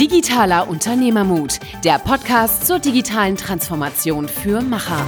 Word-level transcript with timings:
Digitaler 0.00 0.68
Unternehmermut, 0.68 1.60
der 1.84 1.98
Podcast 1.98 2.66
zur 2.66 2.78
digitalen 2.78 3.36
Transformation 3.36 4.26
für 4.26 4.60
Macher. 4.62 5.06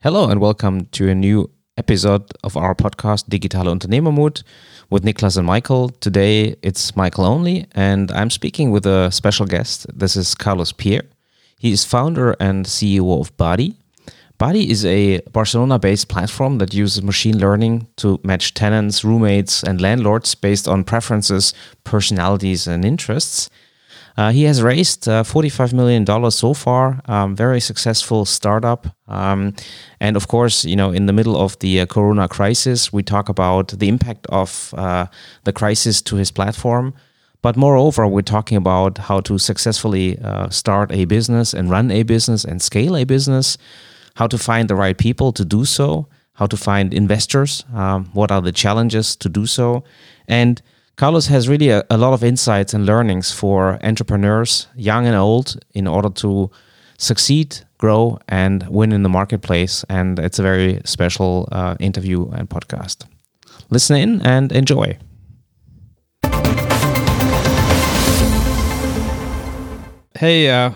Hello 0.00 0.24
and 0.24 0.40
welcome 0.40 0.86
to 0.92 1.08
a 1.10 1.14
new 1.14 1.46
episode 1.76 2.24
of 2.42 2.56
our 2.56 2.74
podcast 2.74 3.28
Digitale 3.28 3.70
Unternehmermut 3.70 4.44
with 4.88 5.04
Niklas 5.04 5.36
and 5.36 5.46
Michael. 5.46 5.90
Today 6.00 6.56
it's 6.62 6.96
Michael 6.96 7.26
only 7.26 7.66
and 7.74 8.10
I'm 8.10 8.30
speaking 8.30 8.72
with 8.72 8.86
a 8.86 9.10
special 9.12 9.46
guest. 9.46 9.86
This 9.94 10.16
is 10.16 10.34
Carlos 10.34 10.72
Pierre. 10.72 11.04
He 11.58 11.70
is 11.70 11.84
founder 11.84 12.34
and 12.40 12.64
CEO 12.64 13.20
of 13.20 13.36
Body, 13.36 13.76
Badi 14.40 14.70
is 14.70 14.86
a 14.86 15.20
Barcelona 15.32 15.78
based 15.78 16.08
platform 16.08 16.56
that 16.58 16.72
uses 16.72 17.02
machine 17.02 17.38
learning 17.38 17.86
to 17.96 18.18
match 18.24 18.54
tenants, 18.54 19.04
roommates, 19.04 19.62
and 19.62 19.82
landlords 19.82 20.34
based 20.34 20.66
on 20.66 20.82
preferences, 20.82 21.52
personalities, 21.84 22.66
and 22.66 22.82
interests. 22.82 23.50
Uh, 24.16 24.30
he 24.30 24.44
has 24.44 24.62
raised 24.62 25.06
uh, 25.06 25.24
$45 25.24 25.74
million 25.74 26.30
so 26.30 26.54
far, 26.54 27.02
um, 27.04 27.36
very 27.36 27.60
successful 27.60 28.24
startup. 28.24 28.86
Um, 29.08 29.54
and 30.00 30.16
of 30.16 30.28
course, 30.28 30.64
you 30.64 30.74
know, 30.74 30.90
in 30.90 31.04
the 31.04 31.12
middle 31.12 31.36
of 31.36 31.58
the 31.58 31.82
uh, 31.82 31.84
Corona 31.84 32.26
crisis, 32.26 32.90
we 32.90 33.02
talk 33.02 33.28
about 33.28 33.68
the 33.68 33.88
impact 33.88 34.26
of 34.30 34.72
uh, 34.74 35.04
the 35.44 35.52
crisis 35.52 36.00
to 36.00 36.16
his 36.16 36.30
platform. 36.30 36.94
But 37.42 37.58
moreover, 37.58 38.06
we're 38.06 38.22
talking 38.22 38.56
about 38.56 38.96
how 38.96 39.20
to 39.20 39.36
successfully 39.36 40.18
uh, 40.18 40.48
start 40.48 40.92
a 40.92 41.04
business 41.04 41.52
and 41.52 41.68
run 41.68 41.90
a 41.90 42.04
business 42.04 42.42
and 42.42 42.62
scale 42.62 42.96
a 42.96 43.04
business 43.04 43.58
how 44.14 44.26
to 44.26 44.38
find 44.38 44.68
the 44.68 44.74
right 44.74 44.96
people 44.96 45.32
to 45.32 45.44
do 45.44 45.64
so, 45.64 46.08
how 46.34 46.46
to 46.46 46.56
find 46.56 46.94
investors, 46.94 47.64
um, 47.74 48.06
what 48.12 48.30
are 48.30 48.40
the 48.40 48.52
challenges 48.52 49.16
to 49.16 49.28
do 49.28 49.46
so. 49.46 49.84
And 50.26 50.62
Carlos 50.96 51.26
has 51.26 51.48
really 51.48 51.70
a, 51.70 51.84
a, 51.90 51.96
lot 51.96 52.12
of 52.12 52.22
insights 52.22 52.74
and 52.74 52.84
learnings 52.84 53.32
for 53.32 53.78
entrepreneurs, 53.82 54.68
young 54.76 55.06
and 55.06 55.16
old, 55.16 55.58
in 55.72 55.86
order 55.86 56.10
to 56.10 56.50
succeed, 56.98 57.58
grow, 57.78 58.18
and 58.28 58.66
win 58.68 58.92
in 58.92 59.02
the 59.02 59.08
marketplace. 59.08 59.84
And 59.88 60.18
it's 60.18 60.38
a 60.38 60.42
very 60.42 60.80
special 60.84 61.48
uh, 61.52 61.76
interview 61.80 62.28
and 62.30 62.48
podcast. 62.50 63.06
Listen 63.70 63.96
in 63.96 64.20
and 64.22 64.52
enjoy. 64.52 64.98
Hey, 70.14 70.50
uh, 70.50 70.72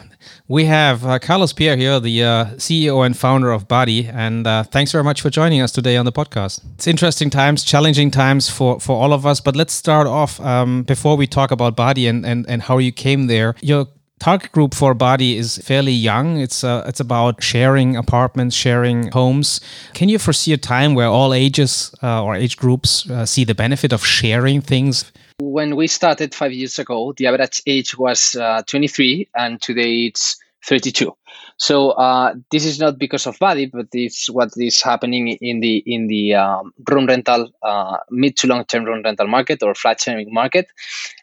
we 0.47 0.67
have 0.67 1.07
uh, 1.07 1.19
Carlos 1.19 1.53
Pierre 1.55 1.77
here, 1.77 1.99
the 1.99 2.23
uh, 2.23 2.45
CEO 2.57 3.05
and 3.05 3.17
founder 3.17 3.51
of 3.51 3.67
Badi, 3.67 4.07
and 4.07 4.47
uh, 4.47 4.63
thanks 4.63 4.93
very 4.93 5.03
much 5.03 5.23
for 5.23 5.31
joining 5.31 5.63
us 5.63 5.73
today 5.73 5.97
on 5.97 6.05
the 6.05 6.13
podcast. 6.13 6.61
It's 6.75 6.87
interesting 6.87 7.31
times, 7.31 7.65
challenging 7.65 8.11
times 8.11 8.51
for, 8.51 8.79
for 8.79 9.01
all 9.01 9.15
of 9.15 9.25
us, 9.25 9.41
but 9.41 9.57
let's 9.57 9.73
start 9.73 10.07
off 10.07 10.39
um, 10.41 10.83
before 10.83 11.17
we 11.17 11.27
talk 11.27 11.51
about 11.51 11.77
Badi 11.77 12.07
and, 12.07 12.27
and, 12.27 12.47
and 12.49 12.61
how 12.63 12.77
you 12.77 12.93
came 12.93 13.27
there. 13.27 13.55
Your 13.63 13.87
target 14.19 14.53
group 14.53 14.75
for 14.75 14.95
Badi 14.95 15.37
is 15.37 15.59
fairly 15.59 15.93
young. 15.93 16.39
It's 16.39 16.65
uh, 16.65 16.85
it's 16.87 17.01
about 17.01 17.43
sharing 17.43 17.97
apartments, 17.97 18.57
sharing 18.57 19.11
homes. 19.13 19.61
Can 19.93 20.09
you 20.09 20.19
foresee 20.19 20.53
a 20.53 20.57
time 20.57 20.95
where 20.95 21.09
all 21.09 21.35
ages 21.35 21.95
uh, 22.03 22.23
or 22.23 22.35
age 22.35 22.57
groups 22.57 23.09
uh, 23.11 23.27
see 23.27 23.45
the 23.45 23.55
benefit 23.55 23.93
of 23.93 24.05
sharing 24.05 24.61
things? 24.61 25.13
When 25.41 25.77
we 25.77 25.89
started 25.89 26.35
five 26.35 26.53
years 26.53 26.79
ago, 26.79 27.13
the 27.17 27.27
average 27.27 27.61
age 27.67 27.99
was 27.99 28.37
uh, 28.37 28.63
23, 28.67 29.29
and 29.35 29.61
today 29.61 30.07
it's 30.07 30.37
32. 30.67 31.13
So 31.57 31.91
uh, 31.91 32.35
this 32.51 32.65
is 32.65 32.81
not 32.81 32.99
because 32.99 33.27
of 33.27 33.39
Badi, 33.39 33.67
but 33.67 33.87
it's 33.93 34.29
what 34.31 34.51
is 34.57 34.83
happening 34.83 35.29
in 35.29 35.61
the 35.61 35.83
in 35.87 36.09
the 36.09 36.35
um, 36.35 36.73
room 36.91 37.07
rental, 37.07 37.51
uh, 37.63 37.99
mid 38.11 38.37
to 38.39 38.47
long 38.49 38.65
term 38.65 38.85
room 38.85 39.03
rental 39.05 39.27
market 39.29 39.63
or 39.63 39.75
flat 39.75 40.01
sharing 40.01 40.33
market, 40.33 40.67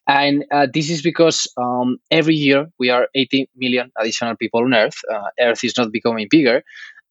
and 0.08 0.46
uh, 0.52 0.68
this 0.74 0.90
is 0.90 1.02
because 1.02 1.48
um, 1.58 1.98
every 2.10 2.36
year 2.36 2.68
we 2.80 2.90
are 2.90 3.08
80 3.16 3.50
million 3.56 3.92
additional 3.98 4.36
people 4.36 4.62
on 4.62 4.74
Earth. 4.74 5.00
Uh, 5.12 5.30
Earth 5.40 5.64
is 5.64 5.78
not 5.78 5.92
becoming 5.92 6.28
bigger, 6.30 6.64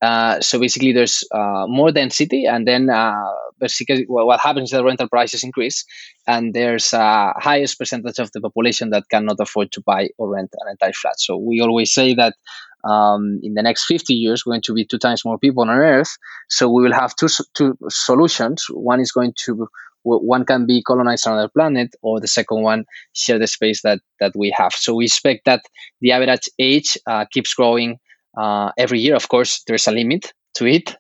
uh, 0.02 0.40
so 0.40 0.58
basically, 0.58 0.92
there's 0.92 1.24
uh, 1.30 1.66
more 1.68 1.92
density, 1.92 2.46
and 2.46 2.66
then 2.66 2.88
uh, 2.88 3.32
basically 3.58 4.04
what 4.08 4.40
happens 4.40 4.72
is 4.72 4.78
the 4.78 4.84
rental 4.84 5.08
prices 5.08 5.44
increase, 5.44 5.84
and 6.26 6.54
there's 6.54 6.92
a 6.94 7.34
highest 7.36 7.78
percentage 7.78 8.18
of 8.18 8.30
the 8.32 8.40
population 8.40 8.90
that 8.90 9.04
cannot 9.10 9.36
afford 9.40 9.70
to 9.72 9.82
buy 9.82 10.08
or 10.16 10.30
rent 10.30 10.50
an 10.58 10.70
entire 10.70 10.94
flat. 10.94 11.20
So 11.20 11.36
we 11.36 11.60
always 11.60 11.92
say 11.92 12.14
that 12.14 12.34
um, 12.82 13.40
in 13.42 13.52
the 13.52 13.62
next 13.62 13.84
50 13.84 14.14
years, 14.14 14.46
we're 14.46 14.54
going 14.54 14.62
to 14.62 14.74
be 14.74 14.86
two 14.86 14.98
times 14.98 15.22
more 15.24 15.38
people 15.38 15.62
on 15.62 15.68
Earth. 15.68 16.16
So 16.48 16.70
we 16.70 16.82
will 16.82 16.94
have 16.94 17.14
two 17.16 17.28
two 17.52 17.76
solutions. 17.88 18.64
One 18.70 19.00
is 19.00 19.12
going 19.12 19.34
to 19.44 19.68
one 20.02 20.46
can 20.46 20.64
be 20.64 20.82
colonized 20.82 21.26
on 21.26 21.34
another 21.34 21.50
planet, 21.50 21.94
or 22.00 22.20
the 22.20 22.26
second 22.26 22.62
one 22.62 22.86
share 23.12 23.38
the 23.38 23.46
space 23.46 23.82
that 23.82 24.00
that 24.18 24.32
we 24.34 24.54
have. 24.56 24.72
So 24.72 24.94
we 24.94 25.04
expect 25.04 25.44
that 25.44 25.62
the 26.00 26.12
average 26.12 26.48
age 26.58 26.96
uh, 27.06 27.26
keeps 27.30 27.52
growing 27.52 27.98
uh, 28.36 28.70
every 28.76 29.00
year. 29.00 29.14
Of 29.14 29.28
course, 29.28 29.62
there's 29.66 29.86
a 29.86 29.92
limit 29.92 30.32
to 30.54 30.66
it. 30.66 30.96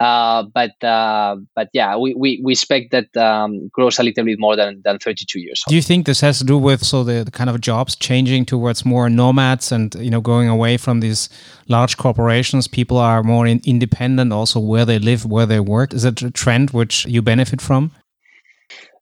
Uh, 0.00 0.42
but 0.52 0.82
uh, 0.82 1.36
but 1.54 1.68
yeah, 1.72 1.96
we, 1.96 2.14
we, 2.14 2.40
we 2.42 2.52
expect 2.52 2.90
that 2.90 3.16
um, 3.16 3.68
grows 3.68 3.98
a 3.98 4.02
little 4.02 4.24
bit 4.24 4.38
more 4.40 4.56
than, 4.56 4.82
than 4.84 4.98
32 4.98 5.38
years. 5.38 5.62
Do 5.68 5.74
you 5.76 5.82
think 5.82 6.04
this 6.04 6.20
has 6.20 6.38
to 6.38 6.44
do 6.44 6.58
with 6.58 6.84
so 6.84 7.04
the, 7.04 7.22
the, 7.22 7.30
kind 7.30 7.48
of 7.48 7.60
jobs 7.60 7.94
changing 7.94 8.44
towards 8.44 8.84
more 8.84 9.08
nomads 9.08 9.70
and 9.70 9.94
you 9.94 10.10
know 10.10 10.20
going 10.20 10.48
away 10.48 10.78
from 10.78 10.98
these 10.98 11.28
large 11.68 11.96
corporations? 11.96 12.66
People 12.66 12.98
are 12.98 13.22
more 13.22 13.46
in, 13.46 13.60
independent, 13.64 14.32
also 14.32 14.58
where 14.58 14.84
they 14.84 14.98
live, 14.98 15.24
where 15.24 15.46
they 15.46 15.60
work. 15.60 15.94
Is 15.94 16.04
it 16.04 16.20
a 16.22 16.30
trend 16.30 16.70
which 16.70 17.06
you 17.06 17.22
benefit 17.22 17.60
from? 17.60 17.92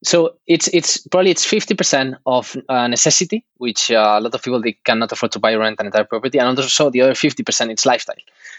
So 0.05 0.35
it's 0.49 0.67
it's 0.69 0.99
probably 1.07 1.31
it's 1.31 1.45
fifty 1.45 1.75
percent 1.75 2.17
of 2.27 2.57
uh, 2.69 2.89
necessity, 2.89 3.45
which 3.59 3.91
uh, 3.91 4.17
a 4.19 4.21
lot 4.21 4.35
of 4.35 4.43
people 4.43 4.61
they 4.61 4.77
cannot 4.85 5.13
afford 5.13 5.31
to 5.33 5.39
buy 5.39 5.55
rent 5.55 5.79
an 5.79 5.87
entire 5.87 6.05
property, 6.05 6.39
and 6.39 6.59
also 6.59 6.91
the 6.91 7.03
other 7.03 7.15
fifty 7.15 7.45
percent 7.45 7.71
it's 7.71 7.87
lifestyle. 7.87 8.17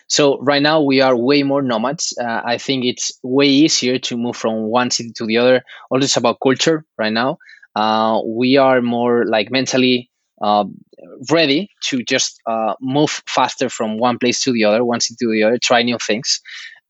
So 0.07 0.39
right 0.41 0.61
now 0.61 0.81
we 0.81 1.01
are 1.01 1.17
way 1.17 1.43
more 1.43 1.61
nomads. 1.61 2.17
Uh, 2.17 2.41
I 2.45 2.57
think 2.57 2.85
it's 2.85 3.19
way 3.23 3.47
easier 3.47 3.99
to 3.99 4.17
move 4.17 4.37
from 4.37 4.63
one 4.69 4.89
city 4.89 5.11
to 5.17 5.25
the 5.25 5.37
other. 5.37 5.63
All 5.91 5.99
this 5.99 6.15
about 6.15 6.37
culture 6.41 6.85
right 6.97 7.11
now. 7.11 7.39
Uh, 7.75 8.21
we 8.25 8.55
are 8.55 8.81
more 8.81 9.25
like 9.25 9.51
mentally 9.51 10.09
uh, 10.41 10.63
ready 11.31 11.69
to 11.81 12.03
just 12.03 12.39
uh, 12.45 12.75
move 12.79 13.21
faster 13.27 13.69
from 13.69 13.97
one 13.97 14.17
place 14.17 14.41
to 14.43 14.53
the 14.53 14.63
other, 14.63 14.85
one 14.85 15.01
city 15.01 15.17
to 15.19 15.31
the 15.31 15.43
other, 15.43 15.57
try 15.57 15.81
new 15.83 15.97
things 15.97 16.39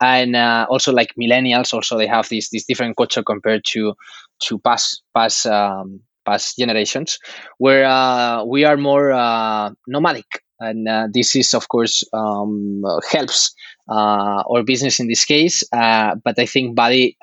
and 0.01 0.35
uh, 0.35 0.65
also 0.69 0.91
like 0.91 1.13
millennials 1.19 1.73
also 1.73 1.97
they 1.97 2.07
have 2.07 2.27
this 2.29 2.49
this 2.49 2.65
different 2.65 2.97
culture 2.97 3.23
compared 3.23 3.63
to 3.63 3.93
to 4.41 4.59
past 4.59 5.03
past 5.15 5.45
um, 5.45 6.01
past 6.25 6.57
generations 6.57 7.19
where 7.57 7.85
uh, 7.85 8.43
we 8.43 8.63
are 8.63 8.77
more 8.77 9.11
uh, 9.11 9.69
nomadic. 9.87 10.25
And 10.59 10.87
uh, 10.87 11.07
this 11.11 11.35
is 11.35 11.53
of 11.53 11.67
course 11.67 12.03
um, 12.13 12.81
helps 13.11 13.53
uh, 13.89 14.43
our 14.49 14.63
business 14.63 14.99
in 14.99 15.07
this 15.07 15.25
case 15.25 15.61
uh, 15.73 16.15
but 16.23 16.39
i 16.39 16.45
think 16.45 16.73
Badi 16.73 17.17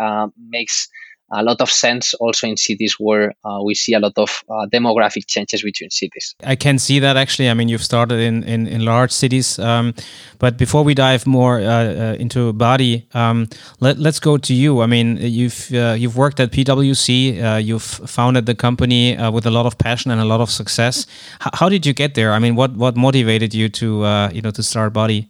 makes 0.51 0.89
a 1.31 1.43
lot 1.43 1.61
of 1.61 1.71
sense 1.71 2.15
also 2.15 2.47
in 2.47 2.57
cities 2.57 2.97
where 2.99 3.35
uh, 3.45 3.61
we 3.63 3.75
see 3.75 3.95
a 3.95 4.01
lot 4.01 4.13
of 4.17 4.43
uh, 4.49 4.67
demographic 4.67 5.27
changes 5.27 5.63
between 5.63 5.91
cities. 5.91 6.35
I 6.45 6.57
can 6.57 6.79
see 6.79 6.99
that 6.99 7.17
actually. 7.17 7.49
I 7.49 7.55
mean, 7.55 7.69
you've 7.69 7.85
started 7.85 8.21
in, 8.21 8.43
in, 8.45 8.67
in 8.67 8.85
large 8.85 9.13
cities. 9.13 9.59
Um, 9.59 9.95
but 10.39 10.57
before 10.57 10.83
we 10.83 10.95
dive 10.95 11.27
more 11.27 11.61
uh, 11.61 11.65
uh 11.65 12.17
into 12.19 12.53
Badi, 12.53 13.07
um, 13.15 13.49
let, 13.81 13.99
let's 13.99 14.21
go 14.21 14.37
to 14.39 14.55
you. 14.55 14.81
I 14.81 14.87
mean, 14.87 15.19
you've, 15.19 15.73
uh, 15.73 15.95
you've 15.99 16.17
worked 16.17 16.41
at 16.41 16.51
PwC, 16.51 17.43
uh, 17.43 17.57
you've 17.57 17.83
founded 17.83 18.47
the 18.47 18.55
company 18.55 19.17
with 19.31 19.47
a 19.47 19.51
lot 19.51 19.67
of 19.67 19.79
passion 19.79 20.11
and 20.11 20.21
a 20.21 20.25
lot 20.25 20.41
of 20.41 20.51
success. 20.51 21.07
H 21.43 21.51
how 21.55 21.69
did 21.69 21.87
you 21.87 21.93
get 21.93 22.15
there? 22.15 22.33
I 22.33 22.39
mean, 22.39 22.57
what, 22.57 22.73
what 22.73 22.97
motivated 22.97 23.55
you 23.55 23.69
to, 23.69 23.87
you 24.33 24.43
know, 24.43 24.51
to 24.51 24.63
start 24.63 24.93
Badi? 24.93 25.29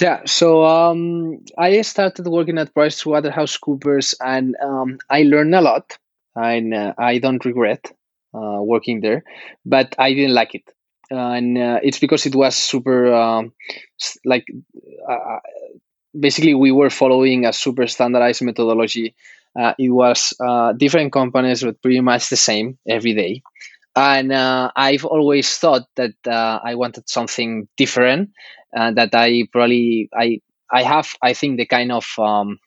Yeah, 0.00 0.22
so 0.26 0.64
um, 0.64 1.44
I 1.56 1.80
started 1.82 2.26
working 2.26 2.58
at 2.58 2.72
PricewaterhouseCoopers, 2.74 4.14
and 4.24 4.54
um, 4.62 4.98
I 5.10 5.22
learned 5.24 5.54
a 5.54 5.60
lot, 5.60 5.98
and 6.36 6.72
uh, 6.72 6.94
I 6.98 7.18
don't 7.18 7.44
regret 7.44 7.90
uh, 8.32 8.60
working 8.62 9.00
there, 9.00 9.24
but 9.66 9.94
I 9.98 10.14
didn't 10.14 10.34
like 10.34 10.54
it, 10.54 10.62
and 11.10 11.58
uh, 11.58 11.80
it's 11.82 11.98
because 11.98 12.26
it 12.26 12.34
was 12.36 12.54
super 12.54 13.12
um, 13.12 13.52
like 14.24 14.44
uh, 15.08 15.12
uh, 15.12 15.40
basically 16.18 16.54
we 16.54 16.70
were 16.72 16.90
following 16.90 17.44
a 17.46 17.52
super 17.52 17.86
standardized 17.86 18.42
methodology. 18.42 19.14
Uh, 19.58 19.74
it 19.78 19.90
was 19.90 20.32
different 20.76 21.12
companies, 21.12 21.62
but 21.62 21.80
pretty 21.82 22.00
much 22.00 22.28
the 22.28 22.36
same 22.36 22.78
every 22.88 23.14
day. 23.14 23.42
And 23.96 24.32
uh, 24.32 24.70
I've 24.76 25.04
always 25.04 25.56
thought 25.58 25.82
that 25.96 26.14
uh, 26.26 26.60
I 26.64 26.76
wanted 26.76 27.08
something 27.08 27.68
different, 27.76 28.30
uh, 28.76 28.92
that 28.92 29.10
I 29.14 29.44
probably 29.52 30.08
I 30.14 30.40
I 30.72 30.82
have 30.82 31.08
I 31.22 31.32
think 31.32 31.56
the 31.58 31.66
kind 31.66 31.92
of 31.92 32.06
um, 32.18 32.58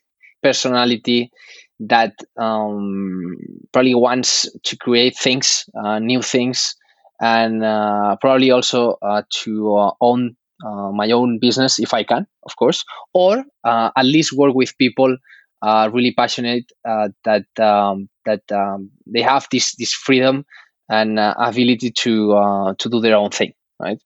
personality 0.43 1.31
that 1.79 2.13
um, 2.37 3.35
probably 3.71 3.95
wants 3.95 4.47
to 4.63 4.77
create 4.77 5.17
things, 5.17 5.65
uh, 5.83 5.99
new 5.99 6.21
things, 6.21 6.75
and 7.21 7.63
uh, 7.63 8.15
probably 8.21 8.51
also 8.51 8.97
uh, 9.01 9.23
to 9.43 9.75
uh, 9.75 9.91
own 10.01 10.35
uh, 10.65 10.91
my 10.91 11.09
own 11.11 11.39
business 11.39 11.79
if 11.79 11.93
I 11.93 12.03
can, 12.03 12.27
of 12.45 12.55
course, 12.55 12.85
or 13.13 13.43
at 13.65 14.05
least 14.05 14.33
work 14.33 14.53
with 14.53 14.77
people 14.77 15.17
really 15.91 16.13
passionate 16.13 16.65
that 16.83 17.45
um, 17.59 18.09
that 18.25 18.51
um, 18.51 18.91
they 19.07 19.21
have 19.21 19.47
this 19.51 19.75
this 19.75 19.93
freedom 19.93 20.45
and 20.89 21.19
ability 21.19 21.91
to 21.91 22.73
to 22.77 22.89
do 22.89 22.99
their 22.99 23.15
own 23.15 23.31
thing, 23.31 23.53
right? 23.81 24.01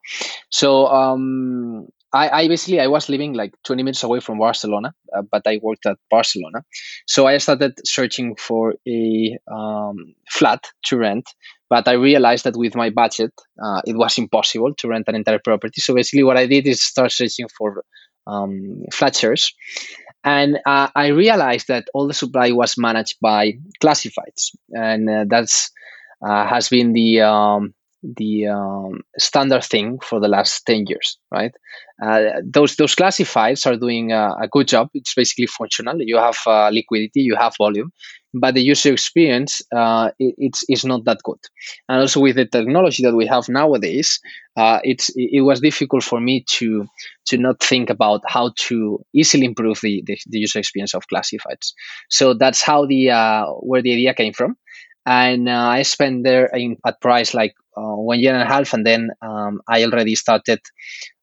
So 0.50 0.88
um, 0.88 1.88
I, 2.14 2.44
I, 2.44 2.48
basically 2.48 2.80
I 2.80 2.88
was 2.88 3.10
living 3.10 3.34
like 3.34 3.54
20 3.66 3.84
minutes 3.84 4.04
away 4.04 4.22
from 4.22 4.40
Barcelona, 4.40 4.94
uh, 5.16 5.22
but 5.30 5.42
I 5.46 5.60
worked 5.62 5.86
at 5.86 5.98
Barcelona. 6.10 6.64
So 7.08 7.28
I 7.28 7.38
started 7.40 7.74
searching 7.84 8.36
for 8.38 8.76
a 8.88 9.38
um, 9.52 10.16
flat 10.30 10.64
to 10.86 10.98
rent, 10.98 11.30
but 11.70 11.88
I 11.88 11.94
realized 11.94 12.46
that 12.46 12.56
with 12.56 12.76
my 12.76 12.90
budget, 12.90 13.34
uh, 13.62 13.82
it 13.86 13.98
was 13.98 14.18
impossible 14.18 14.74
to 14.76 14.88
rent 14.88 15.06
an 15.08 15.16
entire 15.16 15.40
property. 15.44 15.82
So 15.82 15.94
basically, 15.94 16.24
what 16.24 16.38
I 16.38 16.46
did 16.46 16.68
is 16.68 16.82
start 16.82 17.12
searching 17.12 17.48
for 17.58 17.84
um, 18.28 18.84
flat 18.94 19.16
shares. 19.16 19.54
And 20.24 20.58
uh, 20.66 20.88
I 20.96 21.08
realized 21.08 21.68
that 21.68 21.88
all 21.94 22.08
the 22.08 22.14
supply 22.14 22.52
was 22.52 22.78
managed 22.78 23.18
by 23.22 23.54
classifieds, 23.84 24.56
and 24.72 25.08
uh, 25.08 25.26
that's 25.28 25.70
uh, 26.26 26.48
has 26.48 26.70
been 26.70 26.94
the 26.94 27.22
um, 27.22 27.76
the 28.18 28.48
um, 28.48 29.02
standard 29.18 29.64
thing 29.64 30.00
for 30.00 30.20
the 30.20 30.28
last 30.28 30.66
10 30.66 30.86
years 30.88 31.18
right? 31.32 31.54
Uh, 32.02 32.42
those 32.44 32.76
those 32.76 32.96
classifieds 32.96 33.66
are 33.66 33.78
doing 33.78 34.12
a, 34.12 34.36
a, 34.42 34.48
good 34.50 34.68
job. 34.68 34.90
It's 34.94 35.14
basically 35.14 35.48
functional. 35.48 35.96
You 36.00 36.18
have 36.18 36.38
uh, 36.46 36.70
liquidity 36.70 37.22
you 37.22 37.36
have 37.36 37.56
volume 37.58 37.92
but 38.36 38.54
the 38.54 38.62
user 38.62 38.92
experience 38.92 39.62
uh, 39.74 40.12
it, 40.20 40.36
it's, 40.38 40.64
it's 40.68 40.86
not 40.86 41.06
that 41.06 41.20
good. 41.24 41.40
And 41.88 42.02
also 42.02 42.20
with 42.20 42.36
the 42.36 42.46
technology 42.46 43.04
that 43.04 43.16
we 43.16 43.26
have 43.28 43.48
nowadays 43.48 44.20
uh, 44.58 44.80
it's 44.84 45.10
it 45.16 45.42
was 45.42 45.62
difficult 45.62 46.04
for 46.04 46.20
me 46.20 46.44
to 46.48 46.88
to 47.26 47.38
not 47.38 47.62
think 47.62 47.90
about 47.90 48.22
how 48.28 48.52
to 48.56 49.00
easily 49.14 49.46
improve 49.46 49.80
the, 49.82 50.04
the, 50.06 50.18
the 50.28 50.40
user 50.40 50.60
experience 50.60 50.94
of 50.94 51.04
classifieds. 51.12 51.74
So 52.10 52.34
that's 52.34 52.62
how 52.62 52.86
the 52.86 53.12
uh, 53.12 53.46
where 53.62 53.82
the 53.82 53.94
idea 53.94 54.14
came 54.14 54.34
from 54.34 54.58
and 55.06 55.48
uh, 55.50 55.54
I 55.54 55.84
spent 55.84 56.24
there 56.24 56.48
in, 56.48 56.78
at 56.86 57.02
price 57.02 57.34
like 57.34 57.56
uh, 57.78 57.96
one 57.96 58.20
year 58.20 58.34
and 58.34 58.44
a 58.44 58.46
half, 58.46 58.74
and 58.74 58.86
then 58.86 59.10
um, 59.22 59.62
I 59.68 59.84
already 59.84 60.16
started 60.16 60.60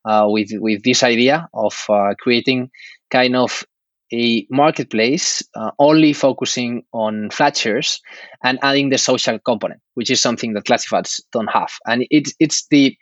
uh, 0.05 0.27
with 0.29 0.51
with 0.53 0.83
this 0.83 1.03
idea 1.03 1.49
of 1.55 1.85
uh, 1.89 2.15
creating 2.19 2.71
kind 3.11 3.37
of 3.37 3.65
a 4.13 4.47
marketplace 4.51 5.43
uh, 5.57 5.71
only 5.79 6.13
focusing 6.13 6.83
on 6.93 7.31
flat 7.31 7.57
shares 7.57 8.01
and 8.45 8.59
adding 8.63 8.91
the 8.91 8.99
social 8.99 9.39
component, 9.39 9.81
which 9.95 10.11
is 10.11 10.21
something 10.21 10.53
that 10.53 10.65
classifieds 10.65 11.21
don't 11.33 11.51
have, 11.51 11.71
and 11.87 12.07
it's 12.11 12.35
it's 12.39 12.67
the 12.71 12.97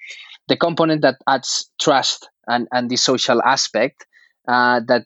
the 0.49 0.57
component 0.57 1.03
that 1.03 1.17
adds 1.29 1.71
trust 1.81 2.29
and 2.47 2.69
and 2.73 2.91
the 2.91 2.97
social 2.97 3.43
aspect 3.43 4.07
uh, 4.49 4.81
that 4.87 5.05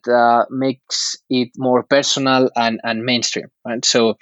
makes 0.49 1.15
it 1.29 1.49
more 1.57 1.83
personal 1.83 2.49
and, 2.55 2.79
and 2.83 3.03
mainstream 3.03 3.47
right? 3.65 3.83
So 3.85 4.17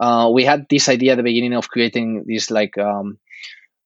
uh, 0.00 0.30
we 0.32 0.44
had 0.44 0.66
this 0.68 0.88
idea 0.88 1.12
at 1.12 1.16
the 1.16 1.22
beginning 1.22 1.54
of 1.54 1.68
creating 1.68 2.24
this 2.26 2.50
like 2.50 2.76
um, 2.78 3.18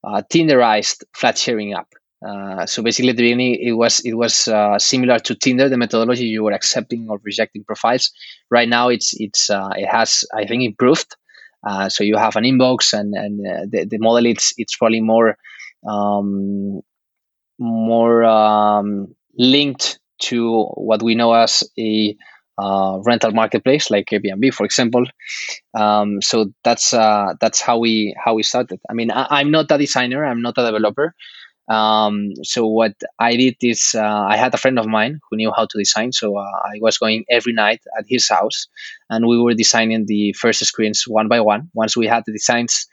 uh, 0.04 0.22
Tinderized 0.30 1.04
flat 1.14 1.38
sharing 1.38 1.72
app. 1.74 1.88
Uh, 2.26 2.66
so 2.66 2.82
basically, 2.82 3.10
at 3.10 3.16
the 3.16 3.22
beginning, 3.22 3.54
it 3.54 3.72
was 3.72 4.00
it 4.00 4.14
was 4.14 4.46
uh, 4.48 4.78
similar 4.78 5.18
to 5.18 5.34
Tinder. 5.34 5.68
The 5.68 5.78
methodology 5.78 6.26
you 6.26 6.42
were 6.42 6.52
accepting 6.52 7.06
or 7.08 7.18
rejecting 7.24 7.64
profiles. 7.64 8.10
Right 8.50 8.68
now, 8.68 8.88
it's 8.88 9.14
it's 9.18 9.48
uh, 9.48 9.70
it 9.74 9.86
has 9.86 10.24
I 10.34 10.44
think 10.46 10.62
improved. 10.62 11.16
Uh, 11.66 11.88
so 11.88 12.04
you 12.04 12.16
have 12.16 12.36
an 12.36 12.44
inbox, 12.44 12.92
and 12.92 13.14
and 13.14 13.40
uh, 13.46 13.66
the, 13.70 13.86
the 13.86 13.98
model 13.98 14.26
it's 14.26 14.52
it's 14.58 14.76
probably 14.76 15.00
more 15.00 15.36
um, 15.88 16.82
more 17.58 18.24
um, 18.24 19.14
linked 19.38 19.98
to 20.20 20.64
what 20.74 21.02
we 21.02 21.14
know 21.14 21.32
as 21.32 21.64
a 21.78 22.14
uh, 22.60 22.98
rental 23.04 23.32
marketplace 23.32 23.90
like 23.90 24.06
Airbnb, 24.12 24.52
for 24.52 24.64
example. 24.64 25.04
Um, 25.74 26.20
so 26.20 26.52
that's 26.62 26.92
uh, 26.92 27.34
that's 27.40 27.60
how 27.60 27.78
we 27.78 28.14
how 28.22 28.34
we 28.34 28.42
started. 28.42 28.80
I 28.88 28.92
mean, 28.92 29.10
I, 29.10 29.40
am 29.40 29.50
not 29.50 29.70
a 29.70 29.78
designer. 29.78 30.24
I'm 30.24 30.42
not 30.42 30.58
a 30.58 30.64
developer. 30.66 31.14
Um, 31.68 32.32
so 32.42 32.66
what 32.66 32.94
I 33.18 33.36
did 33.36 33.56
is 33.62 33.94
uh, 33.94 34.02
I 34.02 34.36
had 34.36 34.52
a 34.52 34.58
friend 34.58 34.78
of 34.78 34.86
mine 34.86 35.20
who 35.30 35.36
knew 35.36 35.52
how 35.56 35.66
to 35.66 35.78
design. 35.78 36.12
So 36.12 36.36
uh, 36.36 36.42
I 36.42 36.78
was 36.80 36.98
going 36.98 37.24
every 37.30 37.52
night 37.52 37.80
at 37.96 38.04
his 38.08 38.28
house, 38.28 38.66
and 39.08 39.26
we 39.26 39.38
were 39.38 39.54
designing 39.54 40.06
the 40.06 40.32
first 40.32 40.64
screens 40.64 41.04
one 41.06 41.28
by 41.28 41.40
one. 41.40 41.70
Once 41.74 41.96
we 41.96 42.06
had 42.06 42.24
the 42.26 42.32
designs, 42.32 42.86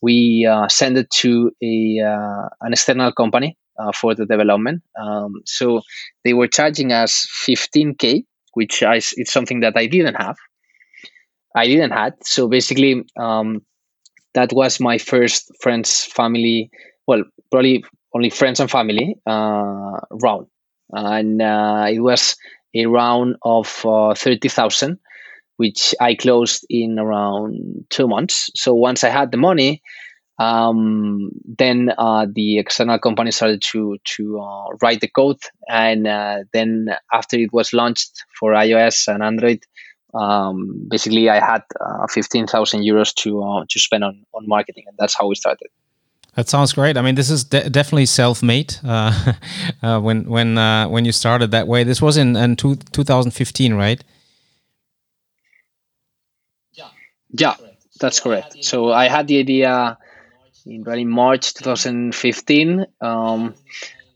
we 0.00 0.48
uh, 0.50 0.68
sent 0.68 0.96
it 0.96 1.10
to 1.22 1.52
a 1.62 2.00
uh, 2.00 2.48
an 2.62 2.72
external 2.72 3.12
company 3.12 3.56
for 3.94 4.14
the 4.14 4.24
development. 4.24 4.82
Um, 4.96 5.42
so 5.44 5.82
they 6.24 6.32
were 6.32 6.46
charging 6.46 6.92
us 6.92 7.26
15k 7.46 8.24
which 8.54 8.82
I, 8.82 8.96
it's 8.96 9.32
something 9.32 9.60
that 9.60 9.74
I 9.76 9.86
didn't 9.86 10.14
have. 10.14 10.36
I 11.54 11.66
didn't 11.66 11.92
had. 11.92 12.14
So 12.24 12.48
basically, 12.48 13.04
um, 13.16 13.62
that 14.34 14.52
was 14.52 14.80
my 14.80 14.98
first 14.98 15.50
friends, 15.60 16.04
family, 16.04 16.70
well, 17.06 17.22
probably 17.50 17.84
only 18.14 18.30
friends 18.30 18.60
and 18.60 18.70
family 18.70 19.16
uh, 19.26 20.00
round. 20.10 20.46
And 20.90 21.40
uh, 21.40 21.86
it 21.88 22.00
was 22.00 22.36
a 22.74 22.86
round 22.86 23.36
of 23.42 23.84
uh, 23.84 24.14
30,000, 24.14 24.98
which 25.56 25.94
I 26.00 26.14
closed 26.14 26.66
in 26.68 26.98
around 26.98 27.86
two 27.90 28.08
months. 28.08 28.50
So 28.56 28.74
once 28.74 29.04
I 29.04 29.10
had 29.10 29.30
the 29.30 29.36
money, 29.36 29.82
um, 30.38 31.30
then 31.44 31.92
uh, 31.96 32.26
the 32.32 32.58
external 32.58 32.98
company 32.98 33.30
started 33.30 33.62
to 33.62 33.98
to 34.16 34.40
uh, 34.40 34.66
write 34.82 35.00
the 35.00 35.08
code, 35.08 35.38
and 35.68 36.06
uh, 36.06 36.38
then 36.52 36.88
after 37.12 37.36
it 37.36 37.52
was 37.52 37.72
launched 37.72 38.24
for 38.38 38.52
iOS 38.52 39.06
and 39.06 39.22
Android, 39.22 39.62
um, 40.12 40.86
basically 40.90 41.28
I 41.30 41.38
had 41.38 41.62
uh, 41.80 42.06
fifteen 42.08 42.46
thousand 42.46 42.82
euros 42.82 43.14
to 43.16 43.42
uh, 43.42 43.64
to 43.68 43.78
spend 43.78 44.02
on 44.02 44.24
on 44.34 44.48
marketing, 44.48 44.84
and 44.88 44.96
that's 44.98 45.16
how 45.18 45.28
we 45.28 45.36
started. 45.36 45.68
That 46.34 46.48
sounds 46.48 46.72
great. 46.72 46.96
I 46.96 47.02
mean, 47.02 47.14
this 47.14 47.30
is 47.30 47.44
de 47.44 47.70
definitely 47.70 48.06
self-made. 48.06 48.74
Uh, 48.82 49.34
when 50.00 50.28
when 50.28 50.56
when 50.90 51.04
you 51.04 51.12
started 51.12 51.52
that 51.52 51.68
way, 51.68 51.84
this 51.84 52.02
was 52.02 52.16
in 52.16 52.34
in 52.34 52.56
two, 52.56 52.74
2015, 52.74 53.74
right? 53.74 54.02
Yeah. 56.72 56.88
Yeah, 57.30 57.54
that's 58.00 58.18
correct. 58.18 58.64
So 58.64 58.90
I 58.90 59.06
had 59.06 59.28
the 59.28 59.38
idea 59.38 59.96
in 60.66 60.84
probably 60.84 61.04
March 61.04 61.54
2015. 61.54 62.86
Um, 63.00 63.54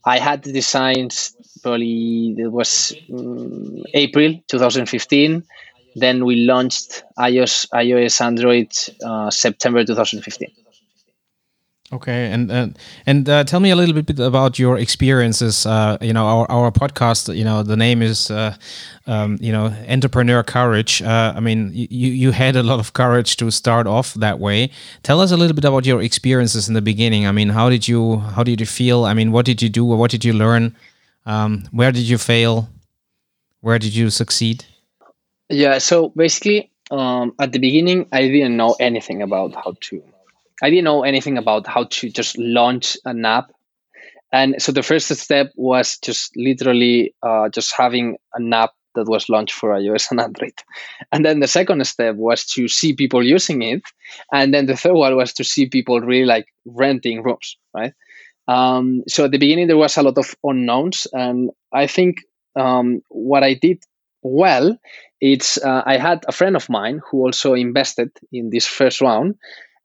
I 0.04 0.18
had 0.18 0.42
the 0.42 0.52
designs 0.52 1.36
probably 1.62 2.34
it 2.38 2.50
was 2.50 2.94
um, 3.12 3.82
April 3.94 4.40
2015. 4.48 5.44
Then 5.96 6.24
we 6.24 6.36
launched 6.36 7.02
iOS, 7.18 7.68
iOS, 7.70 8.20
Android 8.20 8.72
uh, 9.04 9.30
September 9.30 9.84
2015. 9.84 10.48
Okay, 11.90 12.30
and 12.30 12.52
uh, 12.52 12.68
and 13.06 13.26
uh, 13.30 13.44
tell 13.44 13.60
me 13.60 13.70
a 13.70 13.76
little 13.76 13.94
bit 13.94 14.18
about 14.20 14.58
your 14.58 14.76
experiences. 14.76 15.64
Uh, 15.64 15.96
you 16.02 16.12
know, 16.12 16.26
our 16.26 16.50
our 16.50 16.70
podcast. 16.70 17.34
You 17.34 17.44
know, 17.44 17.62
the 17.62 17.78
name 17.78 18.02
is 18.02 18.30
uh, 18.30 18.54
um, 19.06 19.38
you 19.40 19.50
know 19.50 19.74
entrepreneur 19.88 20.42
courage. 20.42 21.00
Uh, 21.00 21.32
I 21.34 21.40
mean, 21.40 21.70
you 21.72 22.10
you 22.10 22.32
had 22.32 22.56
a 22.56 22.62
lot 22.62 22.78
of 22.78 22.92
courage 22.92 23.38
to 23.38 23.50
start 23.50 23.86
off 23.86 24.12
that 24.14 24.38
way. 24.38 24.70
Tell 25.02 25.18
us 25.18 25.32
a 25.32 25.36
little 25.38 25.54
bit 25.54 25.64
about 25.64 25.86
your 25.86 26.02
experiences 26.02 26.68
in 26.68 26.74
the 26.74 26.82
beginning. 26.82 27.26
I 27.26 27.32
mean, 27.32 27.48
how 27.48 27.70
did 27.70 27.88
you 27.88 28.18
how 28.36 28.42
did 28.42 28.60
you 28.60 28.66
feel? 28.66 29.06
I 29.06 29.14
mean, 29.14 29.32
what 29.32 29.46
did 29.46 29.62
you 29.62 29.70
do? 29.70 29.86
What 29.86 30.10
did 30.10 30.26
you 30.26 30.34
learn? 30.34 30.76
Um, 31.24 31.64
where 31.70 31.90
did 31.90 32.06
you 32.06 32.18
fail? 32.18 32.68
Where 33.62 33.78
did 33.78 33.94
you 33.94 34.10
succeed? 34.10 34.66
Yeah. 35.48 35.78
So 35.78 36.10
basically, 36.10 36.70
um, 36.90 37.34
at 37.38 37.52
the 37.52 37.58
beginning, 37.58 38.08
I 38.12 38.28
didn't 38.28 38.58
know 38.58 38.76
anything 38.78 39.22
about 39.22 39.54
how 39.54 39.74
to 39.88 40.02
I 40.62 40.70
didn't 40.70 40.84
know 40.84 41.04
anything 41.04 41.38
about 41.38 41.66
how 41.66 41.84
to 41.84 42.10
just 42.10 42.36
launch 42.38 42.96
an 43.04 43.24
app. 43.24 43.50
And 44.32 44.60
so 44.60 44.72
the 44.72 44.82
first 44.82 45.08
step 45.08 45.52
was 45.56 45.98
just 45.98 46.36
literally 46.36 47.14
uh, 47.22 47.48
just 47.48 47.74
having 47.74 48.18
an 48.34 48.52
app 48.52 48.72
that 48.94 49.08
was 49.08 49.28
launched 49.28 49.54
for 49.54 49.70
iOS 49.70 50.10
and 50.10 50.20
Android. 50.20 50.52
And 51.12 51.24
then 51.24 51.40
the 51.40 51.46
second 51.46 51.86
step 51.86 52.16
was 52.16 52.44
to 52.46 52.68
see 52.68 52.94
people 52.94 53.24
using 53.24 53.62
it. 53.62 53.82
And 54.32 54.52
then 54.52 54.66
the 54.66 54.76
third 54.76 54.94
one 54.94 55.16
was 55.16 55.32
to 55.34 55.44
see 55.44 55.66
people 55.66 56.00
really 56.00 56.26
like 56.26 56.46
renting 56.66 57.22
rooms, 57.22 57.56
right? 57.74 57.94
Um, 58.48 59.04
so 59.06 59.26
at 59.26 59.30
the 59.30 59.38
beginning, 59.38 59.68
there 59.68 59.76
was 59.76 59.96
a 59.96 60.02
lot 60.02 60.18
of 60.18 60.34
unknowns. 60.42 61.06
And 61.12 61.50
I 61.72 61.86
think 61.86 62.16
um, 62.56 63.02
what 63.08 63.42
I 63.42 63.54
did 63.54 63.78
well, 64.22 64.76
it's 65.20 65.62
uh, 65.62 65.82
I 65.86 65.96
had 65.96 66.24
a 66.26 66.32
friend 66.32 66.56
of 66.56 66.68
mine 66.68 67.00
who 67.08 67.18
also 67.18 67.54
invested 67.54 68.10
in 68.32 68.50
this 68.50 68.66
first 68.66 69.00
round 69.00 69.36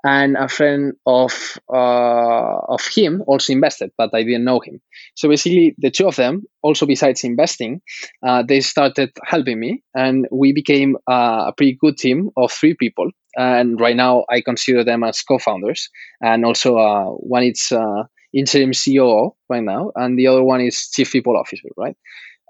and 0.06 0.36
a 0.36 0.48
friend 0.50 0.94
of 1.06 1.58
uh, 1.74 2.58
of 2.68 2.82
him 2.96 3.24
also 3.28 3.54
invested, 3.54 3.92
but 3.98 4.10
I 4.14 4.24
didn't 4.24 4.44
know 4.44 4.60
him. 4.60 4.82
So 5.16 5.30
basically, 5.30 5.76
the 5.78 5.92
two 5.92 6.08
of 6.08 6.16
them, 6.16 6.44
also 6.62 6.86
besides 6.86 7.24
investing, 7.24 7.82
uh, 8.26 8.44
they 8.44 8.60
started 8.62 9.12
helping 9.26 9.60
me, 9.60 9.84
and 9.96 10.28
we 10.32 10.52
became 10.54 10.98
uh, 11.10 11.46
a 11.48 11.54
pretty 11.56 11.78
good 11.80 11.98
team 11.98 12.30
of 12.38 12.52
three 12.52 12.74
people. 12.74 13.10
And 13.36 13.80
right 13.80 13.96
now, 13.96 14.26
I 14.30 14.42
consider 14.42 14.84
them 14.84 15.04
as 15.04 15.22
co-founders, 15.22 15.90
and 16.22 16.46
also 16.46 16.78
uh, 16.78 17.06
one 17.06 17.44
is 17.44 17.72
uh, 17.72 18.04
interim 18.34 18.74
COO 18.74 19.36
right 19.50 19.64
now, 19.64 19.92
and 19.96 20.20
the 20.20 20.28
other 20.28 20.44
one 20.44 20.62
is 20.62 20.90
chief 20.94 21.12
people 21.12 21.38
officer, 21.38 21.70
right? 21.78 21.96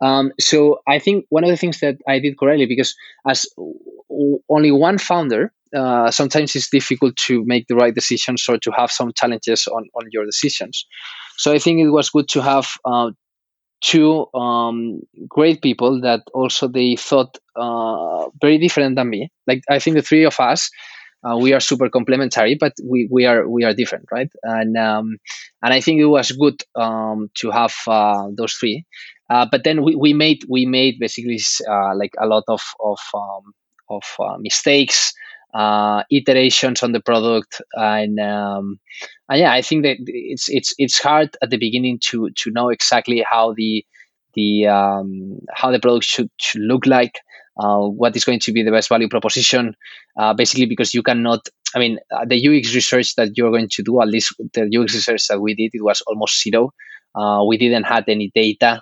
Um, 0.01 0.33
so 0.39 0.79
I 0.88 1.00
think 1.00 1.25
one 1.29 1.43
of 1.43 1.50
the 1.50 1.57
things 1.57 1.79
that 1.79 1.98
I 2.07 2.19
did 2.19 2.38
correctly 2.38 2.65
because 2.65 2.95
as 3.27 3.45
only 4.50 4.72
one 4.72 4.98
founder, 4.98 5.53
uh, 5.75 6.12
sometimes 6.12 6.56
it's 6.56 6.70
difficult 6.70 7.15
to 7.15 7.44
make 7.46 7.68
the 7.68 7.75
right 7.75 7.94
decisions 7.96 8.46
or 8.48 8.58
to 8.60 8.72
have 8.72 8.92
some 8.92 9.12
challenges 9.15 9.68
on, 9.68 9.88
on 9.96 10.08
your 10.12 10.25
decisions. 10.25 10.86
So 11.38 11.51
I 11.51 11.60
think 11.60 11.80
it 11.80 11.89
was 11.89 12.10
good 12.10 12.30
to 12.30 12.42
have 12.42 12.68
uh, 12.86 13.12
two 13.82 14.27
um, 14.34 15.01
great 15.27 15.62
people 15.62 16.01
that 16.01 16.22
also 16.34 16.68
they 16.68 16.96
thought 16.96 17.38
uh, 17.56 18.30
very 18.42 18.58
different 18.58 18.96
than 18.96 19.10
me. 19.10 19.30
Like 19.48 19.62
I 19.70 19.80
think 19.80 19.96
the 19.96 20.01
three 20.01 20.24
of 20.24 20.39
us, 20.39 20.70
uh, 21.24 21.38
we 21.38 21.53
are 21.53 21.60
super 21.60 21.89
complementary, 21.89 22.56
but 22.56 22.74
we, 22.84 23.08
we 23.12 23.25
are 23.25 23.48
we 23.48 23.63
are 23.63 23.74
different, 23.74 24.06
right? 24.12 24.30
And 24.44 24.77
um, 24.77 25.18
and 25.63 25.74
I 25.74 25.82
think 25.82 26.00
it 26.01 26.06
was 26.06 26.32
good 26.32 26.62
um, 26.75 27.30
to 27.36 27.51
have 27.51 27.74
uh, 27.88 28.27
those 28.36 28.53
three. 28.53 28.86
Uh, 29.30 29.46
but 29.50 29.63
then 29.63 29.84
we, 29.84 29.96
we 29.96 30.13
made 30.13 30.44
we 30.50 30.65
made 30.65 31.00
basically 31.00 31.39
uh, 31.70 31.96
like 31.96 32.12
a 32.20 32.27
lot 32.27 32.44
of 32.48 32.62
of 32.80 33.00
um, 33.13 33.53
of 33.89 34.03
mistakes 34.39 35.13
uh, 35.53 36.03
iterations 36.12 36.83
on 36.83 36.91
the 36.91 37.01
product. 37.01 37.62
And, 37.75 38.19
um, 38.19 38.79
and 39.29 39.39
yeah 39.39 39.51
i 39.51 39.62
think 39.62 39.83
that 39.83 39.98
it's 40.05 40.50
it's 40.50 40.74
it's 40.77 41.00
hard 41.00 41.36
at 41.41 41.50
the 41.50 41.57
beginning 41.57 42.00
to 42.00 42.29
to 42.36 42.51
know 42.51 42.69
exactly 42.69 43.24
how 43.27 43.53
the 43.53 43.86
the 44.36 44.67
um, 44.67 45.39
how 45.53 45.72
the 45.72 45.79
product 45.79 46.05
should, 46.05 46.29
should 46.39 46.62
look 46.62 46.86
like 46.88 47.19
uh, 47.57 47.77
what 47.77 48.15
is 48.15 48.25
going 48.25 48.39
to 48.39 48.51
be 48.51 48.63
the 48.63 48.72
best 48.72 48.89
value 48.89 49.07
proposition 49.07 49.75
uh, 50.17 50.33
basically 50.33 50.65
because 50.65 50.93
you 50.93 51.03
cannot 51.03 51.48
i 51.75 51.79
mean 51.79 52.00
uh, 52.12 52.25
the 52.25 52.48
ux 52.48 52.74
research 52.74 53.15
that 53.15 53.29
you're 53.36 53.51
going 53.51 53.69
to 53.69 53.83
do 53.83 54.01
at 54.01 54.07
least 54.07 54.33
the 54.53 54.63
ux 54.79 54.93
research 54.95 55.27
that 55.27 55.39
we 55.39 55.53
did 55.53 55.72
it 55.74 55.83
was 55.83 56.01
almost 56.07 56.41
zero. 56.41 56.72
Uh, 57.15 57.43
we 57.48 57.60
didn't 57.60 57.83
have 57.83 58.05
any 58.07 58.31
data. 58.33 58.81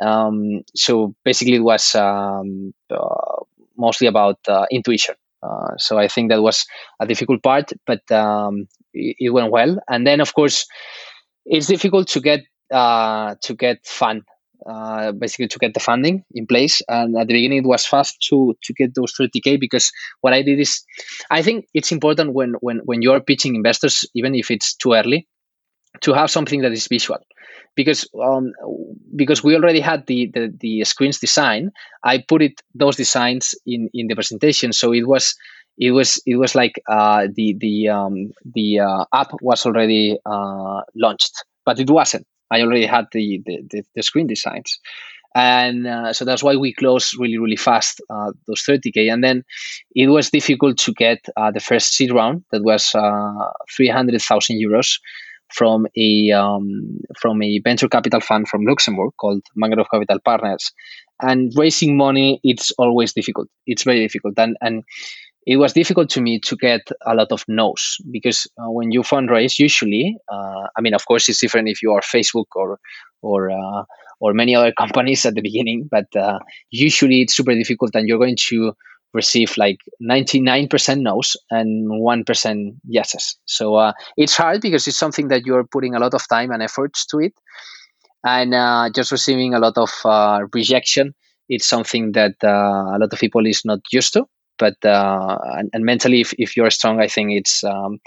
Um, 0.00 0.62
so 0.76 1.16
basically 1.24 1.56
it 1.56 1.64
was 1.64 1.96
um, 1.96 2.72
uh, 2.88 3.42
mostly 3.76 4.06
about 4.06 4.38
intuition 4.70 5.16
uh, 5.42 5.76
so 5.76 5.98
I 5.98 6.08
think 6.08 6.30
that 6.30 6.42
was 6.42 6.64
a 7.00 7.06
difficult 7.06 7.42
part, 7.42 7.72
but 7.86 8.10
um, 8.10 8.68
it, 8.94 9.16
it, 9.18 9.30
went 9.30 9.50
well. 9.50 9.78
And 9.88 10.06
then, 10.06 10.20
of 10.20 10.34
course, 10.34 10.66
it's 11.44 11.66
difficult 11.66 12.08
to 12.08 12.20
get 12.20 12.40
uh, 12.72 13.34
to 13.42 13.54
get 13.54 13.84
fund, 13.84 14.22
uh, 14.64 15.12
basically 15.12 15.48
to 15.48 15.58
get 15.58 15.74
the 15.74 15.80
funding 15.80 16.24
in 16.34 16.46
place. 16.46 16.80
And 16.88 17.16
at 17.16 17.26
the 17.26 17.34
beginning, 17.34 17.58
it 17.58 17.66
was 17.66 17.86
fast 17.86 18.24
to 18.28 18.56
to 18.62 18.72
get 18.72 18.94
those 18.94 19.14
30k 19.14 19.58
because 19.58 19.90
what 20.20 20.32
I 20.32 20.42
did 20.42 20.60
is, 20.60 20.82
I 21.30 21.42
think 21.42 21.66
it's 21.74 21.90
important 21.90 22.34
when 22.34 22.54
when 22.60 22.80
when 22.84 23.02
you're 23.02 23.20
pitching 23.20 23.56
investors, 23.56 24.04
even 24.14 24.34
if 24.34 24.50
it's 24.50 24.76
too 24.76 24.94
early, 24.94 25.26
to 26.02 26.12
have 26.12 26.30
something 26.30 26.62
that 26.62 26.72
is 26.72 26.86
visual 26.86 27.18
because 27.74 28.08
um, 28.22 28.52
because 29.16 29.42
we 29.42 29.54
already 29.54 29.80
had 29.80 30.06
the, 30.06 30.30
the, 30.34 30.52
the 30.60 30.84
screens 30.84 31.18
design 31.18 31.70
i 32.04 32.18
put 32.28 32.42
it 32.42 32.60
those 32.74 32.96
designs 32.96 33.54
in 33.66 33.88
in 33.94 34.06
the 34.08 34.14
presentation. 34.14 34.72
So 34.72 34.92
it 34.92 35.06
was 35.06 35.34
it 35.78 35.90
was 35.92 36.20
it 36.26 36.36
was 36.36 36.54
like 36.54 36.80
uh, 36.88 37.28
the 37.34 37.56
the 37.58 37.88
um, 37.88 38.32
the 38.44 38.80
uh, 38.80 39.04
app 39.12 39.32
was 39.40 39.64
already 39.66 40.18
uh, 40.26 40.80
launched 40.94 41.44
but 41.64 41.78
it 41.78 41.90
wasn't. 41.90 42.26
I 42.50 42.60
already 42.62 42.86
had 42.86 43.06
the 43.12 43.40
the, 43.44 43.62
the, 43.70 43.82
the 43.94 44.02
screen 44.02 44.26
designs. 44.26 44.78
And 45.34 45.86
uh, 45.86 46.12
so 46.12 46.26
that's 46.26 46.42
why 46.42 46.56
we 46.56 46.74
closed 46.74 47.16
really 47.18 47.38
really 47.38 47.56
fast 47.56 48.02
uh, 48.10 48.32
those 48.46 48.62
30k 48.62 49.10
and 49.10 49.24
then 49.24 49.44
it 49.96 50.08
was 50.08 50.28
difficult 50.28 50.76
to 50.78 50.92
get 50.92 51.24
uh, 51.38 51.50
the 51.50 51.60
first 51.60 51.94
seed 51.94 52.12
round 52.12 52.44
that 52.52 52.62
was 52.62 52.90
300000 53.74 54.60
euros 54.60 54.98
from 55.52 55.86
a 55.96 56.30
um, 56.32 56.98
from 57.20 57.42
a 57.42 57.60
venture 57.60 57.88
capital 57.88 58.20
fund 58.20 58.48
from 58.48 58.64
Luxembourg 58.64 59.12
called 59.20 59.42
Mangrove 59.54 59.90
Capital 59.90 60.18
Partners. 60.24 60.72
And 61.20 61.52
raising 61.56 61.96
money, 61.96 62.40
it's 62.42 62.72
always 62.78 63.12
difficult. 63.12 63.48
It's 63.66 63.84
very 63.84 64.00
difficult, 64.00 64.34
and 64.38 64.56
and 64.60 64.82
it 65.46 65.56
was 65.56 65.72
difficult 65.72 66.10
to 66.10 66.20
me 66.20 66.38
to 66.40 66.56
get 66.56 66.82
a 67.04 67.14
lot 67.14 67.32
of 67.32 67.44
no's 67.48 67.96
because 68.10 68.46
uh, 68.58 68.70
when 68.70 68.92
you 68.92 69.02
fundraise, 69.02 69.58
usually, 69.58 70.16
uh, 70.30 70.68
I 70.76 70.80
mean, 70.80 70.94
of 70.94 71.04
course, 71.04 71.28
it's 71.28 71.40
different 71.40 71.68
if 71.68 71.82
you 71.82 71.92
are 71.92 72.00
Facebook 72.00 72.46
or 72.54 72.78
or 73.22 73.50
uh, 73.50 73.84
or 74.20 74.34
many 74.34 74.54
other 74.54 74.72
companies 74.78 75.26
at 75.26 75.34
the 75.34 75.42
beginning, 75.42 75.88
but 75.90 76.06
uh, 76.16 76.38
usually 76.70 77.22
it's 77.22 77.36
super 77.36 77.54
difficult, 77.54 77.94
and 77.94 78.08
you're 78.08 78.18
going 78.18 78.36
to 78.48 78.72
receive 79.14 79.54
like 79.56 79.78
99% 80.02 81.00
no's 81.00 81.36
and 81.50 81.90
1% 81.90 82.76
yeses. 82.84 83.36
So 83.44 83.74
uh, 83.74 83.92
it's 84.16 84.36
hard 84.36 84.60
because 84.60 84.86
it's 84.86 84.98
something 84.98 85.28
that 85.28 85.44
you're 85.44 85.64
putting 85.64 85.94
a 85.94 85.98
lot 85.98 86.14
of 86.14 86.26
time 86.28 86.50
and 86.50 86.62
efforts 86.62 87.06
to 87.06 87.18
it. 87.18 87.32
And 88.24 88.54
uh, 88.54 88.90
just 88.94 89.12
receiving 89.12 89.54
a 89.54 89.58
lot 89.58 89.76
of 89.76 89.90
uh, 90.04 90.46
rejection, 90.54 91.14
it's 91.48 91.66
something 91.66 92.12
that 92.12 92.36
uh, 92.42 92.96
a 92.96 92.98
lot 92.98 93.12
of 93.12 93.18
people 93.18 93.46
is 93.46 93.62
not 93.64 93.80
used 93.92 94.12
to. 94.14 94.26
But 94.58 94.76
uh, 94.84 95.38
and, 95.58 95.70
and, 95.72 95.84
mentally, 95.84 96.20
if, 96.20 96.32
if 96.38 96.56
you're 96.56 96.70
strong, 96.70 97.00
I 97.00 97.08
think 97.08 97.32
it's 97.32 97.64
um, 97.64 97.98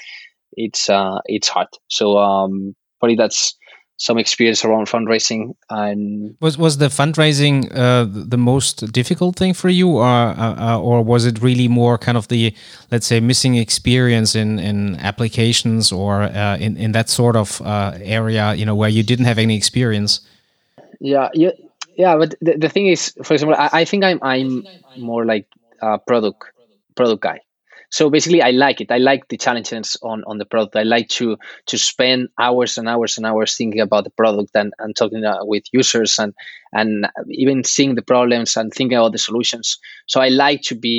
it's 0.54 0.90
uh, 0.90 1.20
it's 1.26 1.50
hard. 1.50 1.68
So 1.90 2.18
um, 2.18 2.76
probably 3.00 3.16
that's 3.16 3.58
some 3.98 4.18
experience 4.18 4.66
around 4.66 4.88
fundraising 4.88 5.56
and 5.70 6.36
was 6.42 6.58
was 6.58 6.78
the 6.80 6.88
fundraising 6.88 7.72
uh, 7.74 8.06
the 8.06 8.38
most 8.38 8.92
difficult 8.92 9.38
thing 9.38 9.54
for 9.54 9.70
you 9.70 9.90
or 9.90 10.06
uh, 10.06 10.56
uh, 10.76 10.80
or 10.80 11.02
was 11.02 11.26
it 11.26 11.42
really 11.42 11.68
more 11.68 11.98
kind 11.98 12.18
of 12.18 12.28
the 12.28 12.54
let's 12.92 13.08
say 13.08 13.20
missing 13.22 13.56
experience 13.56 14.36
in 14.36 14.60
in 14.60 14.98
applications 14.98 15.92
or 15.92 16.24
uh, 16.24 16.58
in 16.58 16.76
in 16.76 16.92
that 16.92 17.10
sort 17.10 17.38
of 17.38 17.62
uh, 17.62 17.94
area 18.02 18.54
you 18.54 18.66
know 18.66 18.76
where 18.76 18.90
you 18.90 19.02
didn't 19.02 19.26
have 19.26 19.38
any 19.38 19.56
experience? 19.56 20.20
Yeah 21.00 21.30
yeah 21.34 21.52
yeah 21.96 22.18
but 22.18 22.36
the, 22.42 22.58
the 22.58 22.70
thing 22.70 22.88
is 22.88 23.14
for 23.24 23.34
example 23.34 23.56
I, 23.58 23.82
I 23.82 23.86
think 23.86 24.04
i'm 24.04 24.20
i'm 24.22 24.68
more 24.98 25.26
like 25.26 25.48
a 25.82 25.98
product 25.98 26.52
product 26.96 27.22
guy 27.22 27.40
so 27.96 28.10
basically 28.10 28.42
i 28.42 28.52
like 28.52 28.82
it. 28.82 28.92
I 28.92 28.98
like 28.98 29.30
the 29.30 29.38
challenges 29.38 29.96
on 30.02 30.24
on 30.28 30.38
the 30.38 30.46
product. 30.46 30.76
I 30.76 30.84
like 30.84 31.08
to 31.20 31.38
to 31.68 31.78
spend 31.78 32.28
hours 32.38 32.78
and 32.78 32.90
hours 32.90 33.18
and 33.18 33.26
hours 33.26 33.56
thinking 33.56 33.80
about 33.80 34.04
the 34.04 34.10
product 34.22 34.52
and, 34.54 34.74
and 34.80 34.94
talking 34.96 35.24
uh, 35.24 35.46
with 35.52 35.64
users 35.72 36.20
and 36.20 36.34
and 36.74 37.08
even 37.30 37.64
seeing 37.64 37.96
the 37.96 38.02
problems 38.02 38.58
and 38.58 38.74
thinking 38.74 38.98
about 38.98 39.14
the 39.14 39.18
solutions. 39.18 39.80
So 40.08 40.20
i 40.20 40.28
like 40.28 40.62
to 40.64 40.76
be 40.76 40.98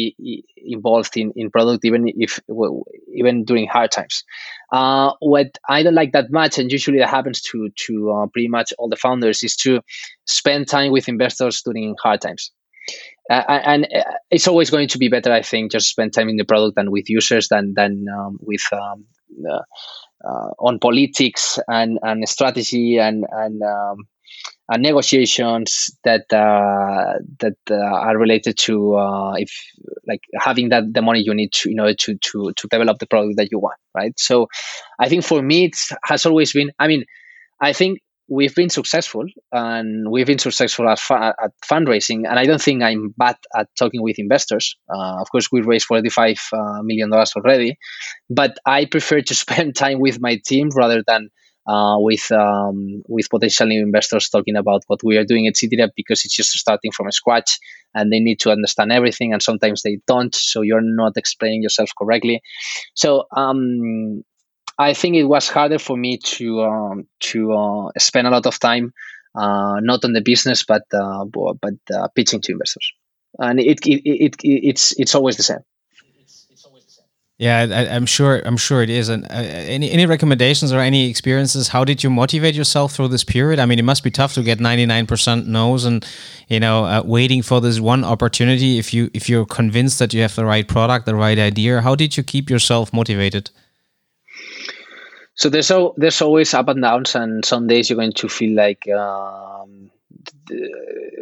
involved 0.57 1.17
in 1.19 1.33
in 1.37 1.51
product 1.51 1.85
even 1.85 2.03
if 2.25 2.41
even 3.21 3.45
during 3.45 3.67
hard 3.69 3.91
times. 3.91 4.25
Uh, 4.73 5.13
what 5.21 5.59
i 5.69 5.83
don't 5.83 5.95
like 5.95 6.13
that 6.13 6.33
much 6.33 6.59
and 6.59 6.73
usually 6.73 6.99
that 6.99 7.09
happens 7.19 7.41
to 7.41 7.69
to 7.85 8.11
uh, 8.11 8.27
pretty 8.33 8.49
much 8.49 8.73
all 8.79 8.89
the 8.89 8.97
founders 8.97 9.45
is 9.45 9.55
to 9.55 9.81
spend 10.25 10.67
time 10.67 10.91
with 10.91 11.09
investors 11.09 11.63
during 11.63 11.95
hard 12.03 12.21
times 12.21 12.51
uh, 13.31 13.43
and 13.49 13.85
uh, 13.85 14.05
it's 14.31 14.47
always 14.47 14.71
going 14.71 14.89
to 14.89 14.99
be 14.99 15.09
better, 15.09 15.33
I 15.33 15.43
think, 15.43 15.73
just 15.73 15.89
spend 15.89 16.13
time 16.15 16.29
in 16.29 16.37
the 16.37 16.45
product 16.45 16.79
and 16.79 16.91
with 16.91 17.09
users 17.11 17.49
than 17.49 17.75
than 17.75 18.07
um, 18.15 18.39
with 18.41 18.63
um, 18.73 19.05
uh, 19.49 19.63
uh, 20.25 20.51
on 20.59 20.79
politics 20.79 21.59
and, 21.69 21.99
and 22.03 22.29
strategy 22.29 22.99
and 22.99 23.25
and, 23.31 23.63
um, 23.63 23.97
and 24.69 24.83
negotiations 24.83 25.91
that 26.05 26.33
uh, 26.33 27.15
that 27.41 27.57
uh, 27.71 27.75
are 27.75 28.17
related 28.17 28.57
to 28.59 28.97
if 29.37 29.51
like 30.09 30.23
having 30.41 30.71
that 30.71 30.85
the 30.93 31.03
money 31.03 31.23
you 31.25 31.35
need 31.35 31.53
to 31.53 31.71
you 31.71 31.77
know 31.77 31.93
to 31.93 32.17
to 32.19 32.53
to 32.57 32.69
develop 32.69 32.99
the 32.99 33.07
product 33.07 33.37
that 33.37 33.51
you 33.51 33.59
want, 33.59 33.79
right? 33.95 34.19
So, 34.19 34.49
I 34.99 35.09
think 35.09 35.25
for 35.25 35.43
me 35.43 35.67
it 35.67 35.77
has 36.05 36.27
always 36.27 36.53
been. 36.53 36.71
I 36.79 36.89
mean, 36.89 37.05
I 37.61 37.73
think 37.73 37.99
we've 38.29 38.55
been 38.55 38.71
successful 38.71 39.25
and 39.53 40.11
we've 40.11 40.27
been 40.27 40.39
successful 40.39 40.89
at, 40.89 41.01
at 41.11 41.53
fundraising 41.71 42.27
and 42.29 42.39
i 42.39 42.45
don't 42.45 42.61
think 42.63 42.83
i'm 42.83 43.15
bad 43.17 43.37
at 43.57 43.69
talking 43.79 44.03
with 44.03 44.19
investors. 44.19 44.77
Uh, 44.93 45.21
of 45.21 45.31
course 45.31 45.49
we 45.53 45.61
raised 45.61 45.87
45 45.87 46.41
uh, 46.53 46.83
million 46.83 47.11
dollars 47.11 47.33
already 47.37 47.79
but 48.29 48.59
i 48.67 48.85
prefer 48.85 49.21
to 49.21 49.35
spend 49.45 49.77
time 49.77 50.01
with 50.01 50.21
my 50.21 50.41
team 50.45 50.71
rather 50.75 51.03
than 51.07 51.29
uh, 51.69 51.97
with 51.99 52.31
um, 52.31 53.03
with 53.09 53.29
potential 53.29 53.67
new 53.67 53.83
investors 53.83 54.29
talking 54.29 54.57
about 54.57 54.83
what 54.87 55.01
we 55.03 55.17
are 55.17 55.25
doing 55.25 55.49
at 55.49 55.55
CityDev 55.55 55.91
because 55.97 56.25
it's 56.25 56.37
just 56.37 56.53
starting 56.53 56.93
from 56.93 57.11
scratch 57.11 57.59
and 57.95 58.13
they 58.13 58.21
need 58.21 58.39
to 58.41 58.53
understand 58.53 58.93
everything 58.93 59.33
and 59.33 59.43
sometimes 59.43 59.83
they 59.83 59.99
don't 60.07 60.35
so 60.35 60.63
you're 60.63 60.81
not 60.81 61.15
explaining 61.17 61.63
yourself 61.63 61.91
correctly. 61.99 62.41
So 62.95 63.25
um, 63.37 64.23
I 64.79 64.93
think 64.93 65.17
it 65.17 65.25
was 65.25 65.49
harder 65.49 65.79
for 65.79 65.97
me 65.97 66.19
to 66.19 66.63
um, 66.63 67.07
to 67.21 67.53
uh, 67.53 67.91
spend 67.99 68.27
a 68.27 68.31
lot 68.31 68.47
of 68.47 68.59
time 68.59 68.93
uh, 69.35 69.81
not 69.81 70.05
on 70.05 70.13
the 70.13 70.21
business 70.21 70.65
but 70.65 70.83
uh, 70.93 71.25
but 71.25 71.75
uh, 71.95 72.09
pitching 72.15 72.41
to 72.43 72.53
investors, 72.53 72.93
and 73.39 73.61
it, 73.61 73.87
it, 73.87 74.03
it, 74.05 74.37
it 74.43 74.69
it's 74.69 74.99
it's 74.99 75.15
always 75.15 75.37
the 75.37 75.43
same. 75.43 75.65
Yeah, 77.39 77.59
I, 77.59 77.95
am 77.95 78.07
sure. 78.07 78.41
I'm 78.47 78.57
sure 78.57 78.83
it 78.83 78.89
is. 78.89 79.11
And 79.11 79.25
uh, 79.25 79.35
any 79.35 79.91
any 79.91 80.07
recommendations 80.07 80.73
or 80.73 80.81
any 80.81 81.11
experiences? 81.11 81.69
How 81.69 81.85
did 81.85 82.03
you 82.03 82.09
motivate 82.09 82.55
yourself 82.55 82.95
through 82.95 83.09
this 83.09 83.25
period? 83.25 83.59
I 83.59 83.67
mean, 83.67 83.79
it 83.79 83.85
must 83.85 84.03
be 84.03 84.11
tough 84.11 84.33
to 84.35 84.43
get 84.43 84.59
99% 84.59 85.47
no's, 85.47 85.85
and 85.85 86.07
you 86.49 86.61
know, 86.61 86.87
uh, 86.87 87.03
waiting 87.05 87.43
for 87.43 87.61
this 87.61 87.79
one 87.79 88.05
opportunity. 88.05 88.79
If 88.79 88.95
you 88.95 89.11
if 89.13 89.29
you're 89.29 89.45
convinced 89.45 89.99
that 89.99 90.15
you 90.15 90.23
have 90.23 90.35
the 90.35 90.47
right 90.47 90.67
product, 90.67 91.05
the 91.05 91.15
right 91.15 91.39
idea, 91.39 91.83
how 91.83 91.95
did 91.95 92.17
you 92.17 92.23
keep 92.23 92.49
yourself 92.49 92.91
motivated? 92.95 93.51
So 95.37 95.49
there's 95.49 95.71
there's 95.97 96.23
always 96.23 96.55
up 96.55 96.69
and 96.69 96.83
downs 96.83 97.15
and 97.15 97.45
some 97.45 97.67
days 97.67 97.89
you're 97.89 97.97
going 97.97 98.13
to 98.13 98.29
feel 98.29 98.55
like 98.57 98.89
um, 98.89 99.91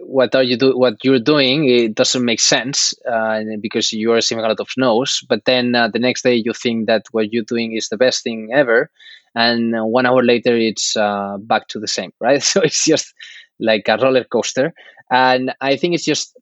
what 0.02 0.34
are 0.34 0.42
you 0.42 0.56
do 0.56 0.76
what 0.76 1.04
you're 1.04 1.18
doing 1.18 1.68
it 1.68 1.94
doesn't 1.94 2.24
make 2.24 2.40
sense 2.40 2.94
uh, 3.10 3.40
because 3.60 3.92
you 3.92 4.12
are 4.12 4.16
receiving 4.16 4.44
a 4.44 4.48
lot 4.48 4.60
of 4.60 4.68
no's 4.76 5.20
but 5.28 5.44
then 5.44 5.74
uh, 5.74 5.88
the 5.88 5.98
next 5.98 6.22
day 6.22 6.34
you 6.34 6.52
think 6.52 6.86
that 6.86 7.04
what 7.10 7.32
you're 7.32 7.44
doing 7.44 7.72
is 7.74 7.88
the 7.88 7.96
best 7.96 8.22
thing 8.22 8.50
ever 8.52 8.90
and 9.34 9.74
one 9.90 10.06
hour 10.06 10.22
later 10.22 10.56
it's 10.56 10.96
uh, 10.96 11.36
back 11.40 11.66
to 11.68 11.80
the 11.80 11.88
same 11.88 12.12
right? 12.20 12.42
So 12.42 12.60
it's 12.62 12.84
just 12.84 13.12
like 13.58 13.88
a 13.88 13.96
roller 13.96 14.24
coaster 14.24 14.74
and 15.10 15.54
i 15.60 15.76
think 15.76 15.94
it's 15.94 16.04
just 16.04 16.36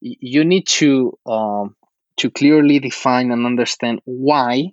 you 0.00 0.44
need 0.44 0.66
to 0.66 1.16
um, 1.26 1.74
to 2.16 2.30
clearly 2.30 2.78
define 2.78 3.30
and 3.30 3.44
understand 3.44 4.00
why 4.04 4.72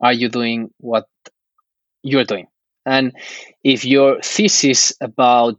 are 0.00 0.12
you 0.12 0.28
doing 0.28 0.70
what 0.78 1.06
you're 2.04 2.24
doing. 2.24 2.46
And 2.86 3.12
if 3.64 3.84
your 3.84 4.20
thesis 4.22 4.92
about 5.00 5.58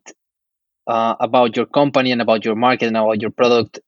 uh, 0.88 1.16
about 1.20 1.58
your 1.58 1.66
company 1.66 2.12
and 2.12 2.22
about 2.22 2.46
your 2.46 2.56
market 2.56 2.88
and 2.88 2.98
about 2.98 3.22
your 3.22 3.32
product 3.32 3.80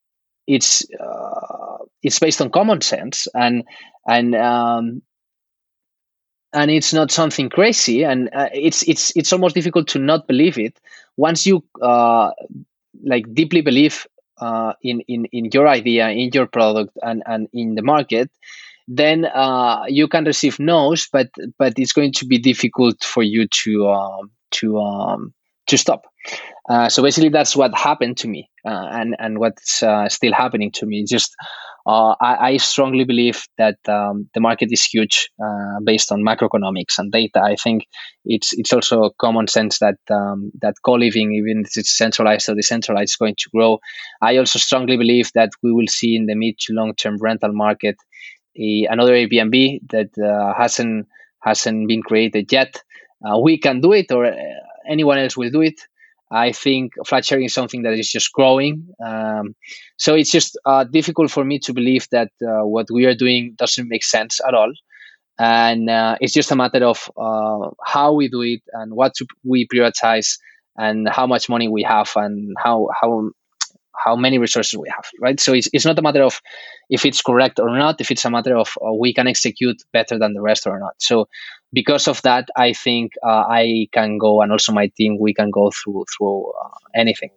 it's 0.48 0.86
uh, 1.00 1.78
it's 2.02 2.20
based 2.20 2.42
on 2.42 2.50
common 2.50 2.82
sense 2.82 3.28
and 3.36 3.64
and 4.08 4.34
um, 4.36 5.02
and 6.54 6.72
it's 6.72 6.94
not 6.94 7.12
something 7.12 7.50
crazy 7.50 8.04
and 8.04 8.30
uh, 8.34 8.50
it's 8.54 8.88
it's 8.88 9.16
it's 9.16 9.34
almost 9.34 9.54
difficult 9.54 9.88
to 9.90 10.00
not 10.00 10.28
believe 10.28 10.58
it. 10.58 10.80
Once 11.18 11.46
you 11.46 11.64
uh, 11.82 12.32
like 13.04 13.32
deeply 13.34 13.62
believe 13.62 14.08
uh, 14.40 14.74
in 14.82 15.02
in 15.02 15.26
in 15.26 15.50
your 15.54 15.68
idea 15.68 16.10
in 16.10 16.32
your 16.34 16.48
product 16.48 16.98
and 17.04 17.22
and 17.26 17.50
in 17.54 17.76
the 17.76 17.82
market 17.82 18.32
then 18.88 19.25
uh, 19.25 19.84
you 19.88 20.08
can 20.08 20.24
receive 20.24 20.60
no's 20.60 21.08
but 21.12 21.27
but 21.58 21.74
it's 21.77 21.94
going 21.94 22.13
to 22.13 22.25
be 22.25 22.38
difficult 22.38 23.03
for 23.03 23.24
you 23.24 23.48
to 23.63 23.88
um, 23.89 24.32
to 24.51 24.79
um, 24.79 25.34
to 25.67 25.77
stop 25.77 26.06
uh, 26.70 26.88
so 26.89 27.03
basically 27.03 27.29
that's 27.29 27.56
what 27.56 27.75
happened 27.77 28.17
to 28.17 28.27
me 28.27 28.50
uh, 28.65 28.88
and 28.91 29.15
and 29.20 29.39
what's 29.39 29.84
uh, 29.84 30.08
still 30.10 30.34
happening 30.34 30.72
to 30.72 30.86
me 30.86 31.06
just 31.06 31.36
uh, 31.88 32.15
I, 32.20 32.50
I, 32.50 32.58
strongly 32.58 33.06
believe 33.06 33.46
that 33.58 33.77
um, 33.88 34.29
the 34.34 34.41
market 34.41 34.67
is 34.72 34.84
huge 34.84 35.29
uh, 35.41 35.79
based 35.86 36.12
on 36.12 36.22
macroeconomics 36.22 36.98
and 36.98 37.10
data. 37.13 37.39
I 37.41 37.56
think 37.56 37.86
it's 38.25 38.51
it's 38.51 38.74
also 38.74 39.12
common 39.17 39.48
sense 39.48 39.79
that 39.79 39.96
um, 40.12 40.51
that 40.62 40.74
co-living, 40.84 41.32
even 41.32 41.63
if 41.65 41.77
it's 41.77 41.98
centralized 41.98 42.50
or 42.50 42.56
decentralized, 42.56 43.12
is 43.12 43.15
going 43.15 43.36
to 43.38 43.50
grow. 43.56 43.79
I 44.22 44.36
also 44.36 44.60
strongly 44.60 44.98
believe 44.98 45.32
that 45.34 45.51
we 45.63 45.72
will 45.72 45.88
see 45.88 46.17
in 46.17 46.25
the 46.25 46.36
mid 46.36 46.60
to 46.60 46.74
long 46.74 46.94
term 46.94 47.15
rental 47.22 47.53
market 47.53 47.96
a, 48.58 48.88
another 48.90 49.14
Airbnb 49.14 49.90
that 49.90 50.18
uh, 50.18 50.54
hasn't 50.60 51.08
hasn't 51.42 51.88
been 51.88 52.02
created 52.02 52.52
yet. 52.52 52.82
Uh, 53.26 53.40
we 53.40 53.58
can 53.58 53.82
do 53.82 53.94
it, 53.94 54.12
or 54.12 54.26
uh, 54.26 54.36
anyone 54.90 55.18
else 55.18 55.38
will 55.38 55.50
do 55.50 55.62
it. 55.62 55.80
I 56.30 56.52
think 56.52 56.94
flat 57.06 57.26
sharing 57.26 57.46
is 57.46 57.54
something 57.54 57.84
that 57.84 57.94
is 57.94 58.12
just 58.12 58.34
growing. 58.34 58.90
Um, 59.04 59.56
so 59.98 60.14
it's 60.14 60.32
just 60.32 60.58
uh, 60.66 60.84
difficult 60.84 61.32
for 61.32 61.46
me 61.46 61.60
to 61.60 61.74
believe 61.74 62.08
that 62.12 62.32
uh, 62.42 62.66
what 62.66 62.88
we 62.92 63.06
are 63.06 63.16
doing 63.16 63.54
doesn't 63.58 63.88
make 63.88 64.04
sense 64.04 64.42
at 64.46 64.54
all. 64.54 64.74
And 65.40 65.90
uh, 65.90 66.18
it's 66.20 66.34
just 66.34 66.52
a 66.52 66.56
matter 66.56 66.84
of 66.84 67.10
how 67.86 68.12
we 68.14 68.28
do 68.28 68.42
it 68.42 68.62
and 68.74 68.94
what 68.94 69.14
we 69.46 69.68
prioritize 69.68 70.38
and 70.76 71.08
how 71.08 71.28
much 71.28 71.48
money 71.48 71.70
we 71.70 71.84
have 71.84 72.12
and 72.16 72.56
how, 72.62 72.90
how 73.00 73.32
how 74.04 74.16
many 74.16 74.38
resources 74.38 74.77
we 74.77 74.89
have, 74.94 75.06
right? 75.20 75.39
So 75.39 75.54
it's, 75.54 75.70
it's 75.74 75.86
not 75.86 75.98
a 76.00 76.01
matter 76.01 76.24
of 76.24 76.39
if 76.89 77.06
it's 77.06 77.22
correct 77.22 77.60
or 77.60 77.77
not, 77.77 78.00
if 78.01 78.12
it's 78.12 78.25
a 78.25 78.30
matter 78.30 78.56
of 78.56 78.70
uh, 78.82 78.94
we 78.94 79.13
can 79.13 79.27
execute 79.27 79.77
better 79.92 80.18
than 80.20 80.34
the 80.34 80.42
rest 80.42 80.68
or 80.68 80.80
not. 80.80 80.94
So 81.00 81.27
because 81.74 82.08
of 82.08 82.22
that, 82.22 82.50
I 82.56 82.74
think 82.74 83.13
uh, 83.25 83.46
I 83.50 83.88
can 83.92 84.18
go 84.18 84.42
and 84.42 84.51
also 84.51 84.72
my 84.72 84.92
team, 84.96 85.18
we 85.20 85.34
can 85.34 85.51
go 85.51 85.72
through 85.72 86.06
through 86.16 86.51
uh, 86.51 86.70
anything. 86.96 87.32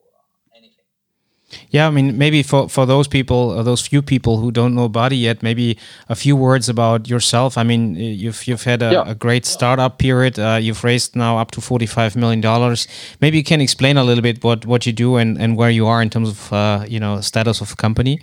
Yeah, 1.71 1.87
I 1.87 1.91
mean, 1.91 2.17
maybe 2.17 2.43
for, 2.43 2.69
for 2.69 2.87
those 2.87 3.09
people, 3.09 3.51
uh, 3.51 3.63
those 3.63 3.87
few 3.87 4.03
people 4.03 4.39
who 4.39 4.51
don't 4.51 4.75
know 4.75 4.89
Badi 4.89 5.17
yet, 5.17 5.43
maybe 5.43 5.77
a 6.09 6.15
few 6.15 6.37
words 6.37 6.69
about 6.69 7.09
yourself. 7.09 7.59
I 7.59 7.65
mean, 7.65 7.95
you've 7.95 8.47
you've 8.47 8.63
had 8.63 8.83
a, 8.83 8.93
yeah. 8.93 9.05
a 9.07 9.15
great 9.15 9.47
startup 9.47 9.99
period. 9.99 10.39
Uh, 10.39 10.59
you've 10.61 10.85
raised 10.85 11.17
now 11.17 11.39
up 11.39 11.51
to 11.53 11.61
forty 11.61 11.87
five 11.87 12.17
million 12.17 12.41
dollars. 12.41 12.87
Maybe 13.21 13.39
you 13.39 13.45
can 13.45 13.61
explain 13.61 13.97
a 13.97 14.05
little 14.05 14.23
bit 14.23 14.45
what, 14.45 14.67
what 14.67 14.87
you 14.87 14.93
do 14.93 15.17
and, 15.17 15.41
and 15.41 15.57
where 15.57 15.71
you 15.71 15.87
are 15.87 16.01
in 16.03 16.11
terms 16.11 16.31
of 16.31 16.53
uh, 16.53 16.85
you 16.89 17.01
know 17.01 17.21
status 17.21 17.61
of 17.61 17.71
the 17.71 17.77
company. 17.77 18.21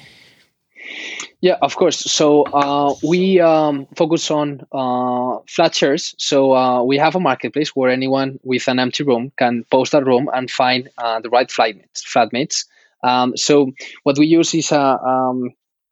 Yeah, 1.41 1.57
of 1.61 1.75
course. 1.75 1.99
So 1.99 2.43
uh, 2.43 2.95
we 3.03 3.39
um, 3.39 3.87
focus 3.95 4.31
on 4.31 4.65
uh, 4.71 5.39
flat 5.47 5.75
shares. 5.75 6.15
So 6.17 6.53
uh, 6.55 6.83
we 6.83 6.97
have 6.97 7.15
a 7.15 7.19
marketplace 7.19 7.75
where 7.75 7.91
anyone 7.91 8.39
with 8.43 8.67
an 8.67 8.79
empty 8.79 9.03
room 9.03 9.31
can 9.37 9.63
post 9.69 9.93
a 9.93 10.03
room 10.03 10.29
and 10.33 10.49
find 10.49 10.89
uh, 10.97 11.19
the 11.19 11.29
right 11.29 11.47
flatmates. 11.47 12.01
flatmates. 12.01 12.65
Um, 13.03 13.35
so 13.37 13.71
what 14.03 14.17
we 14.17 14.27
use 14.27 14.53
is 14.53 14.71
a, 14.71 14.81
um, 14.81 15.51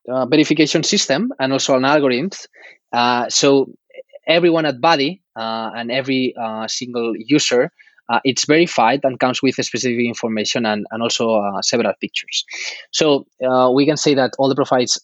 a 0.10 0.26
verification 0.28 0.84
system 0.84 1.32
and 1.40 1.54
also 1.54 1.76
an 1.76 1.86
algorithm. 1.86 2.30
Uh, 2.92 3.30
so 3.30 3.68
everyone 4.28 4.66
at 4.66 4.82
Badi 4.82 5.22
uh, 5.36 5.72
and 5.76 5.92
every 5.92 6.34
uh, 6.42 6.68
single 6.68 7.14
user 7.18 7.72
uh, 8.08 8.20
it's 8.24 8.46
verified 8.46 9.00
and 9.04 9.20
comes 9.20 9.42
with 9.42 9.56
specific 9.56 10.06
information 10.06 10.66
and, 10.66 10.86
and 10.92 11.02
also 11.02 11.42
uh, 11.42 11.62
several 11.64 11.92
pictures. 12.00 12.46
So 12.92 13.26
uh, 13.44 13.72
we 13.74 13.88
can 13.88 13.98
say 13.98 14.14
that 14.14 14.34
all 14.38 14.48
the 14.48 14.56
profiles 14.56 15.00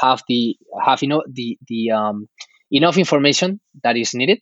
have 0.00 0.22
the 0.26 0.56
have 0.82 1.02
you 1.02 1.08
know 1.08 1.22
the 1.30 1.58
the 1.68 1.90
um, 1.90 2.28
enough 2.70 2.96
information 2.96 3.60
that 3.82 3.96
is 3.98 4.14
needed, 4.14 4.38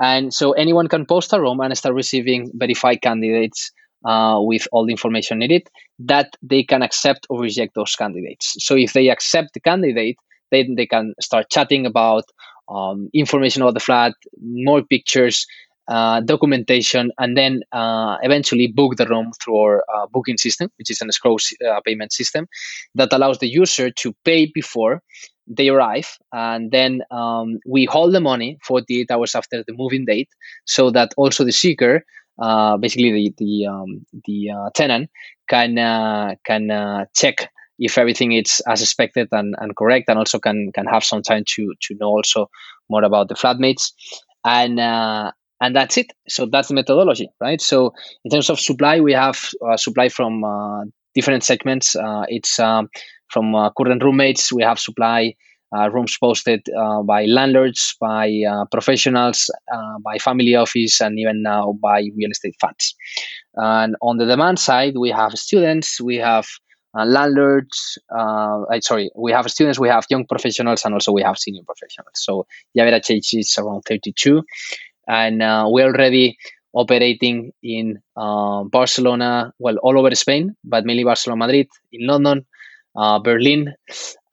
and 0.00 0.32
so 0.32 0.52
anyone 0.52 0.88
can 0.88 1.06
post 1.06 1.32
a 1.32 1.40
room 1.40 1.60
and 1.60 1.76
start 1.76 1.94
receiving 1.94 2.50
verified 2.54 3.02
candidates 3.02 3.72
uh, 4.04 4.38
with 4.40 4.66
all 4.72 4.86
the 4.86 4.92
information 4.92 5.38
needed 5.38 5.68
that 5.98 6.36
they 6.42 6.62
can 6.62 6.82
accept 6.82 7.26
or 7.28 7.40
reject 7.40 7.74
those 7.74 7.94
candidates. 7.94 8.56
So 8.58 8.76
if 8.76 8.92
they 8.92 9.08
accept 9.08 9.54
the 9.54 9.60
candidate, 9.60 10.16
then 10.50 10.74
they 10.76 10.86
can 10.86 11.14
start 11.20 11.50
chatting 11.50 11.86
about 11.86 12.24
um, 12.68 13.08
information 13.12 13.62
about 13.62 13.74
the 13.74 13.80
flat, 13.80 14.14
more 14.40 14.82
pictures, 14.82 15.46
uh, 15.88 16.20
documentation, 16.20 17.10
and 17.18 17.36
then 17.36 17.62
uh, 17.72 18.16
eventually 18.22 18.68
book 18.68 18.96
the 18.96 19.06
room 19.06 19.32
through 19.42 19.58
our 19.58 19.84
uh, 19.94 20.06
booking 20.12 20.38
system, 20.38 20.70
which 20.78 20.90
is 20.90 21.00
an 21.00 21.08
escrow 21.08 21.36
uh, 21.68 21.80
payment 21.84 22.12
system 22.12 22.46
that 22.94 23.12
allows 23.12 23.38
the 23.38 23.48
user 23.48 23.90
to 23.90 24.14
pay 24.24 24.50
before 24.54 25.02
they 25.48 25.68
arrive, 25.68 26.16
and 26.32 26.70
then 26.70 27.02
um, 27.10 27.58
we 27.66 27.84
hold 27.84 28.14
the 28.14 28.20
money 28.20 28.56
48 28.64 29.10
hours 29.10 29.34
after 29.34 29.64
the 29.66 29.72
moving 29.72 30.04
date, 30.04 30.28
so 30.64 30.90
that 30.92 31.12
also 31.16 31.44
the 31.44 31.50
seeker 31.50 32.04
uh, 32.40 32.76
basically 32.76 33.12
the 33.12 33.34
the 33.38 33.66
um, 33.66 34.06
the 34.24 34.50
uh, 34.50 34.70
tenant 34.74 35.10
can 35.48 35.78
uh, 35.78 36.34
can 36.44 36.70
uh, 36.70 37.04
check 37.14 37.50
if 37.78 37.96
everything 37.96 38.32
is 38.32 38.60
as 38.68 38.82
expected 38.82 39.28
and, 39.32 39.54
and 39.58 39.76
correct, 39.76 40.08
and 40.08 40.18
also 40.18 40.38
can 40.38 40.70
can 40.74 40.86
have 40.86 41.04
some 41.04 41.22
time 41.22 41.44
to 41.46 41.74
to 41.82 41.94
know 42.00 42.08
also 42.08 42.48
more 42.88 43.04
about 43.04 43.28
the 43.28 43.34
flatmates, 43.34 43.92
and 44.44 44.80
uh, 44.80 45.30
and 45.60 45.76
that's 45.76 45.96
it. 45.96 46.06
So 46.28 46.46
that's 46.46 46.68
the 46.68 46.74
methodology, 46.74 47.28
right? 47.40 47.60
So 47.60 47.92
in 48.24 48.30
terms 48.30 48.50
of 48.50 48.58
supply, 48.58 49.00
we 49.00 49.12
have 49.12 49.38
uh, 49.66 49.76
supply 49.76 50.08
from 50.08 50.42
different 51.14 51.44
segments. 51.44 51.96
it's 52.28 52.58
um, 52.58 52.88
from 53.28 53.52
current 53.76 54.02
roommates. 54.02 54.52
We 54.52 54.62
have 54.62 54.78
supply 54.78 55.34
rooms 55.72 56.16
posted 56.18 56.66
uh, 56.76 57.02
by 57.02 57.24
landlords, 57.26 57.94
by 58.00 58.42
uh, 58.48 58.64
professionals, 58.66 59.50
by 60.02 60.18
family 60.18 60.54
office, 60.54 61.00
and 61.00 61.18
even 61.18 61.42
now 61.42 61.72
by 61.80 62.08
real 62.16 62.30
estate 62.30 62.56
funds. 62.60 62.94
And 63.54 63.96
on 64.02 64.18
the 64.18 64.26
demand 64.26 64.58
side, 64.58 64.94
we 64.96 65.10
have 65.10 65.32
students, 65.32 66.00
we 66.00 66.16
have 66.16 66.46
uh, 66.98 67.04
landlords. 67.04 67.98
Uh, 68.16 68.64
sorry, 68.80 69.10
we 69.16 69.32
have 69.32 69.48
students, 69.50 69.78
we 69.78 69.88
have 69.88 70.06
young 70.10 70.26
professionals, 70.26 70.84
and 70.84 70.94
also 70.94 71.12
we 71.12 71.22
have 71.22 71.38
senior 71.38 71.62
professionals. 71.64 72.14
So 72.14 72.46
the 72.74 72.82
average 72.82 73.10
age 73.10 73.34
is 73.34 73.56
around 73.58 73.82
32, 73.82 74.42
and 75.06 75.42
uh, 75.42 75.66
we're 75.68 75.86
already 75.86 76.36
operating 76.72 77.52
in 77.62 78.00
Barcelona, 78.16 79.52
well, 79.58 79.76
all 79.82 79.98
over 79.98 80.14
Spain, 80.14 80.54
but 80.64 80.84
mainly 80.84 81.04
Barcelona, 81.04 81.46
Madrid, 81.46 81.68
in 81.92 82.06
London, 82.06 82.46
Berlin, 82.94 83.74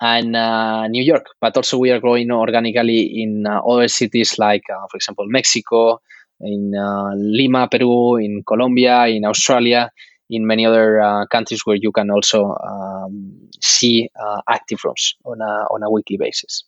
and 0.02 0.36
uh, 0.36 0.88
New 0.88 1.04
York. 1.04 1.28
But 1.42 1.58
also 1.58 1.78
we 1.78 1.92
are 1.92 2.00
growing 2.00 2.32
organically 2.32 3.22
in 3.22 3.46
uh, 3.48 3.60
other 3.60 3.88
cities 3.88 4.38
like, 4.38 4.64
uh, 4.70 4.88
for 4.90 4.98
example, 4.98 5.26
Mexico, 5.28 6.02
in 6.40 6.74
uh, 6.76 7.12
Lima, 7.16 7.68
Peru, 7.68 8.18
in 8.18 8.44
Colombia, 8.46 9.08
in 9.08 9.26
Australia, 9.26 9.92
in 10.30 10.46
many 10.46 10.66
other 10.66 11.02
uh, 11.02 11.26
countries 11.28 11.66
where 11.66 11.78
you 11.78 11.92
can 11.92 12.12
also 12.12 12.56
um, 12.56 13.50
see 13.62 14.10
uh, 14.22 14.42
active 14.50 14.80
rooms 14.84 15.16
on 15.26 15.42
a, 15.42 15.66
on 15.72 15.84
a 15.84 15.90
weekly 15.90 16.18
basis. 16.18 16.64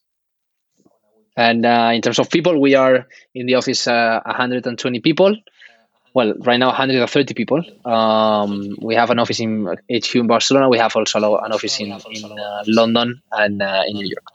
And 1.37 1.63
in 1.65 2.01
terms 2.01 2.19
of 2.19 2.29
people, 2.29 2.59
we 2.59 2.75
are 2.75 3.07
in 3.33 3.45
the 3.45 3.55
office 3.55 3.85
120 3.85 4.99
people 4.99 5.37
well, 6.13 6.33
right 6.39 6.57
now 6.57 6.67
130 6.67 7.33
people. 7.33 7.63
Um, 7.85 8.77
we 8.81 8.95
have 8.95 9.09
an 9.09 9.19
office 9.19 9.39
in 9.39 9.65
HQ 9.91 10.15
in 10.15 10.27
Barcelona. 10.27 10.69
We 10.69 10.77
have 10.77 10.95
also 10.95 11.37
an 11.37 11.51
office 11.51 11.79
in, 11.79 11.91
in 11.91 12.25
uh, 12.25 12.63
London 12.67 13.21
and 13.31 13.61
uh, 13.61 13.83
in 13.87 13.95
New 13.95 14.07
York. 14.07 14.25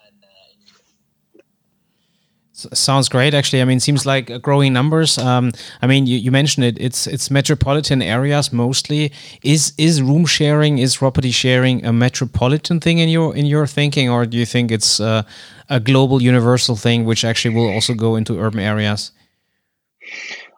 Sounds 2.72 3.08
great, 3.08 3.34
actually. 3.34 3.60
I 3.62 3.64
mean, 3.64 3.78
it 3.78 3.82
seems 3.82 4.06
like 4.06 4.40
growing 4.40 4.72
numbers. 4.72 5.18
Um, 5.18 5.50
I 5.82 5.88
mean, 5.88 6.06
you, 6.06 6.16
you, 6.16 6.30
mentioned 6.30 6.64
it. 6.64 6.78
It's 6.80 7.08
it's 7.08 7.28
metropolitan 7.28 8.00
areas 8.00 8.52
mostly. 8.52 9.10
Is 9.42 9.72
is 9.76 10.00
room 10.00 10.24
sharing, 10.24 10.78
is 10.78 10.96
property 10.96 11.32
sharing 11.32 11.84
a 11.84 11.92
metropolitan 11.92 12.78
thing 12.78 12.98
in 12.98 13.08
your 13.08 13.34
in 13.34 13.44
your 13.46 13.66
thinking, 13.66 14.08
or 14.08 14.24
do 14.24 14.38
you 14.38 14.46
think 14.46 14.70
it's 14.70 15.00
uh, 15.00 15.24
a 15.68 15.80
global, 15.80 16.22
universal 16.22 16.76
thing, 16.76 17.04
which 17.04 17.24
actually 17.24 17.56
will 17.56 17.68
also 17.68 17.92
go 17.92 18.14
into 18.14 18.38
urban 18.38 18.60
areas? 18.60 19.10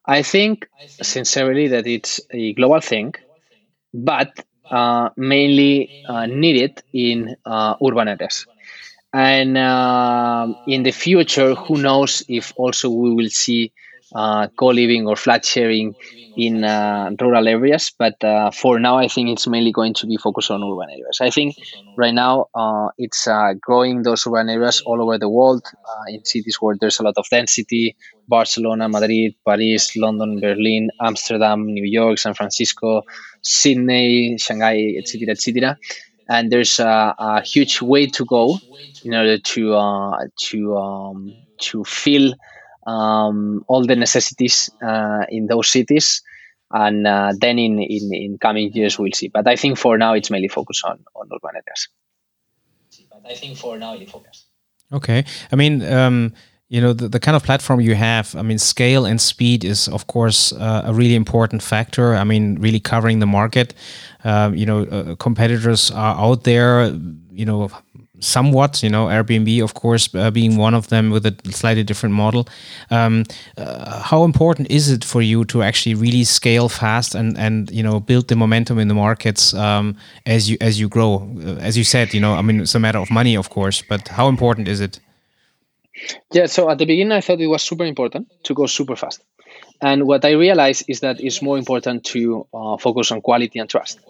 I 0.07 0.23
think 0.23 0.69
sincerely 1.03 1.69
that 1.69 1.87
it's 1.87 2.21
a 2.31 2.53
global 2.55 2.81
thing, 2.81 3.15
but 3.95 4.33
uh, 4.71 5.11
mainly 5.17 5.93
uh, 6.09 6.27
needed 6.27 6.83
in 6.93 7.37
uh, 7.45 7.77
urban 7.87 8.09
areas. 8.09 8.47
And 9.13 9.57
uh, 9.59 10.49
in 10.67 10.83
the 10.85 10.93
future, 10.93 11.55
who 11.55 11.79
knows 11.83 12.23
if 12.29 12.53
also 12.57 12.91
we 12.91 13.15
will 13.15 13.31
see 13.31 13.73
uh, 14.15 14.49
co-living 14.59 15.07
or 15.07 15.17
flat 15.17 15.45
sharing 15.45 15.95
in 16.37 16.65
uh, 16.65 17.11
rural 17.21 17.49
areas. 17.49 17.93
But 17.99 18.23
uh, 18.23 18.51
for 18.51 18.79
now, 18.79 18.99
I 18.99 19.09
think 19.09 19.31
it's 19.31 19.47
mainly 19.47 19.73
going 19.73 19.95
to 19.95 20.07
be 20.07 20.17
focused 20.17 20.51
on 20.51 20.63
urban 20.63 20.91
areas. 20.91 21.19
I 21.21 21.31
think 21.31 21.57
right 21.97 22.15
now 22.15 22.47
uh, 22.55 22.89
it's 22.99 23.27
uh, 23.27 23.55
growing 23.61 24.03
those 24.03 24.27
urban 24.27 24.49
areas 24.49 24.83
all 24.85 25.03
over 25.03 25.19
the 25.19 25.29
world 25.29 25.63
uh, 25.89 26.05
in 26.09 26.25
cities 26.25 26.59
where 26.61 26.77
there's 26.79 27.01
a 27.01 27.03
lot 27.03 27.15
of 27.17 27.27
density: 27.31 27.97
Barcelona, 28.29 28.89
Madrid, 28.89 29.35
Paris, 29.47 29.97
London, 29.97 30.41
Berlin, 30.41 30.91
Amsterdam, 31.01 31.67
New 31.67 31.85
York, 31.85 32.19
San 32.19 32.35
Francisco, 32.35 33.03
Sydney, 33.43 34.37
Shanghai, 34.39 34.95
etc., 34.99 35.31
etc 35.31 35.79
and 36.29 36.51
there's 36.51 36.79
a, 36.79 37.15
a, 37.19 37.43
huge 37.43 37.81
way 37.81 38.07
to 38.07 38.25
go 38.25 38.59
in 39.05 39.15
order 39.15 39.39
to 39.39 39.75
uh, 39.75 40.19
to 40.37 40.77
um, 40.77 41.37
to 41.59 41.85
fill 41.85 42.35
um, 42.87 43.65
all 43.67 43.85
the 43.85 43.97
necessities 43.97 44.71
uh, 44.83 45.25
in 45.29 45.47
those 45.47 45.69
cities. 45.69 46.23
And 46.71 47.07
uh, 47.07 47.33
then 47.39 47.59
in, 47.59 47.79
in, 47.79 48.15
in 48.15 48.39
coming 48.39 48.73
years 48.73 48.99
we'll 48.99 49.13
see. 49.13 49.29
But 49.29 49.47
i 49.47 49.57
think 49.57 49.79
for 49.79 49.99
now 49.99 50.15
it's 50.15 50.31
mainly 50.31 50.49
focused 50.49 50.85
on, 50.85 51.05
on 51.15 51.29
urban 51.35 51.55
areas. 51.55 51.89
But 53.11 53.31
i 53.31 53.35
think 53.35 53.57
for 53.59 53.79
now 53.79 53.95
it's 53.95 54.11
focused. 54.11 54.47
Okay. 54.93 55.25
I 55.53 55.57
mean 55.57 55.83
um, 55.83 56.33
you 56.69 56.81
know 56.81 56.93
the, 56.93 57.09
the 57.09 57.21
kind 57.21 57.37
of 57.37 57.45
platform 57.45 57.81
you 57.81 57.95
have 57.95 58.35
i 58.35 58.43
mean 58.43 58.59
scale 58.59 59.07
and 59.07 59.21
speed 59.21 59.65
is 59.65 59.87
of 59.89 60.09
course 60.09 60.53
uh, 60.53 60.83
a 60.85 60.93
really 60.93 61.15
important 61.15 61.63
factor. 61.63 62.15
I 62.15 62.25
mean 62.25 62.59
really 62.61 62.81
covering 62.81 63.21
the 63.21 63.27
market. 63.27 63.75
Uh, 64.25 64.51
you 64.53 64.67
know 64.67 64.83
uh, 64.83 65.15
competitors 65.17 65.93
are 65.93 66.17
out 66.17 66.43
there 66.43 66.93
you 67.31 67.45
know 67.45 67.71
somewhat 68.21 68.83
you 68.83 68.89
know 68.89 69.07
airbnb 69.07 69.63
of 69.63 69.75
course 69.75 70.15
uh, 70.15 70.31
being 70.31 70.57
one 70.57 70.75
of 70.75 70.89
them 70.89 71.11
with 71.11 71.27
a 71.27 71.35
slightly 71.51 71.85
different 71.85 72.15
model 72.15 72.49
um, 72.91 73.25
uh, 73.59 74.03
how 74.03 74.25
important 74.25 74.71
is 74.71 74.91
it 74.91 75.05
for 75.05 75.23
you 75.23 75.45
to 75.45 75.63
actually 75.63 75.95
really 75.95 76.25
scale 76.25 76.69
fast 76.69 77.15
and 77.15 77.37
and 77.39 77.71
you 77.71 77.83
know 77.83 78.01
build 78.01 78.29
the 78.29 78.37
momentum 78.37 78.79
in 78.79 78.89
the 78.89 78.95
markets 78.95 79.53
um, 79.55 79.97
as 80.25 80.49
you 80.51 80.57
as 80.61 80.81
you 80.81 80.89
grow 80.89 81.29
uh, 81.41 81.57
as 81.61 81.77
you 81.77 81.85
said 81.85 82.15
you 82.15 82.21
know 82.21 82.35
i 82.35 82.43
mean 82.43 82.61
it's 82.61 82.75
a 82.75 82.81
matter 82.81 82.99
of 82.99 83.11
money 83.11 83.37
of 83.37 83.51
course 83.51 83.83
but 83.89 84.09
how 84.09 84.29
important 84.29 84.67
is 84.69 84.81
it 84.81 85.01
yeah, 86.33 86.47
so 86.47 86.71
at 86.71 86.79
the 86.79 86.85
beginning, 86.85 87.13
I 87.13 87.21
thought 87.21 87.41
it 87.41 87.47
was 87.47 87.63
super 87.63 87.85
important 87.85 88.31
to 88.45 88.55
go 88.55 88.67
super 88.67 88.97
fast. 88.97 89.23
And 89.81 90.07
what 90.07 90.25
I 90.25 90.33
realized 90.33 90.85
is 90.89 91.01
that 91.01 91.21
it's 91.21 91.43
more 91.43 91.59
important 91.59 92.05
to 92.07 92.47
uh, 92.53 92.77
focus 92.79 93.11
on 93.11 93.21
quality 93.21 93.59
and 93.59 93.69
trust. 93.69 94.01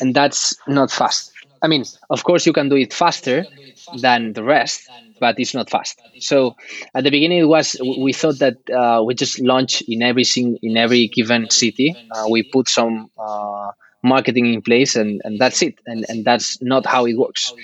And 0.00 0.14
that's 0.14 0.56
not 0.66 0.90
fast. 0.90 1.31
I 1.62 1.68
mean, 1.68 1.84
of 2.10 2.24
course, 2.24 2.46
you 2.46 2.52
can 2.52 2.68
do 2.68 2.76
it 2.76 2.92
faster 2.92 3.46
than 3.92 4.32
the 4.32 4.42
rest, 4.42 4.90
but 5.20 5.38
it's 5.38 5.54
not 5.54 5.70
fast. 5.70 6.00
So 6.18 6.56
at 6.94 7.04
the 7.04 7.10
beginning, 7.10 7.38
it 7.38 7.44
was 7.48 7.76
we 7.84 8.12
thought 8.12 8.38
that 8.40 8.56
uh, 8.70 9.02
we 9.04 9.14
just 9.14 9.40
launch 9.40 9.82
in 9.86 10.02
every 10.02 10.24
in 10.62 10.76
every 10.76 11.08
given 11.08 11.50
city. 11.50 11.98
Uh, 12.10 12.26
we 12.28 12.42
put 12.42 12.68
some 12.68 13.10
uh, 13.18 13.70
marketing 14.02 14.52
in 14.52 14.62
place, 14.62 14.96
and, 14.96 15.20
and 15.24 15.38
that's 15.40 15.62
it. 15.62 15.74
And 15.86 16.04
and 16.08 16.24
that's 16.24 16.60
not 16.62 16.86
how 16.86 17.06
it 17.06 17.16
works. 17.16 17.54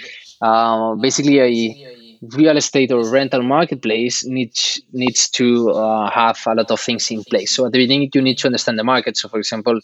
Uh, 0.40 0.94
basically, 0.94 1.42
I 1.42 1.74
real 2.20 2.56
estate 2.56 2.90
or 2.92 3.08
rental 3.08 3.42
marketplace 3.42 4.24
needs 4.24 4.80
needs 4.92 5.28
to 5.30 5.70
uh, 5.70 6.10
have 6.10 6.38
a 6.46 6.54
lot 6.54 6.70
of 6.70 6.80
things 6.80 7.10
in 7.10 7.22
place. 7.24 7.52
So 7.54 7.66
at 7.66 7.72
the 7.72 7.78
beginning, 7.78 8.10
you 8.14 8.22
need 8.22 8.38
to 8.38 8.48
understand 8.48 8.78
the 8.78 8.84
market. 8.84 9.16
So 9.16 9.28
for 9.28 9.38
example, 9.38 9.78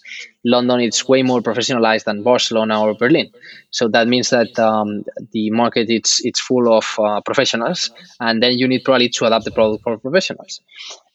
London 0.45 0.81
is 0.81 1.07
way 1.09 1.23
more 1.23 1.41
professionalized 1.41 2.05
than 2.05 2.23
Barcelona 2.23 2.83
or 2.83 2.95
Berlin. 2.95 3.31
So 3.71 3.89
that 3.89 4.09
means 4.09 4.31
that 4.31 4.59
um, 4.59 5.05
the 5.33 5.51
market 5.51 5.91
it's 5.91 6.25
it's 6.25 6.41
full 6.41 6.73
of 6.77 6.87
uh, 6.99 7.21
professionals, 7.21 7.91
and 8.21 8.43
then 8.43 8.59
you 8.59 8.69
need 8.69 8.85
probably 8.85 9.09
to 9.11 9.27
adapt 9.27 9.45
the 9.45 9.51
product 9.53 9.83
for 9.85 9.99
professionals. 9.99 10.61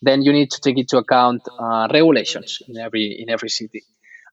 Then 0.02 0.22
you 0.22 0.32
need 0.32 0.52
to 0.52 0.62
take 0.62 0.78
into 0.78 0.98
account 0.98 1.42
uh, 1.60 1.88
regulations 1.92 2.62
in 2.68 2.78
every 2.78 3.20
in 3.22 3.30
every 3.30 3.50
city. 3.50 3.84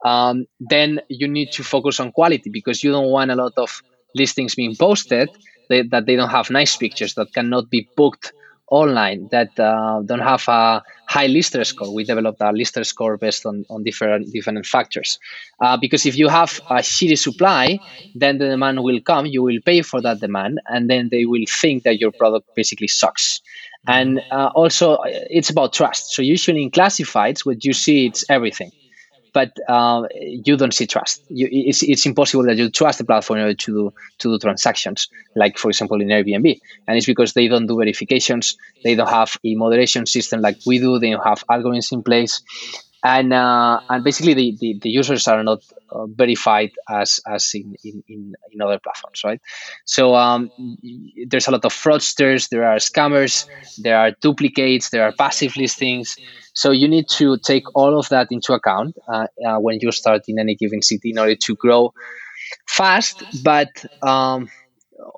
Um, 0.05 0.47
then 0.61 1.01
you 1.09 1.27
need 1.27 1.53
to 1.53 1.65
focus 1.65 2.01
on 2.01 2.13
quality 2.13 2.51
because 2.51 2.85
you 2.85 2.93
don't 2.93 3.11
want 3.11 3.31
a 3.31 3.35
lot 3.35 3.55
of 3.57 3.83
listings 4.15 4.55
being 4.55 4.77
posted 4.77 5.29
they, 5.69 5.83
that 5.83 6.07
they 6.07 6.17
don't 6.17 6.31
have 6.31 6.51
nice 6.51 6.77
pictures 6.77 7.15
that 7.15 7.33
cannot 7.33 7.71
be 7.71 7.89
booked 7.97 8.33
online 8.69 9.29
that 9.31 9.59
uh, 9.61 10.03
don't 10.05 10.21
have 10.21 10.43
a 10.49 10.83
high 11.07 11.27
lister 11.29 11.63
score. 11.65 11.95
We 11.95 12.05
developed 12.05 12.41
a 12.41 12.51
lister 12.51 12.83
score 12.85 13.17
based 13.17 13.47
on, 13.47 13.65
on 13.71 13.85
different 13.85 14.33
different 14.33 14.67
factors. 14.67 15.19
Uh, 15.61 15.77
because 15.77 16.05
if 16.05 16.17
you 16.17 16.29
have 16.29 16.61
a 16.69 16.77
shitty 16.77 17.19
supply, 17.19 17.79
then 18.15 18.39
the 18.39 18.49
demand 18.49 18.83
will 18.83 19.01
come. 19.01 19.27
You 19.27 19.43
will 19.43 19.61
pay 19.65 19.83
for 19.83 20.01
that 20.03 20.21
demand, 20.21 20.61
and 20.67 20.91
then 20.91 21.09
they 21.11 21.27
will 21.27 21.45
think 21.49 21.85
that 21.85 22.01
your 22.01 22.11
product 22.11 22.55
basically 22.57 22.89
sucks. 22.89 23.41
And 23.89 24.21
uh, 24.33 24.51
also, 24.53 24.99
it's 25.05 25.51
about 25.51 25.73
trust. 25.73 26.13
So 26.13 26.21
usually 26.21 26.65
in 26.65 26.73
classifieds, 26.73 27.47
what 27.47 27.65
you 27.65 27.73
see, 27.73 28.07
it's 28.07 28.25
everything 28.29 28.73
but 29.37 29.53
uh, 29.69 30.09
you 30.19 30.57
don't 30.57 30.73
see 30.73 30.87
trust. 30.87 31.23
You, 31.29 31.47
it's, 31.51 31.83
it's 31.83 32.07
impossible 32.07 32.45
that 32.45 32.57
you 32.57 32.71
trust 32.71 32.97
the 32.97 33.05
platform 33.05 33.39
in 33.39 33.45
order 33.45 33.55
to 33.55 33.71
do, 33.71 33.95
to 34.21 34.33
do 34.33 34.39
transactions, 34.39 35.09
like 35.35 35.59
for 35.59 35.69
example 35.69 36.01
in 36.01 36.09
Airbnb. 36.09 36.59
And 36.89 36.97
it's 36.97 37.05
because 37.05 37.35
they 37.35 37.47
don't 37.47 37.67
do 37.67 37.77
verifications, 37.77 38.57
they 38.83 38.95
don't 38.95 39.11
have 39.11 39.37
a 39.45 39.55
moderation 39.55 40.07
system 40.07 40.41
like 40.41 40.57
we 40.65 40.79
do, 40.79 40.99
they 40.99 41.11
don't 41.11 41.23
have 41.23 41.45
algorithms 41.49 41.93
in 41.93 42.03
place, 42.03 42.41
and 43.05 43.35
uh, 43.35 43.81
and 43.91 44.03
basically 44.03 44.33
the, 44.33 44.57
the, 44.59 44.79
the, 44.85 44.89
users 44.89 45.29
are 45.29 45.45
not 45.45 45.61
verified 46.09 46.71
as 46.89 47.21
as 47.27 47.51
in, 47.55 47.75
in, 47.85 48.03
in, 48.09 48.35
in, 48.53 48.63
other 48.63 48.79
platforms, 48.79 49.23
right? 49.25 49.41
So 49.85 50.15
um, 50.15 50.51
there's 51.27 51.49
a 51.49 51.51
lot 51.51 51.65
of 51.65 51.73
fraudsters, 51.73 52.49
there 52.49 52.65
are 52.65 52.77
scammers, 52.77 53.47
there 53.79 53.99
are 53.99 54.13
duplicates, 54.21 54.91
there 54.91 55.05
are 55.05 55.13
passive 55.13 55.57
listings. 55.57 56.17
So 56.55 56.71
you 56.71 56.89
need 56.89 57.09
to 57.11 57.39
take 57.39 57.65
all 57.75 57.99
of 57.99 58.09
that 58.09 58.29
into 58.31 58.53
account 58.53 58.97
uh, 59.09 59.27
uh, 59.47 59.59
when 59.59 59.79
you 59.81 59.93
start 59.93 60.23
in 60.29 60.39
any 60.39 60.55
given 60.55 60.83
city 60.83 61.11
in 61.11 61.19
order 61.19 61.37
to 61.37 61.55
grow 61.55 61.93
fast, 62.69 63.23
but 63.43 63.69
um, 64.03 64.49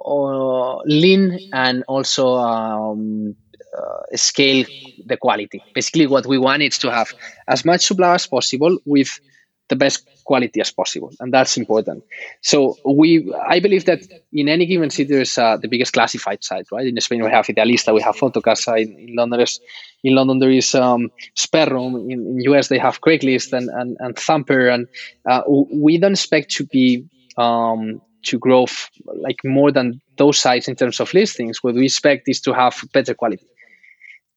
uh, 0.05 0.77
lean 0.85 1.39
and 1.53 1.85
also 1.89 2.35
um, 2.35 3.37
uh, 3.77 4.17
scale 4.17 4.65
the 5.07 5.17
quality. 5.17 5.63
Basically, 5.75 6.07
what 6.07 6.27
we 6.27 6.39
want 6.39 6.63
is 6.63 6.79
to 6.79 6.91
have 6.91 7.13
as 7.47 7.65
much 7.65 7.87
supply 7.87 8.15
as 8.15 8.27
possible 8.27 8.79
with 8.85 9.21
the 9.69 9.77
best 9.77 10.09
quality 10.31 10.61
as 10.61 10.71
possible, 10.71 11.11
and 11.21 11.33
that's 11.33 11.57
important. 11.57 12.05
So 12.43 12.77
we, 12.85 13.09
I 13.55 13.61
believe 13.61 13.87
that 13.87 14.01
in 14.33 14.47
any 14.49 14.67
given 14.67 14.91
city 14.91 15.11
there's 15.15 15.37
uh, 15.39 15.57
the 15.57 15.69
biggest 15.69 15.93
classified 15.95 16.45
site, 16.45 16.67
right? 16.71 16.87
In 16.87 17.01
Spain 17.01 17.25
we 17.25 17.31
have 17.31 17.47
Idealista, 17.47 17.95
we 17.95 18.03
have 18.03 18.17
Fotocasa. 18.17 18.73
In, 18.83 18.91
in 19.09 19.17
London, 19.17 19.39
there's, 19.39 19.59
in 20.05 20.15
London 20.15 20.39
there 20.39 20.51
is 20.63 20.75
um, 20.75 21.11
SpareRoom. 21.35 21.93
In, 22.13 22.19
in 22.31 22.41
US 22.53 22.69
they 22.69 22.79
have 22.79 23.01
Craigslist 23.01 23.53
and 23.59 23.67
and, 23.79 23.97
and 23.99 24.19
Zumper, 24.19 24.69
and 24.75 24.87
uh, 25.31 25.43
we 25.87 25.99
don't 25.99 26.19
expect 26.21 26.51
to 26.59 26.67
be 26.67 27.07
um, 27.39 27.81
to 28.29 28.39
grow 28.39 28.65
f- 28.65 28.91
like 29.27 29.41
more 29.45 29.73
than 29.73 30.01
those 30.19 30.39
sites 30.39 30.69
in 30.69 30.77
terms 30.77 31.01
of 31.01 31.15
listings. 31.15 31.63
What 31.63 31.75
we 31.75 31.87
expect 31.87 32.29
is 32.29 32.41
to 32.43 32.53
have 32.53 32.75
better 32.93 33.15
quality 33.15 33.47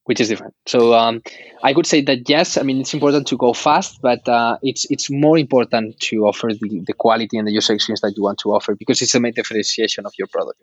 which 0.06 0.20
is 0.20 0.30
different. 0.30 0.54
So 0.66 0.94
um, 0.94 1.22
I 1.64 1.74
could 1.74 1.86
say 1.86 2.02
that 2.02 2.28
yes, 2.28 2.58
I 2.58 2.64
mean 2.64 2.82
it's 2.82 2.94
important 2.94 3.28
to 3.28 3.38
go 3.38 3.54
fast, 3.54 4.02
but 4.02 4.28
uh, 4.28 4.58
it's 4.62 4.86
it's 4.90 5.10
more 5.10 5.38
important 5.38 6.00
to 6.02 6.26
offer 6.26 6.50
the, 6.54 6.82
the 6.86 6.94
quality 6.94 7.38
and 7.38 7.48
the 7.48 7.52
user 7.52 7.74
experience 7.74 8.02
that 8.02 8.14
you 8.18 8.24
want 8.24 8.40
to 8.40 8.54
offer 8.54 8.76
because 8.76 9.02
it's 9.02 9.16
a 9.16 9.20
main 9.20 9.34
differentiation 9.34 10.06
of 10.06 10.14
your 10.18 10.28
product. 10.28 10.60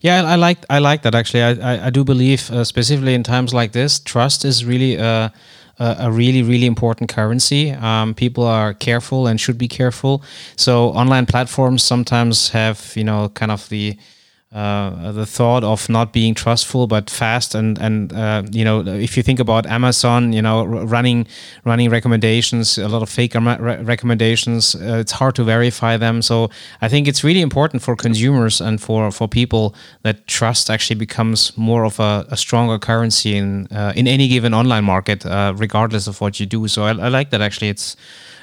Yeah, 0.00 0.22
I 0.24 0.36
like 0.36 0.64
I 0.70 0.78
like 0.78 1.02
that 1.02 1.14
actually. 1.14 1.42
I 1.42 1.50
I, 1.74 1.86
I 1.86 1.90
do 1.90 2.04
believe 2.04 2.50
uh, 2.50 2.64
specifically 2.64 3.14
in 3.14 3.22
times 3.22 3.52
like 3.52 3.72
this, 3.72 4.00
trust 4.00 4.44
is 4.44 4.64
really 4.64 4.98
uh, 4.98 5.28
a, 5.78 5.96
a 6.00 6.10
really 6.10 6.42
really 6.42 6.66
important 6.66 7.10
currency. 7.10 7.72
Um, 7.72 8.14
people 8.14 8.44
are 8.44 8.72
careful 8.72 9.26
and 9.26 9.38
should 9.38 9.58
be 9.58 9.68
careful. 9.68 10.22
So 10.56 10.88
online 10.90 11.26
platforms 11.26 11.82
sometimes 11.82 12.50
have 12.50 12.92
you 12.96 13.04
know 13.04 13.28
kind 13.28 13.52
of 13.52 13.68
the 13.68 13.98
uh, 14.52 15.12
the 15.12 15.24
thought 15.24 15.62
of 15.62 15.88
not 15.88 16.12
being 16.12 16.34
trustful 16.34 16.88
but 16.88 17.08
fast 17.08 17.54
and 17.54 17.78
and 17.78 18.12
uh, 18.12 18.42
you 18.50 18.64
know 18.64 18.84
if 18.84 19.16
you 19.16 19.22
think 19.22 19.38
about 19.38 19.64
Amazon 19.66 20.32
you 20.32 20.42
know 20.42 20.64
running 20.64 21.24
running 21.64 21.88
recommendations 21.88 22.76
a 22.76 22.88
lot 22.88 23.00
of 23.00 23.08
fake 23.08 23.34
re 23.34 23.76
recommendations 23.82 24.74
uh, 24.74 24.98
it's 24.98 25.12
hard 25.12 25.36
to 25.36 25.44
verify 25.44 25.96
them. 25.96 26.20
So 26.20 26.50
I 26.80 26.88
think 26.88 27.06
it's 27.06 27.22
really 27.22 27.40
important 27.40 27.80
for 27.80 27.94
consumers 27.94 28.60
and 28.60 28.80
for 28.80 29.12
for 29.12 29.28
people 29.28 29.72
that 30.02 30.26
trust 30.26 30.68
actually 30.68 30.98
becomes 30.98 31.56
more 31.56 31.84
of 31.84 32.00
a, 32.00 32.26
a 32.28 32.36
stronger 32.36 32.78
currency 32.78 33.36
in 33.36 33.68
uh, 33.70 33.92
in 33.94 34.08
any 34.08 34.26
given 34.26 34.52
online 34.52 34.84
market 34.84 35.24
uh, 35.24 35.52
regardless 35.56 36.08
of 36.08 36.20
what 36.20 36.40
you 36.40 36.46
do. 36.46 36.66
So 36.66 36.82
I, 36.82 36.90
I 36.90 37.08
like 37.08 37.30
that 37.30 37.40
actually. 37.40 37.68
It's 37.68 37.96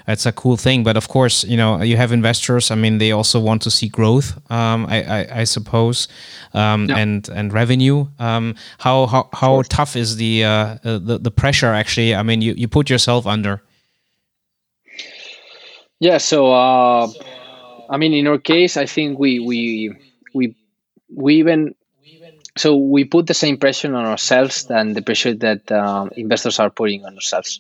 that's 0.08 0.26
a 0.26 0.32
cool 0.32 0.56
thing. 0.58 0.84
But 0.84 0.98
of 0.98 1.10
course, 1.10 1.44
you 1.44 1.58
know, 1.58 1.82
you 1.84 1.98
have 1.98 2.12
investors. 2.12 2.72
I 2.72 2.76
mean, 2.76 2.98
they 2.98 3.12
also 3.12 3.40
want 3.40 3.62
to 3.64 3.70
see 3.70 3.90
growth. 3.90 4.40
Um, 4.50 4.88
I, 4.88 5.04
I, 5.04 5.40
I, 5.42 5.44
suppose, 5.44 6.08
um, 6.54 6.88
yeah. 6.88 6.98
and 6.98 7.30
and 7.30 7.54
revenue. 7.54 8.08
Um, 8.18 8.56
how 8.80 9.06
how 9.06 9.30
how 9.34 9.62
tough 9.64 9.96
is 9.96 10.16
the, 10.16 10.46
uh, 10.46 10.50
uh, 10.50 10.78
the 10.98 11.20
the 11.20 11.32
pressure? 11.32 11.74
Actually, 11.74 12.16
I 12.16 12.24
mean, 12.24 12.42
you 12.42 12.54
you 12.54 12.68
put 12.68 12.90
yourself 12.90 13.28
under. 13.28 13.62
Yeah. 16.00 16.20
So, 16.20 16.54
uh, 16.54 17.12
I 17.90 17.98
mean, 17.98 18.14
in 18.14 18.28
our 18.28 18.40
case, 18.40 18.78
I 18.78 18.86
think 18.86 19.20
we 19.20 19.40
we 19.40 19.94
we 20.34 20.56
we 21.14 21.36
even 21.36 21.76
so 22.56 22.78
we 22.78 23.04
put 23.04 23.28
the 23.28 23.34
same 23.34 23.58
pressure 23.58 23.94
on 23.94 24.06
ourselves 24.06 24.66
than 24.66 24.94
the 24.94 25.02
pressure 25.02 25.34
that 25.34 25.70
um, 25.70 26.12
investors 26.16 26.60
are 26.60 26.70
putting 26.70 27.06
on 27.06 27.16
ourselves 27.16 27.60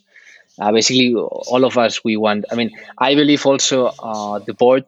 uh, 0.60 0.72
basically 0.72 1.13
all 1.15 1.65
of 1.65 1.78
us 1.78 2.04
we 2.04 2.17
want 2.17 2.46
i 2.52 2.56
mean 2.56 2.72
i 2.98 3.15
believe 3.15 3.46
also 3.46 3.86
uh, 3.88 4.39
the 4.39 4.54
board 4.54 4.86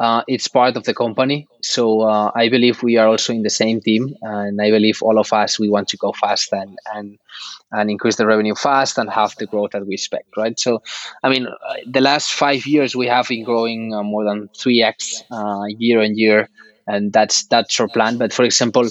uh, 0.00 0.22
it's 0.26 0.48
part 0.48 0.76
of 0.76 0.84
the 0.84 0.94
company. 0.94 1.46
So 1.62 2.00
uh, 2.02 2.30
i 2.34 2.48
believe 2.48 2.82
we 2.82 2.96
are 2.96 3.06
also 3.06 3.32
in 3.32 3.42
the 3.42 3.50
same 3.50 3.80
team 3.80 4.14
and 4.22 4.60
i 4.60 4.70
believe 4.70 5.02
all 5.02 5.18
of 5.18 5.32
us 5.32 5.58
we 5.60 5.68
want 5.70 5.88
to 5.88 5.96
go 5.96 6.12
fast 6.12 6.52
and 6.52 6.76
and 6.94 7.18
and 7.70 7.90
increase 7.90 8.16
the 8.16 8.26
revenue 8.26 8.54
fast 8.54 8.98
and 8.98 9.10
have 9.10 9.34
the 9.38 9.46
growth 9.46 9.70
that 9.72 9.86
we 9.86 9.94
expect 9.94 10.28
right? 10.36 10.58
So 10.58 10.82
i 11.22 11.28
mean 11.30 11.46
the 11.86 12.00
last 12.00 12.32
five 12.32 12.66
years 12.66 12.96
we 12.96 13.06
have 13.06 13.28
been 13.28 13.44
growing 13.44 13.94
uh, 13.94 14.02
more 14.02 14.24
than 14.24 14.48
3x 14.58 15.22
uh, 15.30 15.64
year 15.78 16.02
on 16.02 16.16
year 16.16 16.48
and 16.86 17.12
that's 17.12 17.46
that's 17.46 17.78
our 17.78 17.88
plan. 17.88 18.18
But 18.18 18.32
for 18.32 18.44
example 18.44 18.88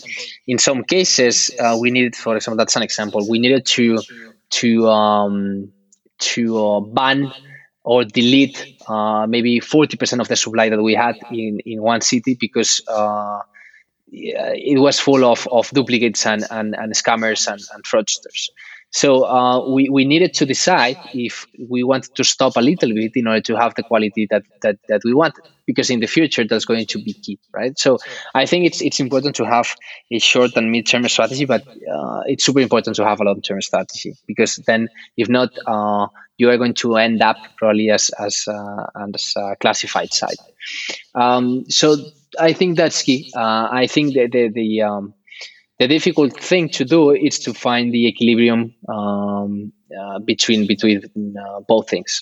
in 0.47 0.57
some 0.57 0.83
cases 0.83 1.51
we 1.81 1.91
needed 1.91 2.15
for 2.15 2.35
example 2.37 2.57
that's 2.57 2.75
an 2.77 2.83
example 2.83 3.27
we 3.29 3.39
needed 3.39 3.65
to 3.65 3.99
to 4.61 4.87
um, 4.87 5.73
to 6.21 6.65
uh, 6.65 6.79
ban 6.79 7.31
or 7.83 8.03
delete 8.05 8.77
uh, 8.87 9.25
maybe 9.27 9.59
40% 9.59 10.19
of 10.19 10.27
the 10.27 10.35
supply 10.35 10.69
that 10.69 10.81
we 10.81 10.93
had 10.93 11.15
in, 11.31 11.59
in 11.65 11.81
one 11.81 12.01
city 12.01 12.37
because 12.39 12.81
uh, 12.87 13.39
it 14.11 14.79
was 14.79 14.99
full 14.99 15.25
of, 15.25 15.47
of 15.51 15.69
duplicates 15.71 16.25
and, 16.25 16.45
and, 16.51 16.75
and 16.75 16.93
scammers 16.93 17.47
and, 17.47 17.61
and 17.73 17.83
fraudsters. 17.83 18.49
So 18.91 19.25
uh, 19.25 19.69
we, 19.73 19.89
we 19.89 20.03
needed 20.03 20.33
to 20.35 20.45
decide 20.45 20.97
if 21.13 21.47
we 21.69 21.81
wanted 21.83 22.13
to 22.15 22.23
stop 22.25 22.57
a 22.57 22.61
little 22.61 22.93
bit 22.93 23.13
in 23.15 23.25
order 23.25 23.41
to 23.41 23.55
have 23.55 23.73
the 23.75 23.83
quality 23.83 24.27
that, 24.29 24.43
that, 24.61 24.79
that 24.89 25.01
we 25.05 25.13
want, 25.13 25.33
because 25.65 25.89
in 25.89 26.01
the 26.01 26.07
future 26.07 26.43
that's 26.43 26.65
going 26.65 26.85
to 26.87 27.01
be 27.01 27.13
key, 27.13 27.39
right? 27.53 27.79
So 27.79 27.99
I 28.35 28.45
think 28.45 28.65
it's 28.65 28.81
it's 28.81 28.99
important 28.99 29.37
to 29.37 29.45
have 29.45 29.73
a 30.11 30.19
short 30.19 30.57
and 30.57 30.71
mid-term 30.71 31.07
strategy, 31.07 31.45
but 31.45 31.65
uh, 31.65 32.21
it's 32.25 32.43
super 32.43 32.59
important 32.59 32.97
to 32.97 33.05
have 33.05 33.21
a 33.21 33.23
long-term 33.23 33.61
strategy 33.61 34.13
because 34.27 34.57
then, 34.67 34.89
if 35.15 35.29
not, 35.29 35.51
uh, 35.65 36.07
you 36.37 36.49
are 36.49 36.57
going 36.57 36.73
to 36.73 36.97
end 36.97 37.21
up 37.21 37.37
probably 37.57 37.89
as 37.91 38.11
as, 38.19 38.45
uh, 38.47 38.87
as 39.15 39.33
a 39.37 39.55
classified 39.55 40.13
site. 40.13 40.39
Um, 41.15 41.63
so 41.69 41.95
I 42.37 42.53
think 42.53 42.75
that's 42.75 43.01
key. 43.03 43.31
Uh, 43.33 43.69
I 43.71 43.87
think 43.87 44.15
that 44.15 44.31
the, 44.31 44.49
the 44.49 44.81
um, 44.81 45.13
the 45.81 45.87
difficult 45.87 46.39
thing 46.39 46.69
to 46.69 46.85
do 46.85 47.09
is 47.09 47.39
to 47.39 47.55
find 47.55 47.91
the 47.91 48.05
equilibrium 48.05 48.71
um, 48.87 49.73
uh, 49.99 50.19
between 50.19 50.67
between 50.67 51.01
uh, 51.35 51.59
both 51.67 51.89
things. 51.89 52.21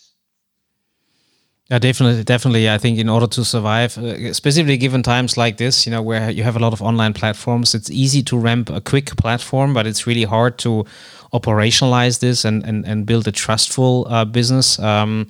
Yeah, 1.69 1.80
definitely, 1.80 2.24
definitely. 2.24 2.69
I 2.69 2.78
think 2.78 2.98
in 2.98 3.10
order 3.10 3.28
to 3.28 3.43
survive, 3.43 3.98
uh, 3.98 4.34
specifically 4.34 4.78
given 4.78 5.04
times 5.04 5.36
like 5.36 5.58
this, 5.58 5.86
you 5.86 5.91
know, 5.91 6.02
where 6.02 6.30
you 6.32 6.41
have 6.41 6.56
a 6.56 6.60
lot 6.60 6.72
of 6.72 6.82
online 6.82 7.13
platforms, 7.13 7.76
it's 7.76 7.91
easy 7.91 8.24
to 8.24 8.38
ramp 8.38 8.69
a 8.69 8.80
quick 8.80 9.17
platform, 9.17 9.74
but 9.74 9.86
it's 9.86 10.08
really 10.08 10.24
hard 10.24 10.58
to 10.60 10.86
operationalize 11.34 12.22
this 12.22 12.45
and 12.45 12.65
and, 12.65 12.86
and 12.86 13.06
build 13.06 13.28
a 13.28 13.32
trustful 13.32 14.08
uh, 14.10 14.24
business. 14.24 14.80
Um, 14.80 15.28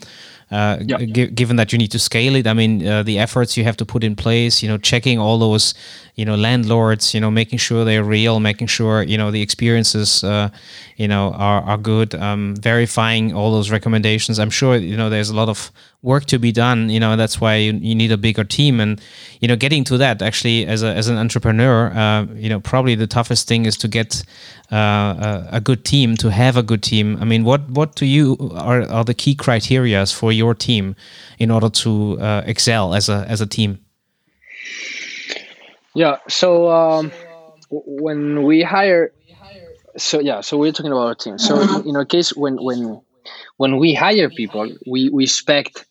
uh, 0.51 0.77
given 0.77 1.57
that 1.57 1.71
you 1.71 1.77
need 1.77 1.91
to 1.91 1.99
scale 1.99 2.35
it, 2.35 2.47
I 2.47 2.53
mean, 2.53 2.85
uh, 2.87 3.03
the 3.03 3.19
efforts 3.19 3.55
you 3.55 3.63
have 3.65 3.77
to 3.77 3.85
put 3.85 4.03
in 4.03 4.15
place, 4.15 4.63
you 4.63 4.67
know, 4.67 4.79
checking 4.79 5.19
all 5.19 5.37
those, 5.37 5.75
you 6.19 6.25
know, 6.25 6.35
landlords, 6.35 7.13
you 7.13 7.21
know, 7.21 7.31
making 7.31 7.59
sure 7.59 7.85
they're 7.85 8.03
real, 8.03 8.41
making 8.41 8.67
sure, 8.67 9.03
you 9.03 9.17
know, 9.17 9.31
the 9.31 9.41
experiences, 9.41 10.21
uh, 10.21 10.49
you 10.97 11.07
know, 11.07 11.31
are, 11.31 11.61
are 11.61 11.77
good, 11.77 12.13
um, 12.15 12.57
verifying 12.57 13.33
all 13.33 13.53
those 13.53 13.71
recommendations. 13.71 14.37
I'm 14.37 14.49
sure, 14.49 14.75
you 14.75 14.97
know, 14.97 15.09
there's 15.09 15.29
a 15.29 15.33
lot 15.33 15.47
of 15.47 15.71
work 16.01 16.25
to 16.25 16.37
be 16.37 16.51
done, 16.51 16.89
you 16.89 16.99
know, 16.99 17.15
that's 17.15 17.39
why 17.39 17.55
you, 17.55 17.71
you 17.71 17.95
need 17.95 18.11
a 18.11 18.17
bigger 18.17 18.43
team. 18.43 18.81
And, 18.81 18.99
you 19.39 19.47
know, 19.47 19.55
getting 19.55 19.85
to 19.85 19.97
that 19.97 20.21
actually 20.21 20.67
as, 20.67 20.83
a, 20.83 20.93
as 20.93 21.07
an 21.07 21.15
entrepreneur, 21.15 21.87
uh, 21.95 22.25
you 22.35 22.49
know, 22.49 22.59
probably 22.59 22.95
the 22.95 23.07
toughest 23.07 23.47
thing 23.47 23.65
is 23.65 23.77
to 23.77 23.87
get 23.87 24.21
uh, 24.73 24.75
a, 24.75 25.47
a, 25.53 25.61
good 25.61 25.85
team, 25.85 26.17
to 26.17 26.31
have 26.31 26.57
a 26.57 26.63
good 26.63 26.83
team. 26.83 27.17
I 27.21 27.23
mean, 27.23 27.45
what, 27.45 27.69
what 27.69 27.95
do 27.95 28.05
you 28.05 28.35
are, 28.55 28.81
are 28.81 29.05
the 29.05 29.13
key 29.13 29.35
criterias 29.35 30.13
for 30.13 30.33
your 30.33 30.53
team 30.53 30.97
in 31.37 31.49
order 31.49 31.69
to 31.69 32.19
uh, 32.19 32.43
excel 32.45 32.93
as 32.93 33.07
a, 33.07 33.25
as 33.29 33.39
a 33.39 33.47
team? 33.47 33.79
Yeah. 35.95 36.17
So 36.27 36.69
um, 36.69 37.11
when 37.69 38.43
we 38.43 38.61
hire, 38.63 39.13
so 39.97 40.19
yeah, 40.19 40.41
so 40.41 40.57
we're 40.57 40.71
talking 40.71 40.91
about 40.91 41.07
our 41.07 41.15
team. 41.15 41.37
So 41.37 41.81
in 41.85 41.95
our 41.95 42.05
case, 42.05 42.31
when 42.35 42.57
when 42.57 43.01
when 43.57 43.77
we 43.77 43.93
hire 43.93 44.29
people, 44.29 44.67
we 44.87 45.09
we 45.09 45.25
expect 45.25 45.85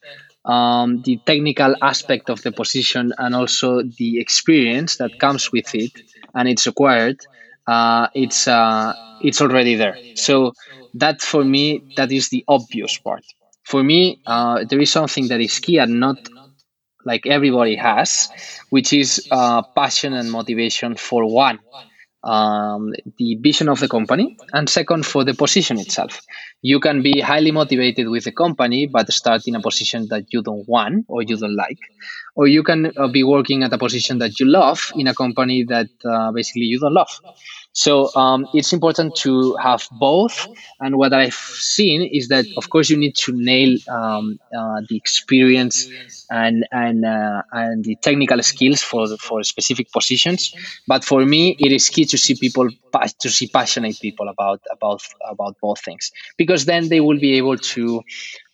um, 0.44 1.02
the 1.02 1.20
technical 1.26 1.76
aspect 1.82 2.30
of 2.30 2.42
the 2.42 2.52
position 2.52 3.12
and 3.18 3.34
also 3.34 3.82
the 3.98 4.20
experience 4.20 4.96
that 4.98 5.18
comes 5.18 5.50
with 5.52 5.74
it, 5.74 5.92
and 6.34 6.48
it's 6.48 6.66
acquired. 6.66 7.18
Uh, 7.66 8.08
it's 8.14 8.48
uh, 8.48 8.94
it's 9.20 9.40
already 9.42 9.76
there. 9.76 10.00
So 10.14 10.52
that 10.94 11.22
for 11.22 11.44
me, 11.44 11.84
that 11.96 12.12
is 12.12 12.28
the 12.30 12.44
obvious 12.48 12.98
part. 12.98 13.24
For 13.64 13.82
me, 13.84 14.20
uh, 14.26 14.64
there 14.68 14.80
is 14.80 14.90
something 14.92 15.28
that 15.28 15.40
is 15.40 15.58
key 15.61 15.78
and 15.78 16.00
not 16.00 16.18
like 17.04 17.26
everybody 17.26 17.76
has, 17.76 18.28
which 18.70 18.92
is 18.92 19.26
uh, 19.30 19.62
passion 19.74 20.12
and 20.14 20.30
motivation 20.30 20.96
for 20.96 21.24
one, 21.32 21.58
um, 22.24 22.92
the 23.18 23.37
vision 23.40 23.68
of 23.68 23.80
the 23.80 23.88
company, 23.88 24.37
and 24.52 24.68
second, 24.68 25.06
for 25.06 25.24
the 25.24 25.34
position 25.34 25.78
itself. 25.78 26.20
You 26.62 26.80
can 26.80 27.02
be 27.02 27.20
highly 27.20 27.52
motivated 27.52 28.08
with 28.08 28.24
the 28.24 28.32
company, 28.32 28.87
but 28.87 29.12
start 29.12 29.42
in 29.46 29.54
a 29.54 29.61
position 29.61 30.08
that 30.11 30.24
you 30.32 30.42
don't 30.42 30.68
want 30.68 31.06
or 31.08 31.22
you 31.22 31.37
don't 31.37 31.54
like. 31.56 31.78
Or 32.34 32.46
you 32.48 32.62
can 32.62 32.92
uh, 32.96 33.08
be 33.08 33.22
working 33.24 33.62
at 33.62 33.72
a 33.72 33.78
position 33.78 34.18
that 34.18 34.38
you 34.40 34.46
love 34.46 34.92
in 34.96 35.06
a 35.06 35.14
company 35.14 35.64
that 35.64 35.88
uh, 36.04 36.32
basically 36.32 36.62
you 36.62 36.78
don't 36.80 36.94
love. 36.94 37.11
So 37.72 38.11
um, 38.14 38.48
it's 38.52 38.72
important 38.72 39.14
to 39.16 39.54
have 39.62 39.87
both. 39.92 40.48
And 40.81 40.96
what 40.96 41.12
I've 41.12 41.35
seen 41.35 42.02
is 42.12 42.28
that, 42.28 42.46
of 42.57 42.68
course, 42.70 42.90
you 42.90 42.96
need 42.96 43.14
to 43.24 43.33
nail 43.35 43.78
um, 43.88 44.38
uh, 44.57 44.81
the 44.88 44.96
experience 44.96 45.87
and 46.31 46.66
and 46.72 47.04
uh, 47.07 47.42
and 47.52 47.85
the 47.85 47.96
technical 47.96 48.42
skills 48.42 48.83
for 48.83 49.07
for 49.18 49.42
specific 49.44 49.90
positions. 49.92 50.52
But 50.87 51.04
for 51.04 51.24
me, 51.24 51.57
it 51.59 51.72
is 51.72 51.88
key 51.88 52.04
to 52.07 52.18
see 52.18 52.35
people 52.35 52.68
to 53.20 53.28
see 53.28 53.48
passionate 53.48 54.00
people 54.00 54.28
about 54.28 54.61
about 54.72 55.00
about 55.28 55.57
both 55.61 55.81
things 55.81 56.11
because 56.37 56.64
then 56.64 56.88
they 56.88 57.00
will 57.00 57.18
be 57.18 57.35
able 57.37 57.57
to 57.59 58.02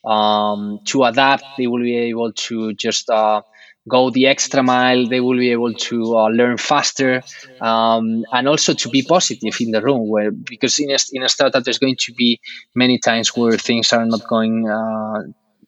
um, 0.04 0.80
to 0.86 1.04
adapt. 1.04 1.44
They 1.56 1.66
will 1.66 1.82
be 1.82 1.96
able 1.96 2.32
to 2.32 2.74
just 2.74 3.08
uh, 3.10 3.42
go 3.88 4.10
the 4.10 4.26
extra 4.26 4.62
mile. 4.62 5.06
They 5.08 5.20
will 5.20 5.38
be 5.38 5.50
able 5.52 5.74
to 5.74 6.16
uh, 6.16 6.28
learn 6.28 6.56
faster 6.56 7.22
um, 7.60 8.24
and 8.32 8.48
also 8.48 8.74
to 8.74 8.88
be 8.88 9.02
positive 9.02 9.54
in 9.60 9.70
the 9.70 9.82
room. 9.82 10.08
Where 10.08 10.30
because 10.30 10.78
in 10.78 10.90
a, 10.90 10.96
in 11.12 11.22
a 11.22 11.28
startup, 11.28 11.64
there's 11.64 11.78
going 11.78 11.96
to 12.00 12.12
be 12.12 12.40
many 12.74 12.98
times 12.98 13.36
where 13.36 13.56
things 13.58 13.92
are 13.92 14.04
not 14.06 14.26
going. 14.28 14.68
Uh, 14.68 15.22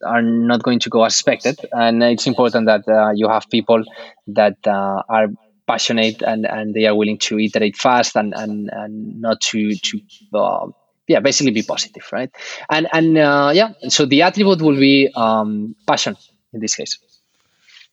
are 0.05 0.20
not 0.20 0.62
going 0.62 0.79
to 0.79 0.90
go 0.90 1.05
as 1.05 1.14
expected, 1.14 1.59
and 1.72 2.02
it's 2.02 2.26
important 2.26 2.66
that 2.66 2.87
uh, 2.87 3.12
you 3.14 3.29
have 3.29 3.48
people 3.48 3.83
that 4.26 4.57
uh, 4.66 5.02
are 5.09 5.29
passionate 5.66 6.22
and, 6.22 6.46
and 6.46 6.74
they 6.74 6.87
are 6.87 6.94
willing 6.94 7.18
to 7.18 7.38
iterate 7.38 7.76
fast 7.76 8.16
and, 8.16 8.35
and, 8.37 8.70
and 8.72 9.20
not 9.20 9.40
to 9.40 9.74
to 9.74 10.00
uh, 10.35 10.66
yeah 11.09 11.20
basically 11.20 11.50
be 11.50 11.62
positive 11.62 12.05
right 12.12 12.31
and 12.70 12.87
and 12.92 13.18
uh, 13.18 13.50
yeah 13.52 13.72
so 13.88 14.07
the 14.07 14.22
attribute 14.22 14.61
will 14.61 14.79
be 14.79 15.11
um, 15.16 15.74
passion 15.87 16.16
in 16.52 16.61
this 16.61 16.74
case 16.74 16.98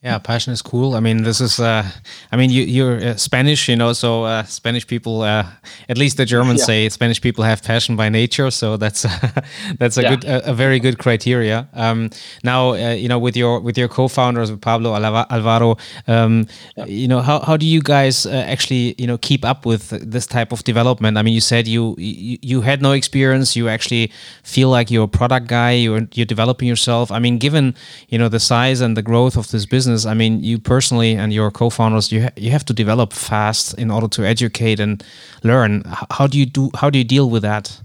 Yeah, 0.03 0.17
passion 0.17 0.51
is 0.51 0.61
cool. 0.61 0.95
I 0.95 0.99
mean, 0.99 1.23
this 1.23 1.39
is, 1.39 1.61
uh, 1.61 1.89
I 2.29 2.35
mean, 2.35 2.49
you, 2.49 2.63
you're 2.63 2.97
uh, 2.97 3.15
Spanish, 3.15 3.69
you 3.69 3.77
know, 3.77 3.93
so 3.93 4.25
uh, 4.25 4.43
Spanish 4.43 4.85
people, 4.85 5.21
uh, 5.21 5.45
at 5.87 5.97
least 5.97 6.17
the 6.17 6.25
Germans 6.25 6.59
yeah. 6.59 6.65
say 6.65 6.89
Spanish 6.89 7.21
people 7.21 7.45
have 7.45 7.63
passion 7.63 7.95
by 7.95 8.09
nature. 8.09 8.51
So 8.51 8.75
that's 8.75 9.03
that's 9.79 9.97
a 9.97 10.01
yeah. 10.01 10.09
good, 10.09 10.25
a, 10.25 10.51
a, 10.51 10.53
very 10.53 10.81
good 10.81 10.99
criteria. 10.99 11.69
Um, 11.71 12.09
now, 12.43 12.71
uh, 12.73 12.91
you 12.91 13.07
know, 13.07 13.17
with 13.17 13.37
your 13.37 13.61
with 13.61 13.77
your 13.77 13.87
co-founders, 13.87 14.51
with 14.51 14.59
Pablo 14.59 14.93
Alvaro, 14.93 15.77
um, 16.07 16.47
yeah. 16.75 16.83
you 16.83 17.07
know, 17.07 17.21
how, 17.21 17.39
how 17.39 17.55
do 17.55 17.65
you 17.65 17.81
guys 17.81 18.25
uh, 18.25 18.31
actually, 18.45 18.95
you 18.97 19.07
know, 19.07 19.17
keep 19.17 19.45
up 19.45 19.65
with 19.65 19.91
this 19.91 20.27
type 20.27 20.51
of 20.51 20.65
development? 20.65 21.17
I 21.17 21.21
mean, 21.21 21.33
you 21.33 21.39
said 21.39 21.65
you 21.65 21.95
you, 21.97 22.37
you 22.41 22.59
had 22.59 22.81
no 22.81 22.91
experience. 22.91 23.55
You 23.55 23.69
actually 23.69 24.11
feel 24.43 24.67
like 24.67 24.91
you're 24.91 25.05
a 25.05 25.17
product 25.19 25.47
guy. 25.47 25.71
You're 25.71 26.09
you're 26.13 26.25
developing 26.25 26.67
yourself. 26.67 27.09
I 27.09 27.19
mean, 27.19 27.37
given 27.37 27.73
you 28.09 28.17
know 28.17 28.27
the 28.27 28.41
size 28.41 28.81
and 28.81 28.97
the 28.97 29.01
growth 29.01 29.37
of 29.37 29.49
this 29.51 29.65
business 29.65 29.92
business, 29.93 30.09
I 30.09 30.13
mean, 30.13 30.43
you 30.43 30.59
personally 30.59 31.15
and 31.15 31.33
your 31.33 31.51
co-founders, 31.51 32.11
you 32.11 32.23
ha 32.23 32.29
you 32.35 32.51
have 32.51 32.65
to 32.65 32.73
develop 32.73 33.13
fast 33.13 33.77
in 33.77 33.91
order 33.91 34.07
to 34.07 34.23
educate 34.23 34.79
and 34.79 35.03
learn. 35.43 35.83
How 36.09 36.27
do 36.27 36.37
you 36.37 36.45
do? 36.45 36.69
How 36.75 36.89
do 36.89 36.97
you 36.97 37.05
deal 37.05 37.29
with 37.29 37.43
that? 37.43 37.81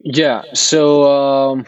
Yeah. 0.00 0.42
So, 0.54 1.04
um, 1.04 1.66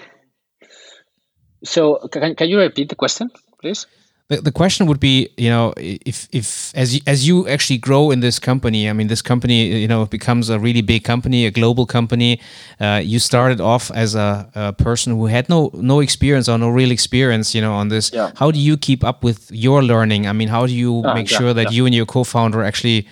so 1.65 2.09
can 2.11 2.35
can 2.35 2.49
you 2.49 2.59
repeat 2.59 2.89
the 2.89 2.97
question, 2.97 3.31
please? 3.61 3.87
The, 4.33 4.41
the 4.41 4.53
question 4.53 4.87
would 4.87 5.01
be 5.01 5.29
you 5.37 5.51
know 5.51 5.75
if 5.77 6.29
if 6.33 6.75
as 6.75 6.95
you, 6.95 7.01
as 7.07 7.29
you 7.29 7.47
actually 7.49 7.79
grow 7.79 8.11
in 8.11 8.21
this 8.21 8.39
company 8.39 8.89
i 8.89 8.93
mean 8.93 9.09
this 9.09 9.23
company 9.23 9.59
you 9.83 9.89
know 9.89 10.07
becomes 10.07 10.49
a 10.49 10.59
really 10.59 10.81
big 10.81 11.05
company 11.05 11.47
a 11.47 11.51
global 11.51 11.85
company 11.87 12.41
uh, 12.81 13.01
you 13.05 13.19
started 13.19 13.61
off 13.61 13.91
as 13.91 14.15
a, 14.15 14.51
a, 14.55 14.73
person 14.73 15.13
who 15.17 15.27
had 15.27 15.49
no 15.49 15.71
no 15.75 16.01
experience 16.01 16.49
or 16.49 16.57
no 16.59 16.69
real 16.69 16.91
experience 16.91 17.55
you 17.55 17.61
know 17.61 17.75
on 17.75 17.89
this 17.89 18.11
yeah. 18.13 18.31
how 18.37 18.51
do 18.51 18.59
you 18.59 18.77
keep 18.77 19.05
up 19.05 19.23
with 19.23 19.51
your 19.53 19.83
learning 19.83 20.27
i 20.27 20.33
mean 20.33 20.49
how 20.49 20.67
do 20.67 20.73
you 20.73 21.03
uh, 21.05 21.15
make 21.15 21.31
yeah, 21.31 21.39
sure 21.39 21.53
that 21.55 21.67
yeah. 21.71 21.77
you 21.77 21.87
and 21.87 21.95
your 21.95 22.07
co-founder 22.07 22.63
actually 22.63 23.07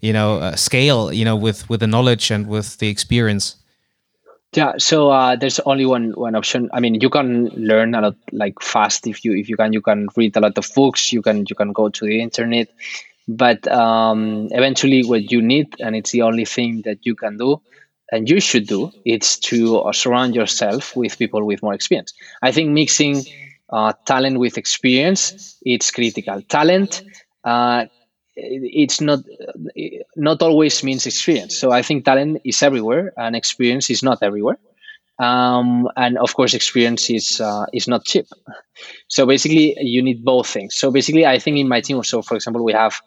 you 0.00 0.12
know 0.12 0.38
uh, 0.38 0.54
scale 0.54 1.12
you 1.12 1.24
know 1.24 1.36
with 1.36 1.68
with 1.70 1.80
the 1.80 1.86
knowledge 1.86 2.30
and 2.30 2.46
with 2.46 2.78
the 2.78 2.88
experience 2.88 3.56
yeah, 4.54 4.72
so 4.78 5.10
uh, 5.10 5.36
there's 5.36 5.60
only 5.60 5.84
one 5.84 6.12
one 6.12 6.34
option. 6.34 6.70
I 6.72 6.80
mean, 6.80 6.94
you 7.00 7.10
can 7.10 7.46
learn 7.48 7.94
a 7.94 8.00
lot 8.00 8.16
like 8.32 8.60
fast 8.62 9.06
if 9.06 9.24
you 9.24 9.34
if 9.34 9.48
you 9.48 9.56
can. 9.56 9.72
You 9.72 9.82
can 9.82 10.08
read 10.16 10.36
a 10.36 10.40
lot 10.40 10.56
of 10.56 10.68
books. 10.74 11.12
You 11.12 11.20
can 11.22 11.44
you 11.48 11.54
can 11.54 11.72
go 11.72 11.88
to 11.90 12.06
the 12.06 12.20
internet, 12.22 12.68
but 13.28 13.66
um, 13.68 14.48
eventually, 14.52 15.02
what 15.04 15.30
you 15.30 15.42
need, 15.42 15.74
and 15.80 15.94
it's 15.94 16.12
the 16.12 16.22
only 16.22 16.46
thing 16.46 16.82
that 16.86 17.04
you 17.04 17.14
can 17.14 17.36
do, 17.36 17.60
and 18.10 18.30
you 18.30 18.40
should 18.40 18.66
do, 18.66 18.92
it's 19.04 19.38
to 19.50 19.80
uh, 19.80 19.92
surround 19.92 20.34
yourself 20.34 20.96
with 20.96 21.18
people 21.18 21.44
with 21.44 21.62
more 21.62 21.74
experience. 21.74 22.14
I 22.42 22.52
think 22.52 22.70
mixing 22.70 23.24
uh, 23.70 23.92
talent 24.06 24.38
with 24.38 24.58
experience 24.58 25.58
it's 25.64 25.90
critical. 25.90 26.40
Talent 26.42 27.02
uh, 27.44 27.86
it's 28.36 29.00
not 29.00 29.20
not 30.16 30.42
always 30.42 30.82
means 30.82 31.06
experience. 31.06 31.56
So 31.56 31.70
I 31.70 31.82
think 31.82 32.04
talent 32.04 32.42
is 32.44 32.62
everywhere, 32.62 33.12
and 33.16 33.34
experience 33.34 33.90
is 33.90 34.02
not 34.02 34.18
everywhere. 34.22 34.58
Um, 35.18 35.88
and 35.96 36.18
of 36.18 36.34
course, 36.34 36.52
experience 36.52 37.08
is 37.08 37.40
uh, 37.40 37.66
is 37.72 37.88
not 37.88 38.04
cheap. 38.04 38.26
So 39.08 39.24
basically, 39.26 39.74
you 39.78 40.02
need 40.02 40.24
both 40.24 40.46
things. 40.46 40.74
So 40.76 40.90
basically, 40.90 41.24
I 41.24 41.38
think 41.38 41.56
in 41.56 41.68
my 41.68 41.80
team, 41.80 42.02
so 42.04 42.20
for 42.20 42.34
example, 42.34 42.62
we 42.62 42.74
have 42.74 43.00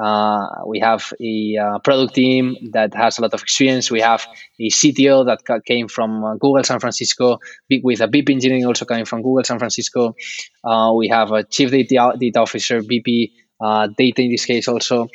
uh, 0.00 0.46
we 0.66 0.78
have 0.78 1.12
a 1.20 1.56
uh, 1.56 1.78
product 1.80 2.14
team 2.14 2.56
that 2.72 2.94
has 2.94 3.18
a 3.18 3.22
lot 3.22 3.34
of 3.34 3.42
experience. 3.42 3.90
We 3.90 4.00
have 4.00 4.24
a 4.58 4.70
CTO 4.70 5.26
that 5.26 5.64
came 5.66 5.88
from 5.88 6.24
uh, 6.24 6.34
Google 6.34 6.62
San 6.64 6.80
Francisco, 6.80 7.38
with 7.82 8.00
a 8.00 8.06
VP 8.06 8.32
engineering 8.32 8.64
also 8.64 8.84
coming 8.84 9.04
from 9.04 9.22
Google 9.22 9.44
San 9.44 9.58
Francisco. 9.58 10.14
Uh, 10.64 10.92
we 10.96 11.08
have 11.08 11.32
a 11.32 11.44
chief 11.44 11.70
data, 11.70 12.12
data 12.18 12.40
officer, 12.40 12.78
uh, 12.78 12.82
data 13.96 14.22
in 14.22 14.30
this 14.30 14.44
case 14.44 14.68
also. 14.68 15.08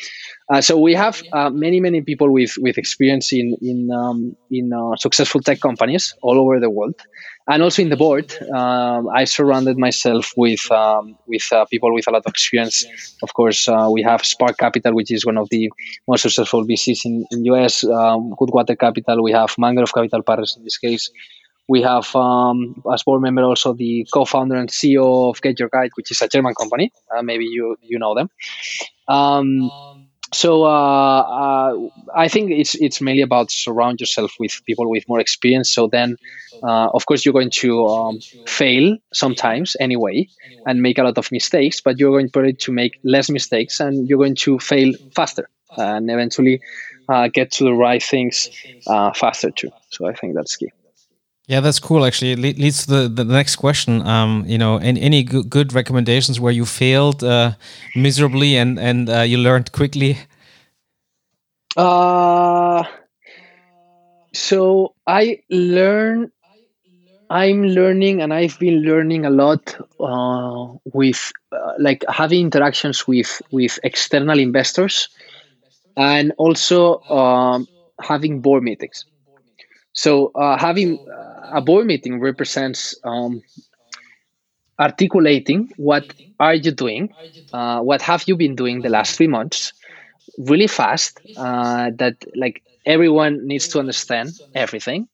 Uh, 0.47 0.61
so 0.61 0.77
we 0.77 0.93
have 0.93 1.23
uh, 1.33 1.49
many 1.49 1.79
many 1.79 2.01
people 2.01 2.31
with 2.31 2.53
with 2.59 2.77
experience 2.77 3.33
in 3.33 3.57
in 3.61 3.89
um, 3.91 4.35
in 4.51 4.71
uh, 4.71 4.95
successful 4.97 5.41
tech 5.41 5.59
companies 5.59 6.13
all 6.21 6.39
over 6.39 6.59
the 6.59 6.69
world, 6.69 6.93
and 7.47 7.63
also 7.63 7.81
in 7.81 7.89
the 7.89 7.97
board. 7.97 8.31
Um, 8.53 9.09
I 9.09 9.23
surrounded 9.23 9.79
myself 9.79 10.33
with 10.37 10.69
um, 10.71 11.17
with 11.25 11.51
uh, 11.51 11.65
people 11.65 11.91
with 11.95 12.07
a 12.07 12.11
lot 12.11 12.21
of 12.25 12.29
experience. 12.29 12.85
Of 13.23 13.33
course, 13.33 13.67
uh, 13.67 13.89
we 13.91 14.03
have 14.03 14.23
Spark 14.23 14.57
Capital, 14.59 14.93
which 14.93 15.11
is 15.11 15.25
one 15.25 15.37
of 15.37 15.49
the 15.49 15.71
most 16.07 16.21
successful 16.21 16.63
VCs 16.63 17.05
in 17.05 17.25
in 17.31 17.45
US. 17.45 17.83
Um, 17.83 18.35
Goodwater 18.39 18.77
Capital. 18.77 19.23
We 19.23 19.31
have 19.31 19.55
Mangrove 19.57 19.93
Capital 19.93 20.21
Partners 20.21 20.53
in 20.57 20.63
this 20.63 20.77
case. 20.77 21.09
We 21.67 21.81
have 21.81 22.15
um, 22.15 22.81
as 22.93 23.03
board 23.03 23.21
member 23.21 23.43
also 23.43 23.73
the 23.73 24.07
co-founder 24.13 24.55
and 24.55 24.69
CEO 24.69 25.29
of 25.29 25.41
GetYourGuide, 25.41 25.91
which 25.95 26.11
is 26.11 26.21
a 26.21 26.27
German 26.27 26.53
company. 26.55 26.91
Uh, 27.15 27.21
maybe 27.23 27.45
you 27.45 27.75
you 27.81 27.99
know 27.99 28.13
them. 28.15 28.29
Um, 29.07 29.71
so 30.33 30.63
uh, 30.65 31.19
uh, 31.21 31.73
I 32.15 32.27
think 32.27 32.51
it's 32.51 32.75
it's 32.75 33.01
mainly 33.01 33.21
about 33.21 33.51
surround 33.51 33.99
yourself 33.99 34.33
with 34.39 34.59
people 34.65 34.89
with 34.89 35.07
more 35.07 35.19
experience. 35.19 35.73
So 35.73 35.87
then, 35.87 36.17
uh, 36.63 36.89
of 36.93 37.05
course, 37.05 37.25
you're 37.25 37.33
going 37.33 37.51
to 37.61 37.85
um, 37.87 38.19
fail 38.45 38.97
sometimes 39.13 39.75
anyway 39.79 40.27
and 40.65 40.81
make 40.81 40.97
a 40.97 41.03
lot 41.03 41.17
of 41.17 41.31
mistakes, 41.31 41.81
but 41.81 41.99
you're 41.99 42.11
going 42.11 42.29
probably 42.29 42.53
to 42.53 42.71
make 42.71 42.93
less 43.03 43.29
mistakes 43.29 43.79
and 43.79 44.07
you're 44.09 44.17
going 44.17 44.35
to 44.35 44.59
fail 44.59 44.93
faster 45.15 45.49
and 45.77 46.09
eventually 46.09 46.59
uh, 47.09 47.27
get 47.31 47.51
to 47.51 47.63
the 47.63 47.73
right 47.73 48.01
things 48.03 48.49
uh, 48.87 49.13
faster 49.13 49.51
too. 49.51 49.71
So 49.91 50.07
I 50.07 50.13
think 50.13 50.35
that's 50.35 50.55
key. 50.55 50.69
Yeah, 51.47 51.59
that's 51.59 51.79
cool. 51.79 52.05
Actually, 52.05 52.31
it 52.31 52.57
leads 52.57 52.85
to 52.85 52.91
the, 52.91 53.23
the 53.23 53.23
next 53.23 53.57
question. 53.57 54.01
Um, 54.01 54.45
you 54.47 54.57
know, 54.57 54.77
any, 54.77 55.01
any 55.01 55.23
good 55.23 55.73
recommendations 55.73 56.39
where 56.39 56.51
you 56.51 56.65
failed 56.65 57.23
uh, 57.23 57.51
miserably 57.95 58.57
and 58.57 58.79
and 58.79 59.09
uh, 59.09 59.21
you 59.21 59.37
learned 59.37 59.71
quickly? 59.71 60.17
Uh, 61.77 62.83
so 64.33 64.95
I 65.05 65.41
learn. 65.49 66.31
I'm 67.29 67.63
learning, 67.63 68.21
and 68.21 68.33
I've 68.33 68.57
been 68.59 68.81
learning 68.81 69.25
a 69.25 69.31
lot 69.31 69.75
uh, 69.99 70.77
with 70.93 71.31
uh, 71.51 71.73
like 71.79 72.05
having 72.07 72.41
interactions 72.41 73.07
with 73.07 73.41
with 73.51 73.79
external 73.83 74.39
investors, 74.39 75.09
and 75.97 76.33
also 76.37 77.01
um, 77.01 77.67
having 77.99 78.41
board 78.41 78.63
meetings. 78.63 79.05
So 79.95 80.31
uh, 80.35 80.57
having 80.59 80.99
a 81.53 81.61
board 81.61 81.87
meeting 81.87 82.19
represents 82.21 82.95
um, 83.03 83.41
articulating 84.79 85.69
what 85.77 86.13
are 86.39 86.55
you 86.55 86.71
doing, 86.71 87.15
uh, 87.53 87.79
what 87.81 88.01
have 88.01 88.23
you 88.27 88.35
been 88.35 88.55
doing 88.55 88.81
the 88.81 88.89
last 88.89 89.15
three 89.15 89.27
months, 89.27 89.73
really 90.37 90.67
fast. 90.67 91.19
Uh, 91.35 91.91
that 91.97 92.17
like 92.35 92.63
everyone 92.85 93.47
needs 93.47 93.69
to 93.69 93.79
understand 93.79 94.31
everything, 94.55 95.07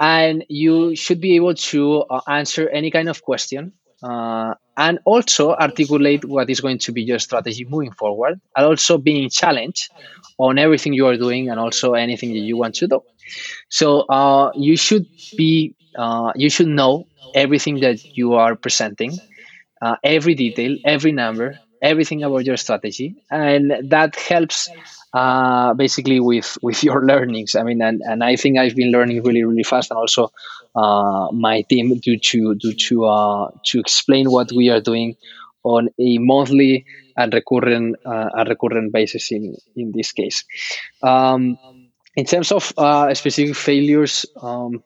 and 0.00 0.44
you 0.48 0.96
should 0.96 1.20
be 1.20 1.36
able 1.36 1.54
to 1.54 2.02
uh, 2.02 2.20
answer 2.28 2.68
any 2.68 2.90
kind 2.90 3.08
of 3.08 3.22
question. 3.22 3.72
Uh, 4.02 4.54
and 4.76 4.98
also 5.04 5.52
articulate 5.54 6.24
what 6.24 6.50
is 6.50 6.60
going 6.60 6.78
to 6.78 6.92
be 6.92 7.02
your 7.02 7.18
strategy 7.18 7.64
moving 7.68 7.92
forward, 7.92 8.40
and 8.56 8.66
also 8.66 8.98
being 8.98 9.28
challenged 9.30 9.90
on 10.38 10.58
everything 10.58 10.92
you 10.94 11.06
are 11.06 11.16
doing, 11.16 11.50
and 11.50 11.60
also 11.60 11.94
anything 11.94 12.32
that 12.32 12.40
you 12.40 12.56
want 12.56 12.74
to 12.76 12.88
do. 12.88 13.00
So 13.68 14.00
uh, 14.02 14.52
you 14.54 14.76
should 14.76 15.06
be 15.36 15.74
uh, 15.96 16.32
you 16.36 16.50
should 16.50 16.68
know 16.68 17.06
everything 17.34 17.80
that 17.80 18.16
you 18.16 18.34
are 18.34 18.56
presenting, 18.56 19.18
uh, 19.80 19.96
every 20.02 20.34
detail, 20.34 20.76
every 20.84 21.12
number, 21.12 21.58
everything 21.82 22.22
about 22.22 22.44
your 22.44 22.56
strategy, 22.56 23.16
and 23.30 23.90
that 23.90 24.16
helps 24.16 24.68
uh, 25.12 25.74
basically 25.74 26.20
with 26.20 26.56
with 26.62 26.82
your 26.84 27.04
learnings. 27.04 27.54
I 27.54 27.62
mean, 27.62 27.82
and, 27.82 28.00
and 28.02 28.22
I 28.24 28.36
think 28.36 28.58
I've 28.58 28.76
been 28.76 28.92
learning 28.92 29.22
really 29.22 29.44
really 29.44 29.64
fast, 29.64 29.90
and 29.90 29.98
also 29.98 30.32
uh, 30.74 31.28
my 31.32 31.62
team 31.62 31.98
due 31.98 32.18
to 32.18 32.54
due 32.54 32.74
to 32.74 33.04
uh, 33.06 33.50
to 33.66 33.80
explain 33.80 34.30
what 34.30 34.52
we 34.52 34.68
are 34.70 34.80
doing 34.80 35.16
on 35.64 35.88
a 35.98 36.18
monthly 36.18 36.84
and 37.16 37.32
recurrent 37.32 37.96
uh, 38.04 38.44
recurrent 38.48 38.92
basis 38.92 39.30
in 39.32 39.56
in 39.76 39.92
this 39.92 40.12
case. 40.12 40.44
Um, 41.02 41.58
in 42.16 42.24
terms 42.24 42.52
of 42.52 42.72
uh, 42.76 43.12
specific 43.14 43.56
failures, 43.56 44.26
um, 44.40 44.82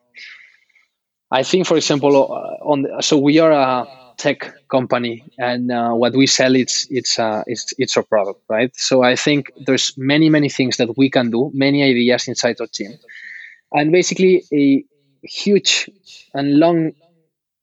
I 1.29 1.43
think, 1.43 1.67
for 1.67 1.75
example, 1.75 2.15
uh, 2.15 2.63
on 2.65 3.01
so 3.01 3.17
we 3.17 3.39
are 3.39 3.51
a 3.51 3.85
tech 4.17 4.53
company, 4.69 5.23
and 5.37 5.71
uh, 5.71 5.91
what 5.91 6.13
we 6.13 6.25
sell 6.25 6.55
it's 6.55 6.87
it's 6.89 7.19
uh, 7.19 7.43
it's 7.47 7.73
it's 7.77 7.97
our 7.97 8.03
product, 8.03 8.41
right? 8.49 8.71
So 8.75 9.03
I 9.03 9.15
think 9.15 9.51
there's 9.65 9.93
many 9.97 10.29
many 10.29 10.49
things 10.49 10.77
that 10.77 10.97
we 10.97 11.09
can 11.09 11.29
do, 11.29 11.51
many 11.53 11.83
ideas 11.83 12.27
inside 12.27 12.57
our 12.61 12.67
team, 12.67 12.91
and 13.73 13.91
basically 13.91 14.43
a 14.53 14.85
huge 15.21 15.89
and 16.33 16.57
long 16.57 16.93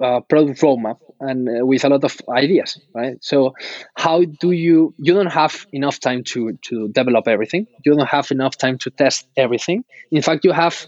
uh, 0.00 0.20
product 0.20 0.60
roadmap 0.60 0.98
and 1.28 1.48
uh, 1.48 1.66
with 1.66 1.84
a 1.84 1.88
lot 1.88 2.04
of 2.04 2.14
ideas 2.28 2.80
right 2.94 3.16
so 3.20 3.54
how 3.96 4.22
do 4.42 4.50
you 4.52 4.94
you 4.98 5.12
don't 5.14 5.34
have 5.42 5.66
enough 5.72 5.98
time 6.00 6.22
to 6.22 6.40
to 6.68 6.88
develop 6.88 7.26
everything 7.28 7.66
you 7.84 7.94
don't 7.94 8.08
have 8.16 8.30
enough 8.30 8.56
time 8.56 8.76
to 8.78 8.90
test 8.90 9.26
everything 9.36 9.84
in 10.10 10.22
fact 10.22 10.44
you 10.44 10.52
have 10.52 10.86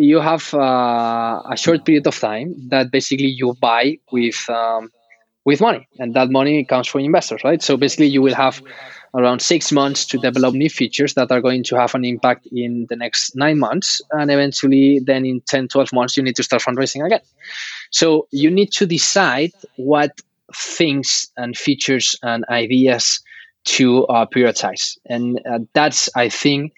you 0.00 0.18
have 0.20 0.54
uh, 0.54 1.42
a 1.50 1.56
short 1.56 1.84
period 1.84 2.06
of 2.06 2.18
time 2.18 2.54
that 2.70 2.90
basically 2.90 3.26
you 3.26 3.54
buy 3.60 3.98
with 4.10 4.48
um, 4.48 4.90
with 5.44 5.60
money, 5.60 5.88
and 5.98 6.14
that 6.14 6.30
money 6.30 6.64
comes 6.64 6.86
from 6.86 7.02
investors, 7.02 7.42
right? 7.44 7.62
So 7.62 7.76
basically, 7.76 8.06
you 8.06 8.22
will 8.22 8.34
have 8.34 8.62
around 9.14 9.40
six 9.40 9.72
months 9.72 10.06
to 10.06 10.18
develop 10.18 10.54
new 10.54 10.70
features 10.70 11.14
that 11.14 11.30
are 11.32 11.40
going 11.40 11.64
to 11.64 11.76
have 11.76 11.94
an 11.94 12.04
impact 12.04 12.46
in 12.52 12.86
the 12.88 12.96
next 12.96 13.34
nine 13.34 13.58
months, 13.58 14.00
and 14.10 14.30
eventually, 14.30 15.00
then 15.04 15.26
in 15.26 15.40
10, 15.40 15.68
12 15.68 15.92
months, 15.92 16.16
you 16.16 16.22
need 16.22 16.36
to 16.36 16.42
start 16.42 16.62
fundraising 16.62 17.04
again. 17.04 17.20
So 17.90 18.28
you 18.30 18.50
need 18.50 18.72
to 18.72 18.86
decide 18.86 19.52
what 19.76 20.12
things 20.54 21.28
and 21.36 21.56
features 21.56 22.16
and 22.22 22.44
ideas 22.48 23.20
to 23.64 24.06
uh, 24.06 24.26
prioritize, 24.26 24.98
and 25.06 25.40
uh, 25.50 25.60
that's 25.74 26.08
I 26.16 26.28
think 26.28 26.72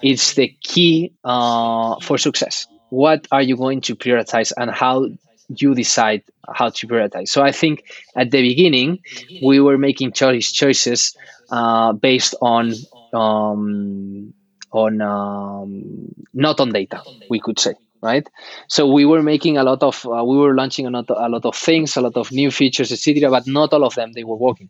it's 0.00 0.34
the 0.34 0.54
key 0.62 1.12
uh, 1.24 1.96
for 2.00 2.18
success. 2.18 2.66
What 2.88 3.26
are 3.30 3.42
you 3.42 3.56
going 3.56 3.80
to 3.82 3.96
prioritize, 3.96 4.52
and 4.56 4.70
how 4.70 5.08
you 5.48 5.74
decide 5.74 6.22
how 6.52 6.70
to 6.70 6.86
prioritize. 6.86 7.28
So 7.28 7.42
I 7.42 7.52
think 7.52 7.84
at 8.16 8.30
the 8.30 8.42
beginning 8.42 9.00
we 9.40 9.60
were 9.60 9.78
making 9.78 10.12
choice 10.12 10.52
choices 10.52 11.14
uh, 11.50 11.92
based 11.92 12.34
on 12.40 12.72
um, 13.12 14.34
on 14.72 15.00
um, 15.00 16.08
not 16.32 16.60
on 16.60 16.72
data, 16.72 17.02
we 17.28 17.40
could 17.40 17.58
say 17.58 17.74
right? 18.02 18.28
So 18.68 18.90
we 18.92 19.04
were 19.06 19.22
making 19.22 19.56
a 19.56 19.62
lot 19.62 19.82
of, 19.82 20.04
uh, 20.04 20.24
we 20.24 20.36
were 20.36 20.54
launching 20.54 20.86
a 20.86 20.90
lot, 20.90 21.08
a 21.08 21.28
lot 21.28 21.44
of 21.44 21.56
things, 21.56 21.96
a 21.96 22.00
lot 22.00 22.16
of 22.16 22.32
new 22.32 22.50
features, 22.50 22.92
etc. 22.92 23.30
But 23.30 23.46
not 23.46 23.72
all 23.72 23.84
of 23.84 23.94
them 23.94 24.12
they 24.12 24.24
were 24.24 24.36
working. 24.36 24.68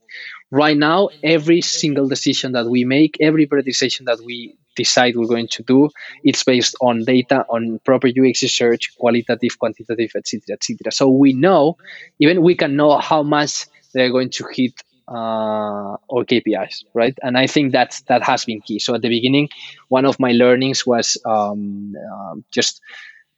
Right 0.51 0.76
now, 0.76 1.09
every 1.22 1.62
single 1.62 2.07
decision 2.09 2.53
that 2.53 2.68
we 2.68 2.85
make, 2.85 3.16
every 3.20 3.47
prioritization 3.47 4.05
that 4.05 4.20
we 4.24 4.55
decide 4.76 5.16
we're 5.16 5.26
going 5.26 5.49
to 5.49 5.62
do, 5.62 5.89
it's 6.22 6.45
based 6.45 6.76
on 6.80 7.05
data, 7.05 7.47
on 7.49 7.80
proper 7.85 8.09
UX 8.09 8.43
research, 8.43 8.95
qualitative, 8.97 9.59
quantitative, 9.59 10.11
etc., 10.14 10.41
etc. 10.53 10.93
So 10.93 11.09
we 11.09 11.33
know, 11.33 11.78
even 12.18 12.43
we 12.43 12.55
can 12.55 12.76
know 12.76 12.99
how 12.99 13.22
much 13.22 13.66
they're 13.95 14.11
going 14.11 14.30
to 14.30 14.47
hit 14.53 14.74
uh, 15.09 15.97
or 16.09 16.24
KPIs, 16.24 16.85
right? 16.95 17.16
And 17.22 17.37
I 17.37 17.47
think 17.47 17.72
that 17.72 18.01
that 18.09 18.22
has 18.22 18.45
been 18.45 18.61
key. 18.61 18.78
So 18.78 18.95
at 18.95 19.03
the 19.03 19.09
beginning, 19.09 19.49
one 19.89 20.05
of 20.05 20.18
my 20.18 20.33
learnings 20.33 20.87
was 20.87 21.16
um, 21.26 21.95
uh, 21.97 22.37
just 22.51 22.80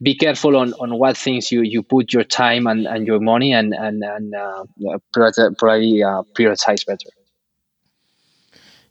be 0.05 0.15
careful 0.15 0.57
on, 0.57 0.73
on 0.75 0.99
what 0.99 1.17
things 1.17 1.51
you, 1.51 1.63
you 1.63 1.83
put 1.83 2.13
your 2.13 2.25
time 2.25 2.67
and, 2.67 2.87
and 2.87 3.07
your 3.07 3.21
money 3.21 3.53
and 3.53 3.75
and, 3.75 4.03
and 4.05 4.35
uh, 4.35 4.65
probably 5.13 6.03
uh, 6.03 6.23
prioritize 6.37 6.87
better. 6.87 7.11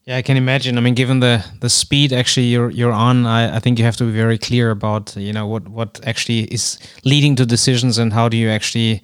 Yeah, 0.05 0.17
I 0.17 0.21
can 0.21 0.35
imagine. 0.35 0.77
I 0.77 0.81
mean, 0.81 0.95
given 0.95 1.21
the 1.21 1.45
the 1.61 1.69
speed 1.69 2.11
actually 2.11 2.47
you're 2.47 2.69
you're 2.69 2.91
on, 2.91 3.25
I, 3.25 3.55
I 3.55 3.59
think 3.59 3.79
you 3.79 3.85
have 3.85 3.95
to 3.97 4.03
be 4.03 4.11
very 4.11 4.37
clear 4.37 4.71
about 4.71 5.15
you 5.15 5.31
know 5.31 5.47
what 5.47 5.69
what 5.69 6.01
actually 6.05 6.41
is 6.53 6.77
leading 7.05 7.35
to 7.37 7.45
decisions 7.45 7.97
and 7.97 8.11
how 8.11 8.27
do 8.27 8.35
you 8.35 8.49
actually 8.49 9.01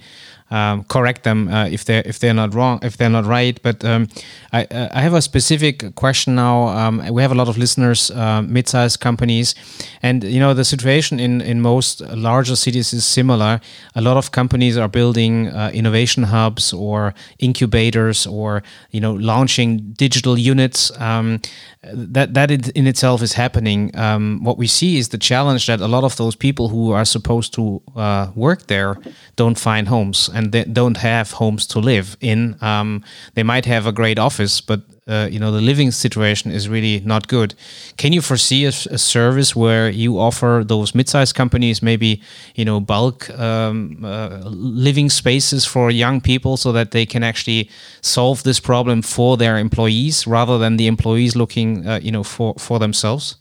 um, 0.52 0.84
correct 0.86 1.24
them 1.24 1.47
uh, 1.47 1.68
if 1.68 1.86
they're 1.86 2.04
if 2.06 2.20
they're 2.20 2.34
not 2.34 2.54
wrong 2.54 2.80
if 2.82 2.97
they're 2.97 3.10
not 3.10 3.26
right. 3.26 3.60
But 3.62 3.84
um, 3.86 4.08
I, 4.52 4.66
uh, 4.66 4.89
I 4.91 5.02
have 5.02 5.14
a 5.14 5.22
specific 5.22 5.95
question 5.95 6.36
now. 6.36 6.68
Um, 6.68 7.04
we 7.12 7.22
have 7.22 7.32
a 7.32 7.36
lot 7.36 7.47
of 7.47 7.58
listeners, 7.58 8.12
uh, 8.12 8.41
mid-sized 8.41 9.00
companies, 9.00 9.56
and 10.02 10.24
you 10.24 10.39
know 10.39 10.54
the 10.54 10.66
situation 10.66 11.20
in 11.20 11.41
in 11.41 11.62
most 11.62 12.02
larger 12.02 12.56
cities 12.56 12.93
is 12.93 13.06
similar. 13.06 13.62
A 13.95 14.02
lot 14.02 14.18
of 14.18 14.32
companies 14.32 14.78
are 14.78 14.88
building 14.88 15.47
uh, 15.47 15.72
innovation 15.74 16.24
hubs 16.24 16.74
or 16.74 17.14
incubators 17.39 18.26
or 18.26 18.64
you 18.91 19.02
know 19.02 19.14
launching 19.14 19.93
digital 19.93 20.38
units. 20.38 20.91
Um, 21.00 21.41
that 21.82 22.34
that 22.34 22.52
in 22.52 22.88
itself 22.88 23.22
is 23.22 23.34
happening. 23.34 23.95
Um, 23.95 24.43
what 24.43 24.58
we 24.58 24.68
see 24.68 24.97
is 24.97 25.10
the 25.10 25.18
challenge 25.18 25.68
that 25.68 25.80
a 25.80 25.88
lot 25.88 26.04
of 26.04 26.18
those 26.18 26.36
people 26.36 26.68
who 26.70 26.91
are 26.91 27.06
supposed 27.06 27.54
to 27.54 27.82
uh, 27.95 28.32
work 28.36 28.68
there 28.68 28.97
don't 29.36 29.58
find 29.58 29.88
homes 29.88 30.30
and 30.40 30.54
they 30.54 30.64
don't 30.64 30.98
have 30.98 31.32
homes 31.32 31.68
to 31.68 31.80
live 31.80 32.16
in. 32.22 32.56
Um, 32.62 33.04
they 33.34 33.44
might 33.44 33.66
have 33.66 33.86
a 33.86 33.92
great 33.92 34.18
office, 34.18 34.62
but 34.62 34.82
uh, 35.06 35.28
you 35.30 35.40
know 35.40 35.52
the 35.52 35.62
living 35.62 35.92
situation 35.92 36.52
is 36.52 36.70
really 36.70 37.02
not 37.06 37.28
good. 37.28 37.56
Can 37.98 38.14
you 38.14 38.22
foresee 38.22 38.64
a, 38.66 38.70
a 38.70 38.98
service 38.98 39.56
where 39.56 39.90
you 39.90 40.20
offer 40.20 40.64
those 40.66 40.96
mid-sized 40.96 41.36
companies 41.36 41.82
maybe 41.82 42.22
you 42.56 42.66
know 42.66 42.80
bulk 42.80 43.30
um, 43.32 44.06
uh, 44.06 44.42
living 44.86 45.10
spaces 45.10 45.66
for 45.66 45.92
young 45.92 46.22
people 46.22 46.58
so 46.58 46.72
that 46.72 46.92
they 46.92 47.06
can 47.06 47.24
actually 47.24 47.70
solve 48.02 48.44
this 48.44 48.60
problem 48.60 49.02
for 49.02 49.38
their 49.38 49.58
employees 49.58 50.28
rather 50.28 50.58
than 50.58 50.78
the 50.78 50.88
employees 50.88 51.36
looking 51.36 51.88
uh, 51.88 52.00
you 52.02 52.12
know 52.12 52.24
for 52.24 52.54
for 52.58 52.80
themselves? 52.80 53.36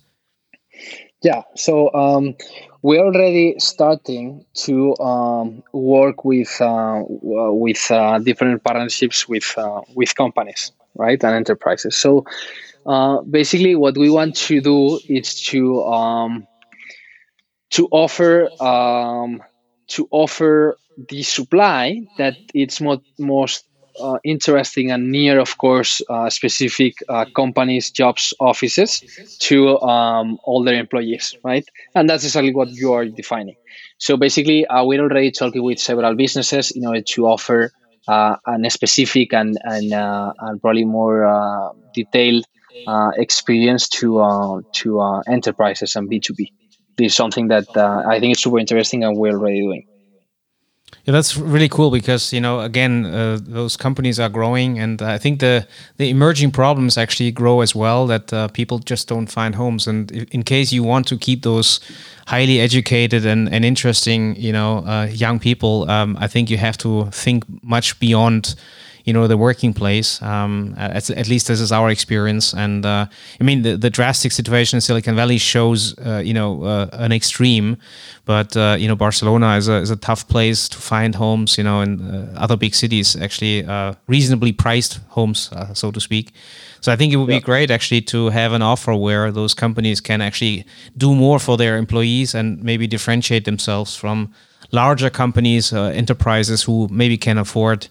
Yeah. 1.22 1.42
So 1.54 1.92
um, 1.94 2.34
we're 2.82 3.04
already 3.04 3.56
starting 3.58 4.44
to 4.54 4.96
um, 4.98 5.62
work 5.72 6.24
with 6.24 6.60
uh, 6.60 7.02
with 7.08 7.90
uh, 7.90 8.18
different 8.18 8.62
partnerships 8.62 9.28
with 9.28 9.54
uh, 9.56 9.80
with 9.94 10.14
companies, 10.14 10.72
right, 10.94 11.22
and 11.22 11.34
enterprises. 11.34 11.96
So 11.96 12.24
uh, 12.86 13.22
basically, 13.22 13.74
what 13.74 13.96
we 13.98 14.10
want 14.10 14.36
to 14.36 14.60
do 14.60 15.00
is 15.08 15.40
to 15.46 15.82
um, 15.84 16.46
to 17.70 17.88
offer 17.90 18.48
um, 18.62 19.42
to 19.88 20.08
offer 20.10 20.78
the 21.08 21.22
supply 21.22 22.02
that 22.16 22.36
it's 22.54 22.80
most 22.80 23.02
most 23.18 23.67
uh, 24.00 24.18
interesting 24.24 24.90
and 24.90 25.10
near, 25.10 25.38
of 25.40 25.56
course, 25.58 26.00
uh, 26.08 26.28
specific 26.30 26.94
uh, 27.08 27.26
companies, 27.34 27.90
jobs, 27.90 28.32
offices 28.40 29.02
to 29.40 29.78
um, 29.80 30.38
all 30.44 30.64
their 30.64 30.78
employees, 30.78 31.36
right? 31.44 31.64
And 31.94 32.08
that's 32.08 32.24
exactly 32.24 32.54
what 32.54 32.68
you 32.70 32.92
are 32.92 33.06
defining. 33.06 33.56
So 33.98 34.16
basically, 34.16 34.66
uh, 34.66 34.84
we're 34.84 35.00
already 35.02 35.30
talking 35.30 35.62
with 35.62 35.78
several 35.78 36.14
businesses 36.14 36.70
in 36.70 36.86
order 36.86 37.02
to 37.14 37.26
offer 37.26 37.70
uh, 38.06 38.36
a 38.46 38.70
specific 38.70 39.32
and 39.34 39.56
and, 39.62 39.92
uh, 39.92 40.32
and 40.38 40.60
probably 40.60 40.84
more 40.84 41.72
detailed 41.92 42.44
experience 43.16 43.88
to 43.88 44.62
to 44.72 45.22
enterprises 45.28 45.94
and 45.96 46.08
B 46.08 46.20
two 46.20 46.34
B. 46.34 46.52
This 46.96 47.12
is 47.12 47.16
something 47.16 47.48
that 47.48 47.66
I 47.76 48.18
think 48.20 48.36
is 48.36 48.42
super 48.42 48.58
interesting, 48.58 49.04
and 49.04 49.16
we're 49.16 49.32
already 49.32 49.60
doing. 49.60 49.84
Yeah, 51.08 51.12
that's 51.12 51.38
really 51.38 51.70
cool 51.70 51.90
because 51.90 52.34
you 52.34 52.40
know 52.42 52.60
again 52.60 53.06
uh, 53.06 53.38
those 53.40 53.78
companies 53.78 54.20
are 54.20 54.28
growing, 54.28 54.78
and 54.78 55.00
I 55.00 55.16
think 55.16 55.40
the 55.40 55.66
the 55.96 56.10
emerging 56.10 56.50
problems 56.50 56.98
actually 56.98 57.30
grow 57.32 57.62
as 57.62 57.74
well. 57.74 58.06
That 58.06 58.30
uh, 58.30 58.48
people 58.48 58.78
just 58.80 59.08
don't 59.08 59.26
find 59.26 59.54
homes, 59.54 59.86
and 59.86 60.10
in 60.10 60.42
case 60.42 60.70
you 60.70 60.84
want 60.84 61.08
to 61.08 61.16
keep 61.16 61.44
those 61.44 61.80
highly 62.26 62.60
educated 62.60 63.24
and, 63.24 63.48
and 63.50 63.64
interesting, 63.64 64.36
you 64.36 64.52
know, 64.52 64.84
uh, 64.86 65.06
young 65.10 65.38
people, 65.38 65.88
um, 65.90 66.14
I 66.20 66.28
think 66.28 66.50
you 66.50 66.58
have 66.58 66.76
to 66.78 67.06
think 67.10 67.44
much 67.62 67.98
beyond 67.98 68.54
you 69.08 69.14
know 69.14 69.26
the 69.26 69.38
working 69.38 69.72
place. 69.72 70.20
Um, 70.20 70.74
at, 70.76 71.08
at, 71.08 71.28
least 71.28 71.48
this 71.48 71.60
is 71.60 71.72
our 71.72 71.88
experience, 71.88 72.52
and 72.52 72.84
uh, 72.84 73.06
I 73.40 73.44
mean 73.44 73.62
the, 73.62 73.74
the 73.74 73.88
drastic 73.88 74.32
situation 74.32 74.76
in 74.76 74.80
Silicon 74.82 75.16
Valley 75.16 75.38
shows 75.38 75.98
uh, 75.98 76.22
you 76.22 76.34
know 76.34 76.62
uh, 76.62 76.88
an 76.92 77.12
extreme, 77.12 77.78
but 78.26 78.54
uh, 78.54 78.76
you 78.78 78.86
know 78.86 78.94
Barcelona 78.94 79.56
is 79.56 79.66
a 79.66 79.76
is 79.76 79.90
a 79.90 79.96
tough 79.96 80.28
place 80.28 80.68
to 80.68 80.76
find 80.76 81.14
homes. 81.14 81.56
You 81.56 81.64
know, 81.64 81.80
and 81.80 81.94
uh, 82.02 82.44
other 82.44 82.56
big 82.58 82.74
cities 82.74 83.16
actually 83.16 83.64
uh, 83.64 83.94
reasonably 84.08 84.52
priced 84.52 85.00
homes, 85.08 85.50
so 85.72 85.90
to 85.90 86.00
speak. 86.00 86.32
So 86.80 86.92
I 86.92 86.96
think 86.96 87.12
it 87.14 87.16
would 87.16 87.30
yeah. 87.30 87.38
be 87.38 87.44
great 87.44 87.70
actually 87.70 88.02
to 88.12 88.28
have 88.28 88.52
an 88.52 88.62
offer 88.62 88.94
where 88.94 89.32
those 89.32 89.54
companies 89.54 90.00
can 90.02 90.20
actually 90.20 90.66
do 90.96 91.14
more 91.14 91.38
for 91.38 91.56
their 91.56 91.78
employees 91.78 92.34
and 92.34 92.62
maybe 92.62 92.86
differentiate 92.86 93.44
themselves 93.44 93.96
from 93.96 94.28
larger 94.70 95.10
companies, 95.10 95.72
enterprises 95.72 96.62
who 96.64 96.88
maybe 96.90 97.16
can 97.16 97.38
afford 97.38 97.88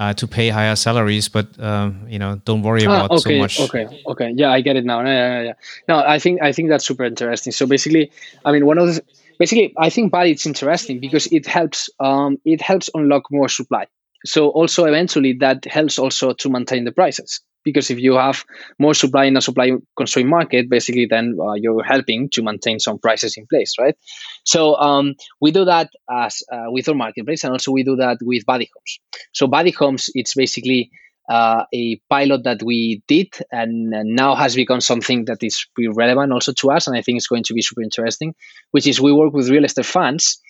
uh, 0.00 0.14
to 0.14 0.26
pay 0.26 0.48
higher 0.48 0.74
salaries, 0.76 1.28
but 1.28 1.46
um, 1.60 2.06
you 2.08 2.18
know, 2.18 2.40
don't 2.46 2.62
worry 2.62 2.86
ah, 2.86 2.90
about 2.90 3.10
ah, 3.10 3.14
okay, 3.16 3.36
so 3.36 3.38
much. 3.38 3.60
Okay, 3.60 4.02
okay, 4.06 4.32
yeah, 4.34 4.50
I 4.50 4.62
get 4.62 4.76
it 4.76 4.84
now. 4.86 5.02
Yeah, 5.02 5.12
yeah, 5.12 5.42
yeah. 5.42 5.52
No, 5.88 5.98
I 5.98 6.18
think 6.18 6.40
I 6.40 6.52
think 6.52 6.70
that's 6.70 6.86
super 6.86 7.04
interesting. 7.04 7.52
So 7.52 7.66
basically, 7.66 8.10
I 8.46 8.50
mean, 8.50 8.64
one 8.64 8.78
of 8.78 8.86
the 8.86 9.02
basically, 9.38 9.74
I 9.76 9.90
think, 9.90 10.10
but 10.10 10.26
it's 10.26 10.46
interesting 10.46 11.00
because 11.00 11.26
it 11.26 11.46
helps. 11.46 11.90
Um, 12.00 12.38
it 12.46 12.62
helps 12.62 12.88
unlock 12.94 13.30
more 13.30 13.50
supply. 13.50 13.86
So 14.24 14.48
also 14.48 14.86
eventually 14.86 15.34
that 15.34 15.66
helps 15.66 15.98
also 15.98 16.32
to 16.32 16.48
maintain 16.48 16.84
the 16.84 16.92
prices 16.92 17.40
because 17.64 17.90
if 17.90 17.98
you 17.98 18.14
have 18.14 18.44
more 18.78 18.94
supply 18.94 19.24
in 19.24 19.36
a 19.36 19.40
supply 19.40 19.72
constrained 19.96 20.28
market 20.28 20.68
basically 20.68 21.06
then 21.06 21.36
uh, 21.40 21.54
you're 21.54 21.82
helping 21.82 22.28
to 22.30 22.42
maintain 22.42 22.78
some 22.78 22.98
prices 22.98 23.36
in 23.36 23.46
place 23.46 23.74
right? 23.78 23.96
So 24.44 24.76
um, 24.76 25.14
we 25.40 25.50
do 25.50 25.64
that 25.64 25.90
as 26.10 26.42
uh, 26.52 26.66
with 26.68 26.88
our 26.88 26.94
marketplace 26.94 27.44
and 27.44 27.52
also 27.52 27.72
we 27.72 27.84
do 27.84 27.96
that 27.96 28.18
with 28.22 28.46
Badi 28.46 28.70
homes. 28.74 29.00
So 29.32 29.46
Badi 29.46 29.70
homes 29.70 30.10
it's 30.14 30.34
basically 30.34 30.90
uh, 31.30 31.64
a 31.72 31.96
pilot 32.10 32.42
that 32.44 32.62
we 32.62 33.02
did 33.06 33.28
and, 33.52 33.94
and, 33.94 34.16
now 34.16 34.34
has 34.34 34.56
become 34.56 34.80
something 34.80 35.26
that 35.26 35.42
is 35.42 35.64
pretty 35.74 35.88
relevant 35.88 36.32
also 36.32 36.52
to 36.52 36.72
us 36.72 36.88
and 36.88 36.96
i 36.96 37.02
think 37.02 37.16
it's 37.16 37.28
going 37.28 37.44
to 37.44 37.54
be 37.54 37.62
super 37.62 37.82
interesting 37.82 38.34
which 38.72 38.86
is 38.86 39.00
we 39.00 39.12
work 39.12 39.32
with 39.32 39.48
real 39.48 39.64
estate 39.64 39.86
funds 39.86 40.40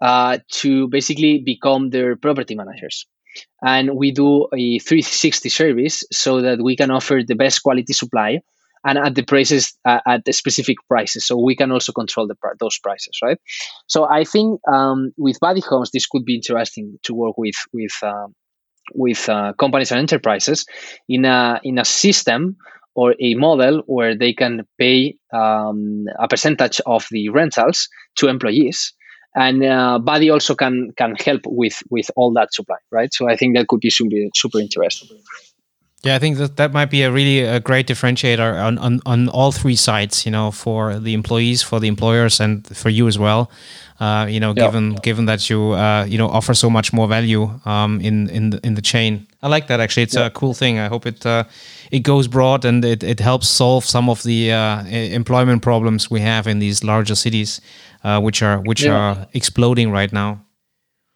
uh, 0.00 0.38
to 0.48 0.88
basically 0.88 1.42
become 1.44 1.90
their 1.90 2.16
property 2.16 2.54
managers 2.54 3.06
and 3.62 3.96
we 3.96 4.10
do 4.10 4.46
a 4.54 4.78
360 4.78 5.48
service 5.48 6.04
so 6.12 6.40
that 6.42 6.62
we 6.62 6.76
can 6.76 6.90
offer 6.90 7.20
the 7.26 7.34
best 7.34 7.62
quality 7.62 7.92
supply 7.92 8.40
and 8.84 8.98
at 8.98 9.14
the 9.14 9.22
prices 9.22 9.76
uh, 9.84 10.00
at 10.06 10.24
the 10.24 10.32
specific 10.32 10.76
prices. 10.88 11.26
So 11.26 11.36
we 11.38 11.54
can 11.54 11.70
also 11.70 11.92
control 11.92 12.26
the 12.26 12.36
those 12.58 12.78
prices 12.78 13.18
right? 13.22 13.38
So 13.86 14.08
i 14.10 14.24
think 14.24 14.60
um, 14.72 15.12
with 15.16 15.38
Badi 15.40 15.60
homes 15.60 15.90
this 15.90 16.06
could 16.06 16.24
be 16.24 16.34
interesting 16.34 16.98
to 17.04 17.14
work 17.14 17.38
with 17.38 17.56
with 17.72 17.96
um, 18.02 18.34
with 18.94 19.28
uh, 19.28 19.52
companies 19.58 19.90
and 19.90 20.00
enterprises 20.00 20.66
in 21.08 21.24
a 21.24 21.60
in 21.62 21.78
a 21.78 21.84
system 21.84 22.56
or 22.94 23.14
a 23.20 23.34
model 23.34 23.82
where 23.86 24.16
they 24.16 24.32
can 24.34 24.66
pay 24.78 25.16
um, 25.32 26.04
a 26.18 26.28
percentage 26.28 26.80
of 26.84 27.06
the 27.10 27.28
rentals 27.30 27.88
to 28.16 28.28
employees 28.28 28.92
and 29.34 29.64
uh, 29.64 29.98
Badi 29.98 30.30
also 30.30 30.54
can 30.54 30.92
can 30.96 31.16
help 31.16 31.42
with 31.46 31.82
with 31.90 32.10
all 32.16 32.32
that 32.34 32.52
supply, 32.52 32.76
right? 32.90 33.12
So 33.12 33.28
I 33.28 33.36
think 33.36 33.56
that 33.56 33.68
could 33.68 33.80
be 33.80 33.90
super 33.90 34.16
super 34.34 34.60
interesting. 34.60 35.08
Yeah, 36.04 36.16
I 36.16 36.18
think 36.18 36.38
that 36.38 36.56
that 36.56 36.72
might 36.72 36.90
be 36.90 37.02
a 37.02 37.12
really 37.12 37.40
a 37.40 37.60
great 37.60 37.86
differentiator 37.86 38.60
on, 38.60 38.76
on, 38.78 39.00
on 39.06 39.28
all 39.28 39.52
three 39.52 39.76
sides, 39.76 40.26
you 40.26 40.32
know, 40.32 40.50
for 40.50 40.98
the 40.98 41.14
employees, 41.14 41.62
for 41.62 41.78
the 41.78 41.86
employers, 41.86 42.40
and 42.40 42.66
for 42.76 42.88
you 42.88 43.06
as 43.06 43.20
well. 43.20 43.52
Uh, 44.00 44.26
you 44.28 44.40
know, 44.40 44.52
given 44.52 44.96
given 44.96 45.26
that 45.26 45.48
you 45.48 45.74
uh, 45.74 46.04
you 46.08 46.18
know 46.18 46.26
offer 46.26 46.54
so 46.54 46.68
much 46.68 46.92
more 46.92 47.06
value 47.06 47.48
um, 47.64 48.00
in 48.00 48.28
in 48.30 48.50
the, 48.50 48.58
in 48.66 48.74
the 48.74 48.82
chain. 48.82 49.28
I 49.42 49.48
like 49.48 49.68
that 49.68 49.78
actually. 49.78 50.02
It's 50.02 50.16
a 50.16 50.30
cool 50.30 50.54
thing. 50.54 50.80
I 50.80 50.88
hope 50.88 51.06
it 51.06 51.24
uh, 51.24 51.44
it 51.92 52.00
goes 52.00 52.26
broad 52.26 52.64
and 52.64 52.84
it, 52.84 53.04
it 53.04 53.20
helps 53.20 53.48
solve 53.48 53.84
some 53.84 54.08
of 54.08 54.22
the 54.22 54.50
uh, 54.50 54.82
employment 54.86 55.62
problems 55.62 56.10
we 56.10 56.20
have 56.20 56.46
in 56.46 56.58
these 56.58 56.82
larger 56.82 57.14
cities, 57.14 57.60
uh, 58.02 58.18
which 58.18 58.42
are 58.42 58.60
which 58.60 58.82
yeah. 58.82 58.94
are 58.94 59.26
exploding 59.34 59.92
right 59.92 60.12
now. 60.12 60.44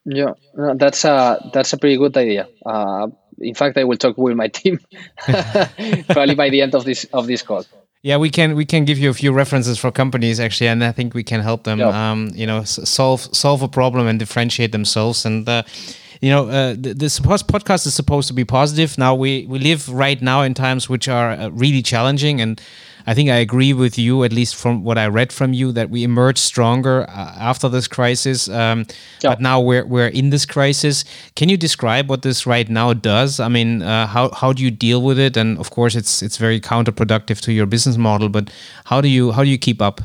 Yeah, 0.05 0.35
no, 0.55 0.75
that's 0.75 1.05
a 1.05 1.41
that's 1.53 1.73
a 1.73 1.79
pretty 1.79 1.97
good 1.97 2.17
idea. 2.17 2.47
Uh, 2.65 3.09
in 3.39 3.55
fact, 3.55 3.79
I 3.79 3.85
will 3.85 3.97
talk 3.97 4.19
with 4.19 4.37
my 4.37 4.49
team 4.49 4.79
probably 6.09 6.35
by 6.35 6.51
the 6.51 6.61
end 6.61 6.75
of 6.75 6.85
this 6.85 7.05
of 7.13 7.27
this 7.27 7.43
call. 7.43 7.65
Yeah, 8.03 8.19
we 8.19 8.29
can 8.29 8.55
we 8.55 8.67
can 8.67 8.85
give 8.85 8.99
you 8.99 9.09
a 9.09 9.15
few 9.15 9.33
references 9.33 9.79
for 9.79 9.91
companies 9.91 10.39
actually, 10.39 10.69
and 10.69 10.85
I 10.85 10.93
think 10.93 11.15
we 11.15 11.25
can 11.25 11.41
help 11.41 11.65
them, 11.65 11.79
yeah. 11.79 12.11
um, 12.11 12.31
you 12.35 12.47
know, 12.47 12.65
solve 12.65 13.35
solve 13.35 13.63
a 13.63 13.69
problem 13.69 14.07
and 14.07 14.19
differentiate 14.19 14.73
themselves. 14.73 15.25
And 15.25 15.49
uh, 15.49 15.63
you 16.21 16.31
know, 16.31 16.49
uh, 16.49 16.75
this 16.79 17.21
podcast 17.21 17.87
is 17.87 17.95
supposed 17.95 18.29
to 18.29 18.35
be 18.35 18.45
positive. 18.45 18.99
Now 18.99 19.15
we 19.15 19.47
we 19.47 19.59
live 19.59 19.89
right 19.89 20.21
now 20.21 20.43
in 20.43 20.55
times 20.55 20.89
which 20.89 21.09
are 21.09 21.31
uh, 21.33 21.49
really 21.51 21.83
challenging, 21.83 22.41
and 22.41 22.61
I 23.07 23.15
think 23.15 23.31
I 23.31 23.37
agree 23.37 23.73
with 23.73 23.99
you, 23.99 24.25
at 24.25 24.33
least 24.33 24.57
from 24.57 24.83
what 24.83 24.99
I 24.99 25.07
read 25.07 25.33
from 25.33 25.53
you, 25.53 25.71
that 25.73 25.91
we 25.91 26.03
emerge 26.03 26.39
stronger 26.39 27.09
uh, 27.09 27.35
after 27.39 27.69
this 27.69 27.87
crisis. 27.87 28.49
Um, 28.49 28.87
yeah. 29.23 29.31
But 29.31 29.41
now 29.41 29.61
we're 29.61 29.87
we're 29.87 30.09
in 30.09 30.31
this 30.31 30.45
crisis. 30.45 31.05
Can 31.37 31.49
you 31.49 31.57
describe 31.57 32.11
what 32.11 32.23
this 32.23 32.47
right 32.47 32.69
now 32.69 32.93
does? 32.93 33.39
I 33.39 33.49
mean, 33.49 33.83
uh, 33.83 34.09
how 34.09 34.31
how 34.33 34.53
do 34.53 34.63
you 34.63 34.73
deal 34.73 35.03
with 35.03 35.19
it? 35.19 35.37
And 35.37 35.59
of 35.59 35.71
course, 35.71 35.95
it's 35.95 36.23
it's 36.23 36.37
very 36.37 36.61
counterproductive 36.61 37.41
to 37.43 37.53
your 37.53 37.67
business 37.67 37.97
model. 37.97 38.29
But 38.29 38.51
how 38.85 39.01
do 39.01 39.09
you 39.09 39.33
how 39.33 39.45
do 39.45 39.51
you 39.51 39.59
keep 39.59 39.81
up? 39.81 40.01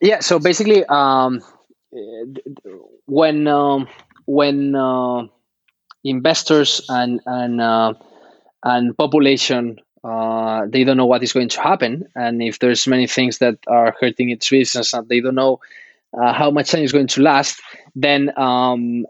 Yeah. 0.00 0.20
So 0.20 0.38
basically, 0.38 0.84
um, 0.86 1.42
when 3.06 3.46
um, 3.46 3.88
when 4.28 4.74
uh, 4.74 5.26
investors 6.04 6.82
and 6.90 7.20
and 7.24 7.60
uh, 7.60 7.94
and 8.62 8.96
population 8.96 9.80
uh, 10.04 10.66
they 10.68 10.84
don't 10.84 10.98
know 10.98 11.06
what 11.06 11.22
is 11.22 11.32
going 11.32 11.48
to 11.48 11.60
happen. 11.60 12.06
And 12.14 12.42
if 12.42 12.58
there's 12.58 12.86
many 12.86 13.06
things 13.06 13.38
that 13.38 13.58
are 13.66 13.96
hurting 14.00 14.30
its 14.30 14.50
business 14.50 14.92
and 14.92 15.08
they 15.08 15.20
don't 15.20 15.34
know 15.34 15.60
uh, 16.12 16.32
how 16.32 16.50
much 16.50 16.70
time 16.70 16.82
is 16.82 16.92
going 16.92 17.08
to 17.08 17.22
last 17.22 17.60
then 17.96 18.30
um, 18.38 19.06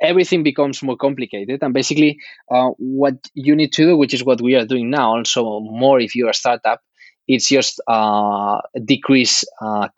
everything 0.00 0.42
becomes 0.44 0.82
more 0.82 0.96
complicated. 0.96 1.62
And 1.62 1.74
basically 1.74 2.20
uh, 2.50 2.70
what 2.78 3.16
you 3.34 3.56
need 3.56 3.72
to 3.74 3.86
do 3.86 3.96
which 3.96 4.14
is 4.14 4.24
what 4.24 4.40
we 4.40 4.54
are 4.54 4.66
doing 4.66 4.88
now 4.88 5.16
also 5.16 5.60
more 5.60 5.98
if 6.00 6.14
you're 6.14 6.30
a 6.30 6.34
startup 6.34 6.80
it's 7.26 7.48
just 7.48 7.80
uh, 7.88 8.60
decrease 8.84 9.44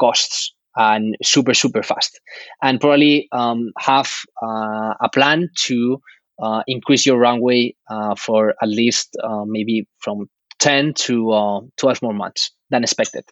costs 0.01 0.55
and 0.77 1.17
super 1.23 1.55
super 1.55 1.83
fast 1.83 2.21
and 2.63 2.81
probably 2.81 3.29
um, 3.33 3.73
have 3.79 4.11
uh, 4.43 4.95
a 5.01 5.09
plan 5.13 5.49
to 5.57 6.01
uh, 6.41 6.63
increase 6.67 7.05
your 7.05 7.19
runway 7.19 7.75
uh, 7.91 8.15
for 8.15 8.55
at 8.63 8.69
least 8.69 9.17
uh, 9.23 9.45
maybe 9.47 9.87
from 9.99 10.29
10 10.59 10.95
to 10.95 11.31
uh, 11.33 11.61
12 11.77 12.03
more 12.03 12.15
months 12.15 12.51
than 12.71 12.83
expected. 12.83 13.25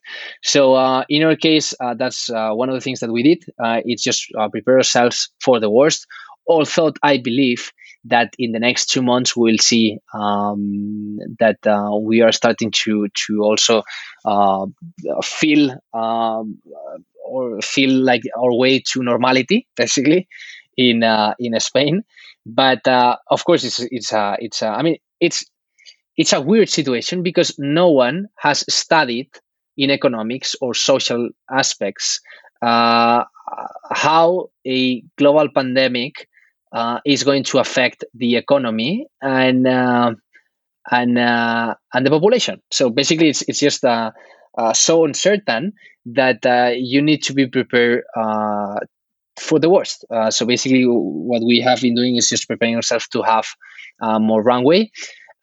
So 0.42 0.74
uh, 0.74 1.04
in 1.08 1.22
our 1.22 1.36
case, 1.36 1.74
uh, 1.80 1.94
that's 1.94 2.28
one 2.30 2.68
of 2.68 2.74
the 2.74 2.80
things 2.80 3.00
that 3.00 3.12
we 3.12 3.22
did. 3.22 3.44
it's 3.86 4.02
just 4.02 4.26
prepare 4.50 4.76
ourselves 4.76 5.30
for 5.42 5.60
the 5.60 5.70
worst. 5.70 6.06
Although 6.46 6.92
I 7.02 7.18
believe 7.18 7.70
that 8.04 8.32
in 8.38 8.52
the 8.52 8.58
next 8.58 8.86
two 8.86 9.02
months 9.02 9.36
we'll 9.36 9.58
see 9.58 9.98
um, 10.14 11.18
that 11.38 11.58
we 12.02 12.22
are 12.22 12.32
starting 12.32 12.70
to 12.70 13.08
to 13.26 13.42
also 13.42 13.82
feel 15.22 15.78
um, 15.92 16.58
or 17.38 17.60
feel 17.62 17.90
like 17.92 18.22
our 18.36 18.52
way 18.54 18.80
to 18.92 19.02
normality, 19.02 19.66
basically, 19.76 20.28
in 20.76 21.02
in 21.38 21.58
Spain. 21.60 22.02
But 22.46 22.86
uh, 22.88 23.16
of 23.30 23.44
course, 23.44 23.64
it's 23.64 23.80
it's 23.80 24.12
a 24.12 24.36
it's 24.40 24.62
a, 24.62 24.68
I 24.68 24.82
mean 24.82 24.96
it's 25.20 25.44
it's 26.16 26.32
a 26.32 26.40
weird 26.40 26.68
situation 26.68 27.22
because 27.22 27.54
no 27.58 27.90
one 27.90 28.26
has 28.38 28.64
studied 28.72 29.28
in 29.76 29.90
economics 29.90 30.56
or 30.60 30.74
social 30.74 31.28
aspects 31.50 32.20
uh, 32.62 33.24
how 33.92 34.50
a 34.66 35.00
global 35.16 35.48
pandemic 35.48 36.28
uh, 36.72 36.98
is 37.06 37.22
going 37.24 37.44
to 37.44 37.58
affect 37.58 38.04
the 38.14 38.36
economy 38.36 39.06
and 39.22 39.66
uh, 39.66 40.12
and 40.90 41.18
uh, 41.18 41.74
and 41.94 42.06
the 42.06 42.10
population. 42.10 42.60
So 42.70 42.90
basically, 42.90 43.28
it's 43.30 43.42
it's 43.42 43.60
just 43.60 43.84
uh, 43.84 44.12
uh, 44.58 44.74
so 44.74 45.04
uncertain 45.04 45.72
that 46.04 46.76
you 46.78 47.00
need 47.00 47.22
to 47.22 47.32
be 47.32 47.46
prepared 47.46 48.04
for 49.38 49.58
the 49.58 49.70
worst. 49.70 50.04
Uh, 50.10 50.30
so 50.30 50.44
basically, 50.44 50.84
what 50.84 51.42
we 51.44 51.60
have 51.60 51.80
been 51.80 51.94
doing 51.94 52.16
is 52.16 52.28
just 52.28 52.48
preparing 52.48 52.76
ourselves 52.76 53.08
to 53.08 53.22
have 53.22 53.46
uh, 54.00 54.18
more 54.18 54.42
runway. 54.42 54.90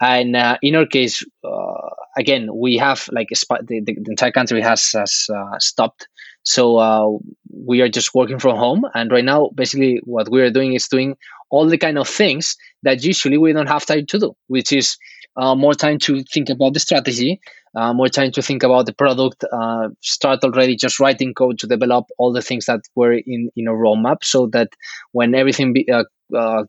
And 0.01 0.35
uh, 0.35 0.57
in 0.61 0.75
our 0.75 0.85
case, 0.85 1.23
uh, 1.43 1.89
again, 2.17 2.49
we 2.53 2.77
have 2.77 3.07
like 3.11 3.29
sp- 3.31 3.63
the, 3.65 3.81
the, 3.81 3.95
entire 4.07 4.31
country 4.31 4.61
has, 4.61 4.91
has 4.91 5.27
uh, 5.33 5.57
stopped. 5.59 6.07
So 6.43 6.77
uh, 6.77 7.17
we 7.49 7.81
are 7.81 7.89
just 7.89 8.13
working 8.13 8.39
from 8.39 8.57
home. 8.57 8.83
And 8.93 9.09
right 9.11 9.23
now, 9.23 9.49
basically, 9.55 10.01
what 10.03 10.29
we 10.29 10.41
are 10.41 10.51
doing 10.51 10.73
is 10.73 10.87
doing 10.87 11.15
all 11.49 11.67
the 11.67 11.77
kind 11.77 11.97
of 11.97 12.09
things 12.09 12.57
that 12.83 13.03
usually 13.03 13.37
we 13.37 13.53
don't 13.53 13.67
have 13.67 13.85
time 13.85 14.05
to 14.07 14.19
do, 14.19 14.35
which 14.47 14.73
is 14.73 14.97
more 15.37 15.73
time 15.73 15.99
to 15.99 16.23
think 16.23 16.49
about 16.49 16.73
the 16.73 16.79
strategy, 16.79 17.41
uh, 17.75 17.93
more 17.93 18.07
time 18.07 18.31
to 18.31 18.41
think 18.41 18.63
about 18.63 18.85
the 18.85 18.93
product, 18.93 19.43
uh, 19.51 19.89
start 20.01 20.43
already 20.43 20.75
just 20.75 20.99
writing 20.99 21.33
code 21.33 21.59
to 21.59 21.67
develop 21.67 22.05
all 22.17 22.31
the 22.31 22.41
things 22.41 22.65
that 22.65 22.81
were 22.95 23.13
in, 23.13 23.49
in 23.55 23.67
a 23.67 23.71
roadmap 23.71 24.23
so 24.23 24.47
that 24.47 24.69
when 25.11 25.35
everything 25.35 25.73
be, 25.73 25.89
uh, 25.91 26.03
uh 26.35 26.63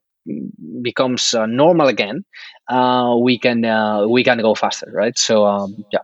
becomes 0.82 1.34
uh, 1.34 1.46
normal 1.46 1.86
again, 1.86 2.24
uh, 2.68 3.14
we 3.20 3.38
can 3.38 3.62
we 4.10 4.24
can 4.24 4.38
go 4.38 4.56
faster, 4.56 4.90
right? 4.92 5.16
So 5.16 5.46
um, 5.46 5.84
yeah, 5.92 6.00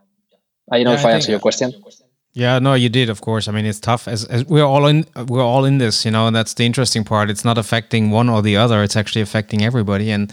I 0.71 0.77
don't 0.77 0.85
know 0.85 0.91
yeah, 0.91 0.99
if 0.99 1.05
I, 1.05 1.09
I 1.09 1.13
answer 1.15 1.31
your 1.31 1.41
question. 1.41 1.73
Yeah, 2.35 2.57
no, 2.57 2.73
you 2.73 2.89
did, 2.89 3.09
of 3.11 3.21
course. 3.21 3.47
I 3.47 3.51
mean, 3.51 3.67
it's 3.67 3.79
tough 3.79 4.07
as, 4.07 4.25
as 4.25 4.43
we're 4.47 4.63
all 4.65 4.87
in 4.87 5.05
we're 5.27 5.43
all 5.43 5.65
in 5.65 5.77
this, 5.77 6.03
you 6.03 6.09
know, 6.09 6.25
and 6.25 6.35
that's 6.35 6.55
the 6.55 6.65
interesting 6.65 7.03
part. 7.03 7.29
It's 7.29 7.45
not 7.45 7.59
affecting 7.59 8.09
one 8.09 8.27
or 8.27 8.41
the 8.41 8.57
other; 8.57 8.81
it's 8.81 8.95
actually 8.95 9.21
affecting 9.21 9.61
everybody. 9.63 10.09
And 10.09 10.31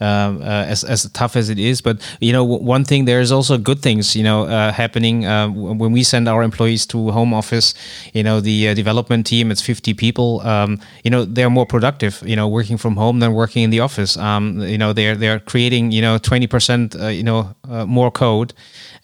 um, 0.00 0.40
uh, 0.40 0.64
as 0.64 0.82
as 0.82 1.04
tough 1.10 1.36
as 1.36 1.50
it 1.50 1.58
is, 1.58 1.82
but 1.82 2.00
you 2.20 2.32
know, 2.32 2.42
one 2.42 2.86
thing 2.86 3.04
there 3.04 3.20
is 3.20 3.30
also 3.30 3.58
good 3.58 3.80
things, 3.82 4.16
you 4.16 4.22
know, 4.22 4.44
uh, 4.44 4.72
happening 4.72 5.26
uh, 5.26 5.50
when 5.50 5.92
we 5.92 6.02
send 6.02 6.26
our 6.26 6.42
employees 6.42 6.86
to 6.86 7.10
home 7.10 7.34
office. 7.34 7.74
You 8.14 8.22
know, 8.22 8.40
the 8.40 8.68
uh, 8.68 8.74
development 8.74 9.26
team, 9.26 9.50
it's 9.50 9.60
fifty 9.60 9.92
people. 9.92 10.40
Um, 10.40 10.80
you 11.04 11.10
know, 11.10 11.26
they're 11.26 11.50
more 11.50 11.66
productive, 11.66 12.22
you 12.24 12.34
know, 12.34 12.48
working 12.48 12.78
from 12.78 12.96
home 12.96 13.18
than 13.20 13.34
working 13.34 13.62
in 13.62 13.68
the 13.68 13.80
office. 13.80 14.16
Um, 14.16 14.58
you 14.62 14.78
know, 14.78 14.94
they're 14.94 15.16
they're 15.16 15.40
creating, 15.40 15.92
you 15.92 16.00
know, 16.00 16.16
twenty 16.16 16.46
percent, 16.46 16.96
uh, 16.98 17.08
you 17.08 17.22
know, 17.22 17.54
more 17.86 18.10
code 18.10 18.54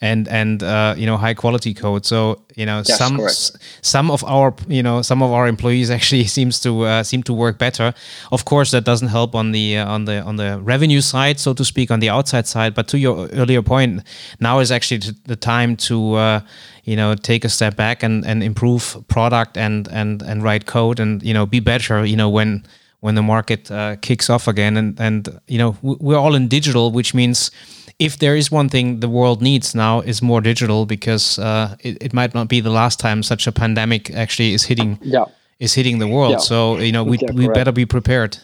and 0.01 0.27
and 0.27 0.63
uh, 0.63 0.95
you 0.97 1.05
know 1.05 1.17
high 1.17 1.33
quality 1.33 1.73
code. 1.73 2.05
So 2.05 2.41
you 2.55 2.65
know 2.65 2.81
yes, 2.85 2.97
some 2.97 3.17
correct. 3.17 3.57
some 3.81 4.11
of 4.11 4.23
our 4.23 4.53
you 4.67 4.81
know 4.81 5.01
some 5.01 5.21
of 5.21 5.31
our 5.31 5.47
employees 5.47 5.89
actually 5.97 6.25
seems 6.25 6.59
to 6.61 6.83
uh, 6.83 7.03
seem 7.03 7.23
to 7.23 7.33
work 7.33 7.57
better. 7.57 7.93
Of 8.31 8.45
course, 8.45 8.71
that 8.71 8.83
doesn't 8.85 9.09
help 9.09 9.35
on 9.35 9.51
the 9.51 9.77
uh, 9.77 9.87
on 9.87 10.05
the 10.05 10.21
on 10.21 10.37
the 10.37 10.59
revenue 10.61 11.01
side, 11.01 11.39
so 11.39 11.53
to 11.53 11.65
speak, 11.65 11.91
on 11.91 11.99
the 11.99 12.09
outside 12.09 12.47
side. 12.47 12.73
But 12.73 12.87
to 12.89 12.97
your 12.97 13.27
earlier 13.29 13.61
point, 13.61 14.03
now 14.39 14.59
is 14.59 14.71
actually 14.71 15.01
the 15.25 15.35
time 15.35 15.75
to 15.87 16.13
uh, 16.13 16.39
you 16.83 16.95
know 16.95 17.15
take 17.15 17.43
a 17.45 17.49
step 17.49 17.75
back 17.75 18.03
and 18.03 18.25
and 18.25 18.41
improve 18.41 18.97
product 19.07 19.57
and 19.57 19.87
and 19.89 20.21
and 20.21 20.43
write 20.43 20.65
code 20.65 20.99
and 20.99 21.21
you 21.23 21.33
know 21.33 21.45
be 21.45 21.59
better. 21.59 22.05
You 22.05 22.15
know 22.15 22.29
when 22.29 22.63
when 23.01 23.15
the 23.15 23.21
market 23.21 23.71
uh, 23.71 23.95
kicks 24.01 24.29
off 24.29 24.47
again 24.47 24.77
and 24.77 24.99
and 24.99 25.39
you 25.47 25.57
know 25.57 25.77
we're 25.81 26.17
all 26.17 26.35
in 26.35 26.47
digital, 26.47 26.91
which 26.91 27.13
means 27.13 27.51
if 27.99 28.17
there 28.17 28.35
is 28.35 28.49
one 28.49 28.69
thing 28.69 29.01
the 29.01 29.09
world 29.09 29.41
needs 29.41 29.75
now 29.75 29.99
is 29.99 30.21
more 30.21 30.41
digital 30.41 30.85
because 30.85 31.37
uh, 31.37 31.75
it, 31.81 31.97
it 32.01 32.13
might 32.13 32.33
not 32.33 32.47
be 32.47 32.61
the 32.61 32.69
last 32.69 32.99
time 32.99 33.21
such 33.21 33.45
a 33.45 33.51
pandemic 33.51 34.09
actually 34.11 34.53
is 34.53 34.63
hitting 34.63 34.97
yeah. 35.01 35.25
is 35.59 35.73
hitting 35.73 35.99
the 35.99 36.07
world. 36.07 36.31
Yeah. 36.31 36.37
So 36.37 36.77
you 36.77 36.91
know 36.91 37.03
we 37.03 37.19
we 37.33 37.47
better 37.49 37.73
be 37.73 37.85
prepared. 37.85 38.37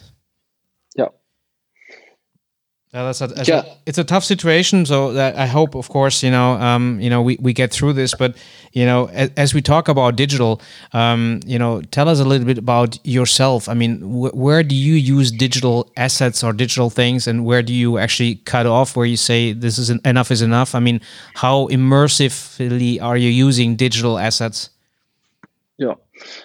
Yeah. 2.96 3.12
That's 3.12 3.20
a, 3.20 3.44
yeah. 3.44 3.62
A, 3.62 3.76
it's 3.84 3.98
a 3.98 4.04
tough 4.04 4.24
situation. 4.24 4.86
So 4.86 5.18
I 5.18 5.44
hope, 5.44 5.74
of 5.74 5.90
course, 5.90 6.22
you 6.22 6.30
know, 6.30 6.52
um, 6.52 6.98
you 6.98 7.10
know, 7.10 7.20
we, 7.20 7.36
we 7.40 7.52
get 7.52 7.70
through 7.70 7.92
this. 7.92 8.14
But 8.14 8.36
you 8.72 8.86
know, 8.86 9.10
as, 9.12 9.30
as 9.36 9.52
we 9.52 9.60
talk 9.60 9.88
about 9.88 10.16
digital, 10.16 10.62
um, 10.94 11.40
you 11.44 11.58
know, 11.58 11.82
tell 11.82 12.08
us 12.08 12.20
a 12.20 12.24
little 12.24 12.46
bit 12.46 12.56
about 12.56 12.98
yourself. 13.04 13.68
I 13.68 13.74
mean, 13.74 14.00
wh 14.00 14.34
where 14.34 14.62
do 14.62 14.74
you 14.74 14.94
use 14.94 15.30
digital 15.30 15.90
assets 15.98 16.42
or 16.42 16.54
digital 16.54 16.88
things, 16.88 17.26
and 17.26 17.44
where 17.44 17.62
do 17.62 17.74
you 17.74 17.98
actually 17.98 18.36
cut 18.46 18.64
off? 18.64 18.96
Where 18.96 19.04
you 19.06 19.18
say 19.18 19.52
this 19.52 19.76
is 19.76 19.90
enough 19.90 20.30
is 20.30 20.40
enough. 20.40 20.74
I 20.74 20.80
mean, 20.80 21.02
how 21.34 21.68
immersively 21.68 23.02
are 23.02 23.18
you 23.18 23.28
using 23.28 23.76
digital 23.76 24.18
assets? 24.18 24.70
Yeah. 25.76 25.94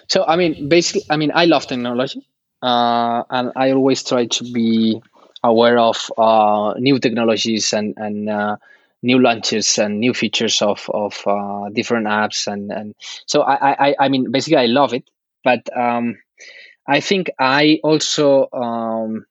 So 0.06 0.24
I 0.26 0.36
mean, 0.36 0.68
basically, 0.68 1.04
I 1.08 1.16
mean, 1.16 1.32
I 1.34 1.46
love 1.46 1.66
technology, 1.66 2.26
uh, 2.60 3.22
and 3.30 3.52
I 3.56 3.70
always 3.72 4.02
try 4.02 4.26
to 4.26 4.52
be 4.52 5.00
aware 5.42 5.78
of 5.78 6.10
uh, 6.18 6.74
new 6.78 6.98
technologies 6.98 7.72
and 7.72 7.94
and 7.96 8.28
uh, 8.28 8.56
new 9.02 9.18
launches 9.18 9.78
and 9.78 10.00
new 10.00 10.14
features 10.14 10.62
of 10.62 10.88
of 10.92 11.22
uh, 11.26 11.68
different 11.70 12.06
apps 12.06 12.46
and 12.46 12.70
and 12.72 12.94
so 13.26 13.42
I, 13.42 13.88
I 13.88 13.96
I 14.00 14.08
mean 14.08 14.30
basically 14.30 14.58
I 14.58 14.66
love 14.66 14.94
it, 14.94 15.04
but 15.44 15.62
um, 15.76 16.18
I 16.86 17.00
think 17.00 17.30
I 17.38 17.80
also 17.84 18.48
um, 18.52 19.26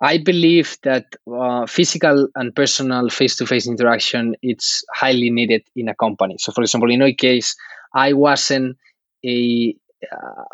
I 0.00 0.18
believe 0.18 0.76
that 0.82 1.06
uh, 1.32 1.66
physical 1.66 2.28
and 2.34 2.54
personal 2.54 3.08
face-to-face 3.08 3.66
interaction 3.66 4.34
it's 4.42 4.84
highly 4.94 5.30
needed 5.30 5.62
in 5.76 5.88
a 5.88 5.94
company. 5.94 6.36
So, 6.38 6.52
for 6.52 6.62
example, 6.62 6.90
in 6.90 7.00
my 7.00 7.12
case, 7.12 7.56
I 7.94 8.12
wasn't 8.12 8.76
a 9.24 9.74
uh, 10.12 10.44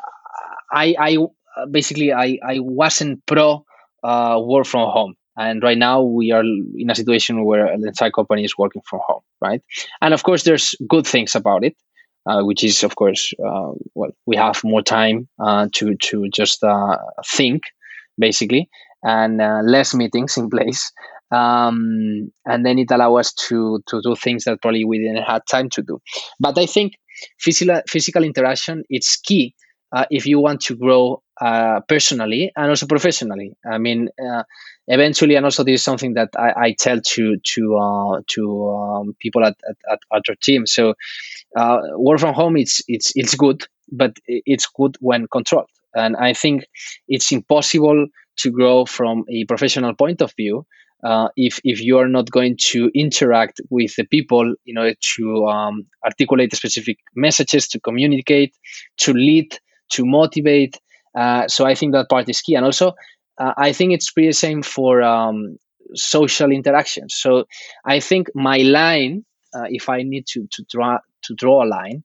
I 0.73 0.95
I 0.99 1.67
basically 1.71 2.13
I 2.13 2.39
I 2.45 2.59
wasn't 2.61 3.25
pro 3.27 3.65
uh, 4.03 4.41
work 4.43 4.67
from 4.67 4.89
home. 4.91 5.15
And 5.37 5.63
right 5.63 5.79
now 5.79 6.03
we 6.03 6.33
are 6.33 6.43
in 6.43 6.91
a 6.91 6.95
situation 6.95 7.45
where 7.45 7.77
the 7.79 7.89
entire 7.89 8.11
company 8.11 8.45
is 8.45 8.59
working 8.59 8.83
from 8.85 9.01
home, 9.07 9.23
right? 9.41 9.63
And 10.01 10.13
of 10.13 10.23
course, 10.23 10.43
there's 10.43 10.75
good 10.89 11.07
things 11.07 11.35
about 11.35 11.65
it, 11.65 11.77
uh, 12.27 12.43
which 12.43 12.63
is 12.65 12.83
of 12.85 12.97
course, 12.97 13.33
uh, 13.45 13.73
well, 13.95 14.11
we 14.27 14.37
have 14.37 14.61
more 14.65 14.83
time 14.83 15.29
uh, 15.39 15.69
to 15.75 15.95
to 15.97 16.29
just 16.29 16.63
uh, 16.63 16.99
think, 17.27 17.63
basically, 18.19 18.69
and 19.03 19.41
uh, 19.41 19.61
less 19.65 19.95
meetings 19.95 20.37
in 20.37 20.51
place. 20.51 20.93
Um, 21.33 22.33
and 22.45 22.67
then 22.67 22.79
it 22.79 22.91
allows 22.91 23.21
us 23.21 23.33
to 23.49 23.81
to 23.87 24.03
do 24.03 24.17
things 24.17 24.45
that 24.45 24.61
probably 24.61 24.85
we 24.85 24.99
didn't 24.99 25.23
have 25.23 25.43
time 25.47 25.71
to 25.71 25.83
do. 25.83 26.01
But 26.39 26.59
I 26.59 26.67
think 26.67 26.95
physical 27.39 27.81
physical 27.89 28.25
interaction 28.25 28.83
it's 28.89 29.17
key 29.17 29.55
uh, 29.93 30.05
if 30.11 30.27
you 30.27 30.41
want 30.41 30.61
to 30.63 30.77
grow 30.77 31.23
uh, 31.41 31.81
personally 31.89 32.53
and 32.57 32.69
also 32.69 32.87
professionally. 32.87 33.53
I 33.71 33.79
mean, 33.79 34.09
uh, 34.23 34.43
eventually, 34.87 35.37
and 35.37 35.45
also 35.45 35.65
this 35.65 35.81
is 35.81 35.85
something 35.85 36.15
that 36.15 36.31
I, 36.37 36.53
I 36.57 36.77
tell 36.79 37.01
to 37.01 37.37
to 37.37 37.77
uh, 37.77 38.21
to 38.29 38.69
um, 38.69 39.17
people 39.19 39.45
at, 39.45 39.57
at, 39.69 40.01
at 40.13 40.23
our 40.29 40.35
team. 40.43 40.67
So, 40.67 40.95
uh, 41.57 41.79
work 41.97 42.21
from 42.21 42.35
home 42.35 42.57
it's 42.57 42.83
it's 42.89 43.13
it's 43.15 43.35
good, 43.35 43.65
but 43.91 44.17
it's 44.27 44.67
good 44.67 44.97
when 45.01 45.27
controlled. 45.29 45.71
And 45.95 46.17
I 46.17 46.35
think 46.35 46.67
it's 47.09 47.33
impossible 47.33 48.07
to 48.37 48.51
grow 48.51 48.85
from 48.85 49.25
a 49.29 49.45
professional 49.47 49.95
point 49.95 50.23
of 50.23 50.33
view 50.37 50.67
uh, 51.03 51.29
if 51.37 51.61
if 51.65 51.81
you 51.81 51.99
are 51.99 52.09
not 52.09 52.31
going 52.31 52.57
to 52.59 52.91
interact 52.95 53.61
with 53.71 53.95
the 53.97 54.05
people 54.05 54.55
in 54.67 54.79
order 54.79 54.95
to 55.17 55.47
um, 55.47 55.87
articulate 56.05 56.55
specific 56.55 56.99
messages, 57.15 57.69
to 57.69 57.81
communicate, 57.81 58.55
to 58.99 59.13
lead 59.13 59.59
to 59.91 60.05
motivate. 60.05 60.79
Uh, 61.15 61.49
so 61.49 61.67
I 61.67 61.75
think 61.75 61.93
that 61.93 62.09
part 62.09 62.29
is 62.29 62.41
key. 62.41 62.55
And 62.55 62.65
also, 62.65 62.95
uh, 63.39 63.55
I 63.57 63.73
think 63.73 63.93
it's 63.93 64.11
pretty 64.11 64.29
the 64.29 64.35
same 64.35 64.63
for 64.63 65.03
um, 65.03 65.59
social 65.95 66.51
interactions. 66.53 67.15
So 67.15 67.45
I 67.85 68.01
think 68.01 68.29
my 68.35 68.59
line, 68.59 69.25
uh, 69.55 69.65
if 69.69 69.89
I 69.89 70.03
need 70.03 70.27
to, 70.29 70.47
to 70.53 70.65
draw 70.71 70.99
to 71.23 71.35
draw 71.35 71.65
a 71.65 71.67
line, 71.69 72.03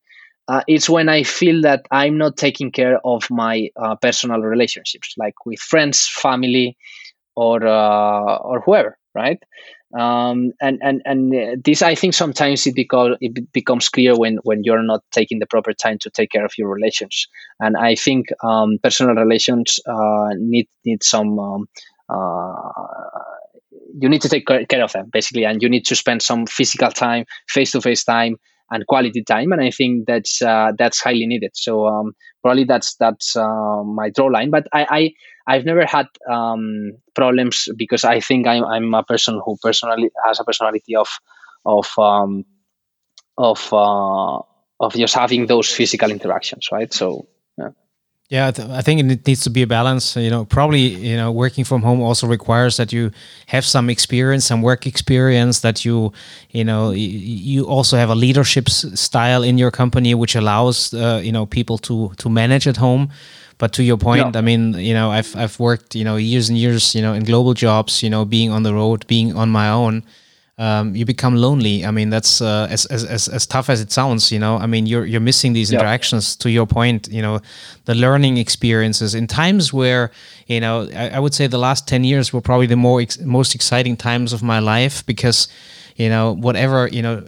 uh, 0.48 0.62
it's 0.68 0.90
when 0.90 1.10
I 1.10 1.24
feel 1.24 1.62
that 1.62 1.86
I'm 1.92 2.18
not 2.18 2.38
taking 2.38 2.72
care 2.72 3.00
of 3.06 3.30
my 3.32 3.70
uh, 3.76 3.96
personal 3.96 4.42
relationships, 4.42 5.14
like 5.18 5.34
with 5.46 5.60
friends, 5.60 6.08
family, 6.08 6.78
or 7.36 7.66
uh, 7.66 8.38
or 8.38 8.62
whoever, 8.62 8.98
right? 9.14 9.40
Um, 9.94 10.52
and 10.60 10.80
and 10.82 11.02
and 11.06 11.64
this 11.64 11.82
I 11.82 11.96
think 11.96 12.14
sometimes 12.14 12.66
it 12.68 12.76
become 12.76 13.16
it 13.22 13.52
becomes 13.54 13.90
clear 13.90 14.16
when 14.16 14.38
when 14.44 14.64
you're 14.64 14.84
not 14.84 15.04
taking 15.12 15.40
the 15.40 15.46
proper 15.46 15.74
time 15.74 16.00
to 16.02 16.10
take 16.10 16.32
care 16.32 16.46
of 16.46 16.58
your 16.58 16.70
relations, 16.70 17.28
and 17.60 17.78
I 17.78 17.96
think 17.96 18.28
um, 18.44 18.78
personal 18.82 19.16
relations 19.16 19.80
uh, 19.88 20.30
need 20.38 20.68
need 20.86 21.04
some. 21.04 21.40
Um, 21.40 21.66
uh, 22.10 22.72
you 23.98 24.10
need 24.10 24.22
to 24.22 24.30
take 24.30 24.46
care 24.46 24.84
of 24.84 24.92
them 24.92 25.10
basically, 25.12 25.46
and 25.46 25.62
you 25.62 25.70
need 25.70 25.86
to 25.86 25.96
spend 25.96 26.22
some 26.22 26.46
physical 26.46 26.92
time, 26.92 27.26
face 27.48 27.72
to 27.72 27.82
face 27.82 28.04
time, 28.04 28.36
and 28.72 28.86
quality 28.88 29.24
time 29.24 29.52
and 29.52 29.62
i 29.62 29.70
think 29.70 30.06
that's 30.08 30.42
uh, 30.42 30.72
that's 30.78 31.02
highly 31.02 31.26
needed. 31.28 31.52
So 31.54 31.88
um, 31.88 32.14
probably 32.42 32.64
that's 32.64 32.96
that's 32.96 33.36
uh, 33.36 33.84
my 33.84 34.10
draw 34.10 34.28
line. 34.28 34.50
But 34.50 34.68
i, 34.74 34.86
I 34.90 35.12
i've 35.48 35.66
never 35.66 35.86
had 35.86 36.08
um, 36.30 36.94
problems 37.14 37.70
because 37.78 38.04
i 38.04 38.20
think 38.20 38.48
I'm, 38.48 38.64
I'm 38.64 38.94
a 38.94 39.04
person 39.04 39.40
who 39.46 39.58
personally 39.62 40.10
has 40.26 40.40
a 40.40 40.44
personality 40.44 40.96
of 40.96 41.08
of 41.66 41.88
um, 41.98 42.46
of 43.38 43.74
uh, 43.74 44.38
of 44.80 44.94
just 44.94 45.16
having 45.16 45.46
those 45.48 45.70
physical 45.72 46.12
interactions 46.12 46.70
right? 46.72 46.92
So 46.94 47.28
yeah, 47.58 47.70
I 48.32 48.82
think 48.82 49.00
it 49.00 49.28
needs 49.28 49.44
to 49.44 49.52
be 49.52 49.62
a 49.62 49.68
balance. 49.68 50.16
You 50.16 50.32
know, 50.32 50.46
probably 50.46 50.80
you 50.80 51.16
know 51.16 51.32
working 51.32 51.64
from 51.64 51.84
home 51.84 52.02
also 52.02 52.26
requires 52.26 52.78
that 52.78 52.92
you 52.92 53.12
have 53.48 53.64
some 53.64 53.88
experience, 53.88 54.46
some 54.46 54.64
work 54.64 54.88
experience. 54.88 55.60
That 55.60 55.86
you, 55.86 56.12
you 56.50 56.64
know, 56.64 56.90
you 56.92 57.68
also 57.68 57.98
have 57.98 58.10
a 58.10 58.16
leadership 58.16 58.68
style 58.70 59.44
in 59.44 59.60
your 59.60 59.70
company, 59.70 60.16
which 60.16 60.36
allows 60.36 60.92
uh, 60.94 61.22
you 61.24 61.32
know 61.32 61.46
people 61.46 61.78
to 61.80 62.14
to 62.18 62.30
manage 62.30 62.68
at 62.68 62.78
home. 62.78 63.12
But 63.58 63.74
to 63.74 63.84
your 63.84 63.98
point, 63.98 64.34
yeah. 64.34 64.40
I 64.40 64.42
mean, 64.42 64.74
you 64.74 64.96
know, 64.96 65.12
I've 65.12 65.36
I've 65.36 65.60
worked 65.60 65.94
you 65.94 66.04
know 66.04 66.16
years 66.16 66.50
and 66.50 66.58
years, 66.58 66.96
you 66.96 67.04
know, 67.04 67.14
in 67.14 67.26
global 67.26 67.54
jobs, 67.54 68.02
you 68.02 68.10
know, 68.10 68.26
being 68.26 68.50
on 68.52 68.64
the 68.64 68.74
road, 68.74 69.06
being 69.06 69.36
on 69.36 69.50
my 69.50 69.70
own 69.70 70.04
um, 70.58 70.96
you 70.96 71.06
become 71.06 71.36
lonely. 71.36 71.86
I 71.86 71.92
mean, 71.92 72.10
that's 72.10 72.42
uh, 72.42 72.68
as, 72.70 72.86
as, 72.86 73.04
as, 73.04 73.28
as 73.28 73.46
tough 73.46 73.70
as 73.70 73.82
it 73.82 73.92
sounds, 73.92 74.32
you 74.32 74.40
know, 74.40 74.58
I 74.58 74.68
mean, 74.68 74.86
you're, 74.86 75.06
you're 75.06 75.20
missing 75.22 75.52
these 75.52 75.72
interactions 75.72 76.36
to 76.38 76.50
your 76.50 76.66
point, 76.66 77.10
you 77.10 77.22
know, 77.22 77.42
the 77.86 77.96
learning 77.96 78.38
experiences 78.38 79.16
in 79.16 79.28
times 79.28 79.74
where, 79.74 80.12
you 80.48 80.62
know, 80.62 80.88
I, 80.96 81.10
I 81.10 81.20
would 81.20 81.34
say 81.34 81.48
the 81.48 81.58
last 81.58 81.88
10 81.88 82.06
years 82.06 82.32
were 82.32 82.40
probably 82.40 82.68
the 82.68 82.78
more 82.78 83.02
ex- 83.02 83.20
most 83.20 83.54
exciting 83.54 83.98
times 83.98 84.32
of 84.32 84.42
my 84.44 84.60
life 84.60 85.06
because, 85.06 85.50
you 85.98 86.08
know, 86.08 86.34
whatever, 86.34 86.88
you 86.88 87.02
know, 87.02 87.26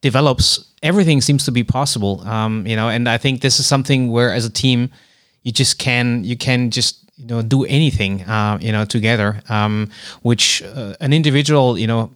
develops, 0.00 0.72
everything 0.82 1.20
seems 1.20 1.44
to 1.44 1.52
be 1.52 1.62
possible. 1.62 2.22
Um, 2.26 2.66
you 2.66 2.74
know, 2.74 2.88
and 2.88 3.08
I 3.08 3.18
think 3.18 3.40
this 3.40 3.60
is 3.60 3.66
something 3.66 4.10
where 4.10 4.32
as 4.32 4.44
a 4.44 4.50
team, 4.50 4.90
you 5.44 5.52
just 5.52 5.78
can, 5.78 6.24
you 6.24 6.36
can 6.36 6.72
just, 6.72 6.98
you 7.16 7.26
know, 7.26 7.42
do 7.42 7.64
anything, 7.64 8.22
uh, 8.22 8.58
you 8.60 8.72
know, 8.72 8.84
together, 8.84 9.42
um, 9.48 9.90
which 10.22 10.60
uh, 10.64 10.94
an 11.00 11.12
individual, 11.12 11.78
you 11.78 11.86
know, 11.86 12.10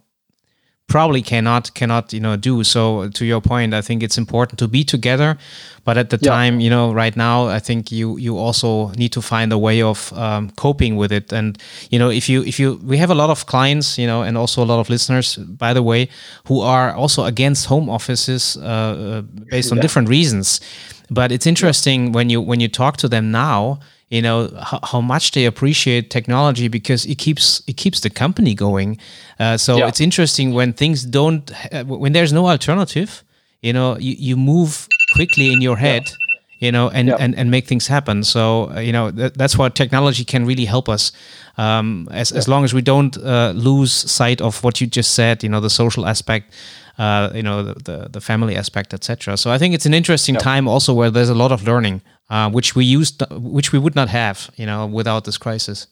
probably 0.87 1.21
cannot 1.21 1.73
cannot 1.73 2.13
you 2.13 2.19
know 2.19 2.37
do 2.37 2.63
so 2.63 3.09
to 3.09 3.25
your 3.25 3.41
point 3.41 3.73
i 3.73 3.81
think 3.81 4.01
it's 4.01 4.17
important 4.17 4.57
to 4.57 4.67
be 4.69 4.85
together 4.85 5.37
but 5.83 5.97
at 5.97 6.09
the 6.09 6.17
yeah. 6.21 6.31
time 6.31 6.61
you 6.61 6.69
know 6.69 6.93
right 6.93 7.17
now 7.17 7.47
i 7.47 7.59
think 7.59 7.91
you 7.91 8.17
you 8.17 8.37
also 8.37 8.89
need 8.91 9.11
to 9.11 9.21
find 9.21 9.51
a 9.51 9.57
way 9.57 9.81
of 9.81 10.13
um, 10.13 10.49
coping 10.51 10.95
with 10.95 11.11
it 11.11 11.33
and 11.33 11.57
you 11.89 11.99
know 11.99 12.09
if 12.09 12.29
you 12.29 12.41
if 12.43 12.57
you 12.57 12.79
we 12.85 12.97
have 12.97 13.11
a 13.11 13.15
lot 13.15 13.29
of 13.29 13.45
clients 13.47 13.97
you 13.97 14.07
know 14.07 14.21
and 14.21 14.37
also 14.37 14.63
a 14.63 14.65
lot 14.65 14.79
of 14.79 14.89
listeners 14.89 15.35
by 15.35 15.73
the 15.73 15.83
way 15.83 16.07
who 16.45 16.61
are 16.61 16.93
also 16.93 17.25
against 17.25 17.65
home 17.65 17.89
offices 17.89 18.55
uh, 18.57 18.61
uh 18.61 19.21
based 19.51 19.71
on 19.73 19.79
different 19.79 20.07
reasons 20.07 20.61
but 21.09 21.31
it's 21.33 21.45
interesting 21.45 22.05
yeah. 22.05 22.11
when 22.11 22.29
you 22.29 22.39
when 22.39 22.61
you 22.61 22.69
talk 22.69 22.95
to 22.95 23.09
them 23.09 23.29
now 23.29 23.77
you 24.09 24.21
know 24.21 24.49
how, 24.61 24.79
how, 24.83 25.01
much 25.01 25.31
they 25.31 25.45
appreciate 25.45 26.09
technology 26.09 26.67
because 26.67 27.05
it 27.05 27.15
keeps 27.15 27.61
it 27.67 27.77
keeps 27.77 27.99
the 27.99 28.09
company 28.09 28.53
going 28.53 28.97
uh, 29.39 29.57
so 29.57 29.77
yeah. 29.77 29.87
it's 29.87 29.99
interesting 29.99 30.53
when 30.53 30.73
things 30.73 31.03
don't 31.03 31.51
when 31.85 32.13
there's 32.13 32.31
no 32.31 32.47
alternative 32.47 33.23
you 33.61 33.73
know 33.73 33.97
you, 33.97 34.15
you 34.17 34.37
move 34.37 34.87
quickly 35.13 35.51
in 35.51 35.61
your 35.61 35.75
head 35.75 36.03
yeah. 36.05 36.65
you 36.65 36.71
know 36.71 36.89
and, 36.89 37.09
yeah. 37.09 37.17
and 37.19 37.35
and 37.35 37.51
make 37.51 37.67
things 37.67 37.87
happen 37.87 38.23
so 38.23 38.71
uh, 38.71 38.79
you 38.79 38.91
know 38.91 39.11
th- 39.11 39.33
that's 39.33 39.57
what 39.57 39.75
technology 39.75 40.23
can 40.23 40.45
really 40.45 40.65
help 40.65 40.87
us 40.87 41.11
um, 41.57 42.07
as, 42.11 42.31
as 42.31 42.47
long 42.47 42.63
as 42.63 42.73
we 42.73 42.81
don't 42.81 43.17
uh, 43.17 43.51
lose 43.55 43.91
sight 43.91 44.41
of 44.41 44.63
what 44.63 44.79
you 44.79 44.87
just 44.87 45.13
said 45.13 45.43
you 45.43 45.49
know 45.49 45.59
the 45.59 45.69
social 45.69 46.05
aspect 46.05 46.53
uh, 46.97 47.29
you 47.33 47.43
know 47.43 47.61
the, 47.61 47.73
the, 47.83 48.09
the 48.09 48.21
family 48.21 48.55
aspect 48.55 48.93
etc 48.93 49.35
so 49.35 49.51
i 49.51 49.57
think 49.57 49.73
it's 49.73 49.85
an 49.85 49.93
interesting 49.93 50.35
time 50.35 50.67
also 50.67 50.93
where 50.93 51.11
there's 51.11 51.29
a 51.29 51.35
lot 51.35 51.51
of 51.51 51.63
learning 51.63 52.01
uh, 52.29 52.49
which 52.49 52.75
we 52.75 52.85
used, 52.85 53.23
which 53.31 53.71
we 53.71 53.79
would 53.79 53.95
not 53.95 54.09
have, 54.09 54.49
you 54.55 54.65
know, 54.65 54.85
without 54.85 55.25
this 55.25 55.37
crisis. 55.37 55.87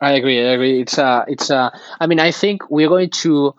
I 0.00 0.12
agree. 0.12 0.38
I 0.38 0.52
agree. 0.52 0.80
It's 0.80 0.98
uh, 0.98 1.24
it's 1.26 1.50
uh, 1.50 1.70
I 2.00 2.06
mean, 2.06 2.20
I 2.20 2.30
think 2.30 2.70
we're 2.70 2.88
going 2.88 3.10
to, 3.22 3.54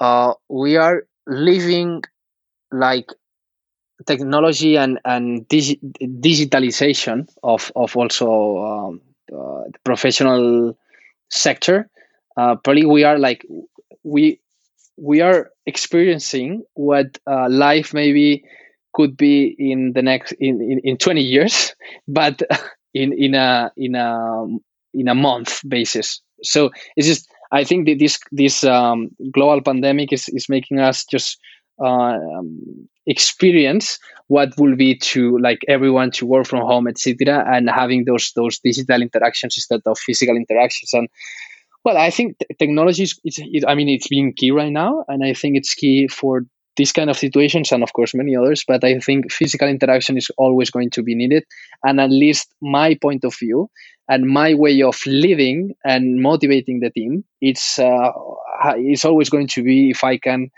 uh, 0.00 0.34
we 0.48 0.76
are 0.76 1.06
living 1.26 2.02
like 2.70 3.08
technology 4.06 4.76
and 4.76 5.00
and 5.04 5.48
digi- 5.48 5.80
digitalization 6.00 7.28
of 7.42 7.72
of 7.74 7.96
also 7.96 8.58
um, 8.58 9.00
uh, 9.36 9.64
professional 9.84 10.76
sector, 11.30 11.88
uh, 12.36 12.56
probably 12.56 12.84
we 12.84 13.04
are 13.04 13.18
like 13.18 13.44
we 14.04 14.38
we 14.96 15.20
are 15.20 15.50
experiencing 15.66 16.64
what 16.74 17.18
uh, 17.26 17.48
life 17.48 17.94
maybe 17.94 18.44
could 18.94 19.16
be 19.16 19.54
in 19.58 19.92
the 19.94 20.02
next 20.02 20.32
in, 20.32 20.60
in, 20.60 20.80
in 20.84 20.96
20 20.96 21.20
years 21.20 21.74
but 22.08 22.42
in 22.94 23.12
in 23.12 23.34
a 23.34 23.70
in 23.76 23.94
a 23.94 24.46
in 24.94 25.08
a 25.08 25.14
month 25.14 25.60
basis 25.66 26.20
so 26.42 26.70
it's 26.96 27.06
just 27.06 27.28
i 27.52 27.64
think 27.64 27.86
that 27.86 27.98
this 27.98 28.18
this 28.30 28.64
um, 28.64 29.08
global 29.32 29.62
pandemic 29.62 30.12
is, 30.12 30.28
is 30.28 30.48
making 30.48 30.78
us 30.78 31.04
just 31.04 31.38
uh, 31.80 32.18
um, 32.36 32.88
experience 33.06 33.98
what 34.28 34.52
will 34.58 34.76
be 34.76 34.96
to 34.96 35.38
like 35.38 35.60
everyone 35.68 36.10
to 36.10 36.26
work 36.26 36.46
from 36.46 36.60
home 36.60 36.86
etc 36.86 37.44
and 37.50 37.70
having 37.70 38.04
those 38.04 38.32
those 38.36 38.58
digital 38.58 39.00
interactions 39.00 39.56
instead 39.56 39.80
of 39.86 39.98
physical 39.98 40.36
interactions 40.36 40.92
and 40.92 41.08
well, 41.84 41.96
I 41.96 42.10
think 42.10 42.36
technology 42.58 43.02
is, 43.02 43.18
I 43.66 43.74
mean, 43.74 43.88
it's 43.88 44.08
being 44.08 44.34
key 44.34 44.50
right 44.52 44.70
now. 44.70 45.04
And 45.08 45.24
I 45.24 45.34
think 45.34 45.56
it's 45.56 45.74
key 45.74 46.06
for 46.06 46.42
these 46.76 46.92
kind 46.92 47.10
of 47.10 47.18
situations 47.18 47.72
and 47.72 47.82
of 47.82 47.92
course 47.92 48.14
many 48.14 48.34
others 48.36 48.64
but 48.66 48.82
i 48.84 48.98
think 48.98 49.30
physical 49.30 49.68
interaction 49.68 50.16
is 50.16 50.30
always 50.38 50.70
going 50.70 50.90
to 50.90 51.02
be 51.02 51.14
needed. 51.14 51.44
And 51.84 52.00
at 52.00 52.10
least 52.10 52.54
my 52.60 52.96
point 53.00 53.24
of 53.24 53.36
view 53.38 53.68
and 54.08 54.26
my 54.26 54.54
way 54.54 54.82
of 54.82 54.98
living 55.06 55.74
and 55.84 56.20
motivating 56.20 56.80
the 56.80 56.90
team 56.90 57.24
it's 57.40 57.78
uh, 57.78 58.10
it's 58.76 59.04
always 59.04 59.30
going 59.30 59.48
to 59.48 59.62
be 59.62 59.90
if 59.90 60.04
i 60.04 60.18
can 60.18 60.50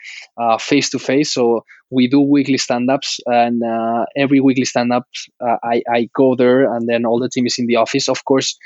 face 0.61 0.91
to 0.91 0.99
face 0.99 1.33
so 1.33 1.65
we 1.91 2.09
do 2.09 2.21
weekly 2.21 2.59
stand-ups 2.59 3.21
and 3.27 3.63
uh, 3.63 4.05
every 4.17 4.41
weekly 4.41 4.65
stand-up 4.65 5.05
uh, 5.41 5.57
I, 5.63 5.83
I 5.91 6.09
go 6.15 6.35
there 6.35 6.75
and 6.75 6.89
then 6.89 7.05
all 7.07 7.21
the 7.21 7.29
team 7.29 7.47
is 7.47 7.57
in 7.59 7.67
the 7.67 7.77
office. 7.77 8.09
Of 8.09 8.25
course 8.25 8.57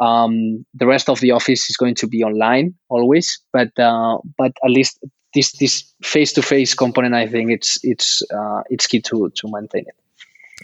um, 0.00 0.64
the 0.74 0.86
rest 0.86 1.08
of 1.08 1.20
the 1.20 1.30
office 1.30 1.70
is 1.70 1.76
going 1.76 1.94
to 1.96 2.06
be 2.06 2.22
online 2.24 2.74
always, 2.88 3.40
but 3.52 3.78
uh, 3.78 4.18
but 4.38 4.52
at 4.64 4.70
least 4.70 4.98
this 5.34 5.52
this 5.52 5.84
face 6.02 6.32
to 6.34 6.42
face 6.42 6.74
component, 6.74 7.14
I 7.14 7.26
think 7.26 7.50
it's 7.50 7.78
it's 7.82 8.22
uh, 8.30 8.62
it's 8.70 8.86
key 8.86 9.00
to 9.02 9.30
to 9.30 9.48
maintain 9.48 9.84
it. 9.86 9.96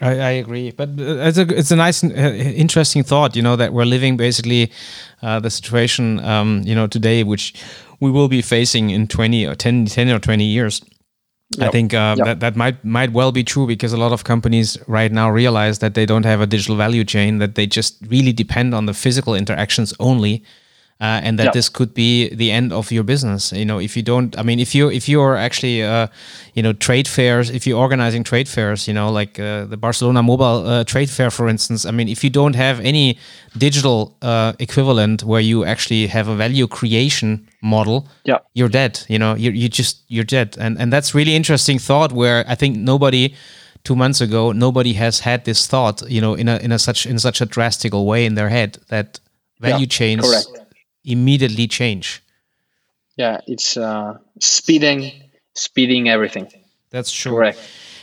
I, 0.01 0.11
I, 0.11 0.31
agree, 0.31 0.71
but 0.71 0.91
uh, 0.91 1.27
it's 1.27 1.39
a 1.39 1.59
it's 1.59 1.71
a 1.71 1.77
nice, 1.77 2.05
uh, 2.05 2.09
interesting 2.09 3.03
thought. 3.03 3.35
You 3.35 3.43
know 3.43 3.57
that 3.57 3.73
we're 3.73 3.85
living 3.85 4.17
basically 4.17 4.71
uh, 5.23 5.41
the 5.41 5.51
situation, 5.51 6.21
um, 6.25 6.63
you 6.65 6.75
know, 6.75 6.87
today, 6.87 7.25
which 7.25 7.55
we 8.01 8.11
will 8.11 8.29
be 8.29 8.43
facing 8.43 8.91
in 8.91 9.09
20 9.09 9.47
or 9.47 9.55
10, 9.57 9.87
10 9.87 10.09
or 10.11 10.19
twenty 10.21 10.45
years. 10.45 10.83
Yep. 11.57 11.69
I 11.69 11.71
think 11.73 11.95
uh, 11.95 12.15
yep. 12.19 12.27
that 12.27 12.41
that 12.41 12.57
might 12.57 12.85
might 12.85 13.13
well 13.13 13.33
be 13.33 13.43
true 13.43 13.67
because 13.67 13.93
a 13.93 13.97
lot 13.97 14.13
of 14.13 14.23
companies 14.23 14.77
right 14.87 15.11
now 15.11 15.31
realize 15.31 15.79
that 15.79 15.95
they 15.95 16.05
don't 16.05 16.27
have 16.27 16.43
a 16.43 16.47
digital 16.47 16.77
value 16.77 17.05
chain 17.05 17.39
that 17.39 17.55
they 17.55 17.67
just 17.67 17.97
really 18.07 18.33
depend 18.33 18.75
on 18.75 18.85
the 18.85 18.93
physical 18.93 19.35
interactions 19.35 19.95
only 19.99 20.45
uh, 21.01 21.21
and 21.23 21.39
that 21.39 21.45
yeah. 21.45 21.51
this 21.53 21.69
could 21.69 21.95
be 21.95 22.29
the 22.35 22.51
end 22.51 22.73
of 22.73 22.91
your 22.91 23.05
business. 23.05 23.53
You 23.53 23.65
know, 23.65 23.79
if 23.79 23.97
you 23.97 24.03
don't, 24.03 24.37
I 24.37 24.43
mean, 24.43 24.59
if 24.59 24.75
you 24.75 24.91
if 24.91 25.09
you 25.09 25.21
are 25.21 25.37
actually, 25.37 25.85
uh, 25.85 26.09
you 26.55 26.63
know, 26.63 26.73
trade 26.73 27.07
fairs, 27.07 27.51
if 27.51 27.69
you're 27.69 27.79
organizing 27.79 28.25
trade 28.25 28.49
fairs, 28.49 28.89
you 28.89 28.95
know, 28.95 29.09
like 29.09 29.39
uh, 29.39 29.67
the 29.67 29.77
Barcelona 29.77 30.25
Mobile 30.25 30.67
uh, 30.67 30.85
Trade 30.85 31.09
Fair, 31.09 31.31
for 31.31 31.49
instance. 31.49 31.87
I 31.87 31.93
mean, 31.93 32.09
if 32.09 32.25
you 32.25 32.31
don't 32.31 32.57
have 32.57 32.81
any 32.81 33.17
digital 33.57 34.17
uh, 34.23 34.55
equivalent 34.59 35.23
where 35.23 35.41
you 35.41 35.65
actually 35.65 36.09
have 36.09 36.27
a 36.27 36.35
value 36.35 36.67
creation 36.67 37.49
model, 37.63 38.09
yeah. 38.25 38.39
you're 38.55 38.69
dead. 38.69 39.01
You 39.09 39.21
know, 39.21 39.37
you 39.37 39.53
you 39.53 39.69
just 39.69 40.03
you're 40.09 40.25
dead, 40.25 40.57
and 40.59 40.77
and 40.81 40.93
that's 40.93 41.15
really 41.15 41.37
interesting 41.37 41.79
thought. 41.79 42.11
Where 42.13 42.45
I 42.49 42.57
think 42.57 42.77
nobody 42.77 43.35
two 43.85 43.95
months 43.95 44.21
ago 44.21 44.51
nobody 44.51 44.95
has 44.95 45.21
had 45.21 45.45
this 45.45 45.69
thought 45.69 46.03
you 46.11 46.21
know 46.21 46.35
in 46.35 46.49
a 46.49 46.57
in 46.59 46.73
a 46.73 46.79
such 46.79 47.07
in 47.07 47.17
such 47.17 47.41
a 47.41 47.47
drastic 47.47 47.93
way 47.95 48.27
in 48.27 48.35
their 48.35 48.49
head 48.49 48.77
that 48.89 49.21
value 49.61 49.87
yeah, 49.87 49.87
chains 49.87 50.21
correct 50.21 50.58
immediately 51.09 51.67
change. 51.67 52.23
Yeah, 53.17 53.41
it's 53.47 53.77
uh, 53.77 54.19
speeding, 54.41 55.13
speeding 55.55 56.09
everything. 56.09 56.49
That's 56.91 57.11
true. 57.11 57.33
Correct. 57.33 57.59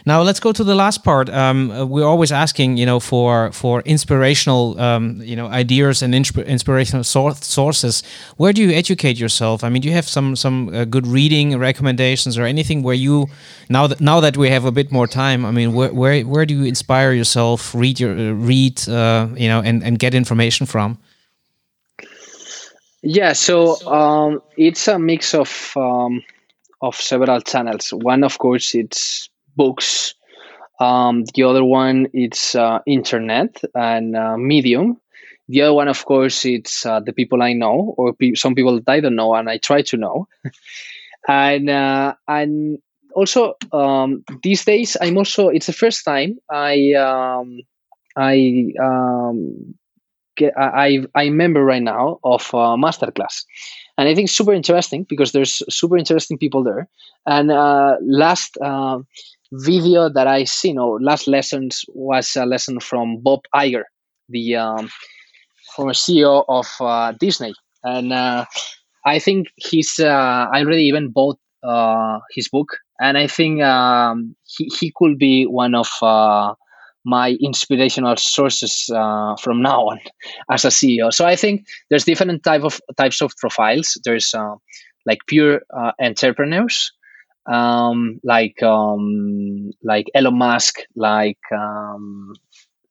Now 0.07 0.21
let's 0.21 0.39
go 0.39 0.51
to 0.51 0.63
the 0.63 0.75
last 0.75 1.03
part. 1.03 1.29
Um, 1.29 1.89
we're 1.89 2.05
always 2.05 2.31
asking, 2.31 2.77
you 2.77 2.85
know, 2.85 2.99
for 2.99 3.51
for 3.51 3.81
inspirational, 3.85 4.79
um, 4.79 5.19
you 5.23 5.35
know, 5.35 5.47
ideas 5.47 6.03
and 6.03 6.13
insp 6.13 6.45
inspirational 6.45 7.03
sources. 7.03 8.03
Where 8.37 8.53
do 8.53 8.61
you 8.61 8.71
educate 8.71 9.17
yourself? 9.17 9.63
I 9.63 9.69
mean, 9.69 9.81
do 9.81 9.87
you 9.87 9.95
have 9.95 10.07
some 10.07 10.35
some 10.35 10.69
uh, 10.69 10.85
good 10.85 11.07
reading 11.07 11.57
recommendations 11.57 12.37
or 12.37 12.43
anything 12.43 12.83
where 12.83 12.93
you 12.95 13.27
now 13.67 13.87
that 13.87 13.99
now 13.99 14.19
that 14.19 14.37
we 14.37 14.49
have 14.51 14.65
a 14.65 14.71
bit 14.71 14.91
more 14.91 15.07
time? 15.07 15.43
I 15.43 15.51
mean, 15.51 15.73
where 15.73 15.91
where 15.91 16.21
where 16.21 16.45
do 16.45 16.53
you 16.53 16.65
inspire 16.65 17.11
yourself? 17.11 17.73
Read 17.73 17.99
your 17.99 18.11
uh, 18.11 18.33
read, 18.33 18.87
uh, 18.87 19.27
you 19.35 19.47
know, 19.47 19.61
and 19.61 19.83
and 19.83 19.97
get 19.97 20.13
information 20.13 20.67
from. 20.67 20.99
Yeah, 23.05 23.33
so 23.33 23.79
um, 23.87 24.41
it's 24.57 24.87
a 24.87 24.97
mix 24.97 25.33
of 25.35 25.71
um, 25.77 26.23
of 26.81 26.95
several 26.95 27.41
channels. 27.41 27.89
One, 27.91 28.23
of 28.23 28.37
course, 28.39 28.75
it's 28.75 29.29
books. 29.55 30.15
Um, 30.79 31.25
the 31.35 31.43
other 31.43 31.63
one, 31.63 32.07
it's 32.13 32.55
uh, 32.55 32.79
internet 32.87 33.61
and 33.75 34.15
uh, 34.17 34.37
Medium. 34.37 34.99
The 35.49 35.63
other 35.63 35.73
one, 35.73 35.89
of 35.89 36.05
course, 36.05 36.45
it's 36.45 36.85
uh, 36.85 37.01
the 37.01 37.13
people 37.13 37.43
I 37.43 37.53
know 37.53 37.95
or 37.97 38.13
pe- 38.13 38.35
some 38.35 38.55
people 38.55 38.75
that 38.81 38.89
I 38.91 39.01
don't 39.01 39.15
know 39.15 39.35
and 39.35 39.49
I 39.49 39.57
try 39.59 39.83
to 39.83 39.97
know. 39.97 40.27
and 41.27 41.69
uh, 41.69 42.15
and 42.27 42.79
also 43.15 43.55
um, 43.73 44.23
these 44.43 44.65
days, 44.65 44.97
I'm 45.01 45.17
also. 45.17 45.49
It's 45.49 45.67
the 45.67 45.73
first 45.73 46.05
time 46.05 46.39
I 46.51 46.93
um, 46.93 47.61
I 48.17 48.73
um, 48.81 49.75
I 50.57 51.05
I 51.15 51.23
remember 51.25 51.63
right 51.63 51.81
now 51.81 52.19
of 52.23 52.49
a 52.53 52.77
masterclass, 52.77 53.43
and 53.97 54.07
I 54.09 54.15
think 54.15 54.29
super 54.29 54.53
interesting 54.53 55.05
because 55.07 55.31
there's 55.31 55.61
super 55.69 55.97
interesting 55.97 56.37
people 56.37 56.63
there. 56.63 56.87
And 57.25 57.51
uh, 57.51 57.95
last 58.01 58.57
uh, 58.61 58.99
video 59.51 60.09
that 60.09 60.27
I 60.27 60.43
seen 60.43 60.77
or 60.77 61.01
last 61.01 61.27
lessons 61.27 61.83
was 61.93 62.35
a 62.35 62.45
lesson 62.45 62.79
from 62.79 63.21
Bob 63.21 63.41
Iger, 63.53 63.83
the 64.29 64.55
um, 64.55 64.89
former 65.75 65.93
CEO 65.93 66.43
of 66.47 66.67
uh, 66.79 67.13
Disney, 67.19 67.53
and 67.83 68.13
uh, 68.13 68.45
I 69.05 69.19
think 69.19 69.47
he's. 69.55 69.99
Uh, 69.99 70.47
I 70.51 70.61
already 70.61 70.83
even 70.83 71.11
bought 71.11 71.39
uh, 71.63 72.19
his 72.31 72.49
book, 72.49 72.77
and 72.99 73.17
I 73.17 73.27
think 73.27 73.61
um, 73.61 74.35
he 74.45 74.65
he 74.79 74.91
could 74.95 75.17
be 75.17 75.45
one 75.45 75.75
of 75.75 75.89
my 77.05 77.37
inspirational 77.41 78.15
sources 78.17 78.89
uh, 78.93 79.35
from 79.37 79.61
now 79.61 79.81
on 79.87 79.99
as 80.51 80.65
a 80.65 80.69
CEO. 80.69 81.13
So 81.13 81.25
I 81.25 81.35
think 81.35 81.65
there's 81.89 82.03
different 82.03 82.43
type 82.43 82.63
of 82.63 82.81
types 82.97 83.21
of 83.21 83.31
profiles. 83.37 83.99
There's 84.03 84.33
uh, 84.33 84.55
like 85.05 85.19
pure 85.27 85.61
uh, 85.77 85.91
entrepreneurs, 86.01 86.91
um, 87.51 88.19
like 88.23 88.61
um, 88.63 89.71
like 89.83 90.07
Elon 90.15 90.37
Musk, 90.37 90.79
like 90.95 91.39
um, 91.53 92.33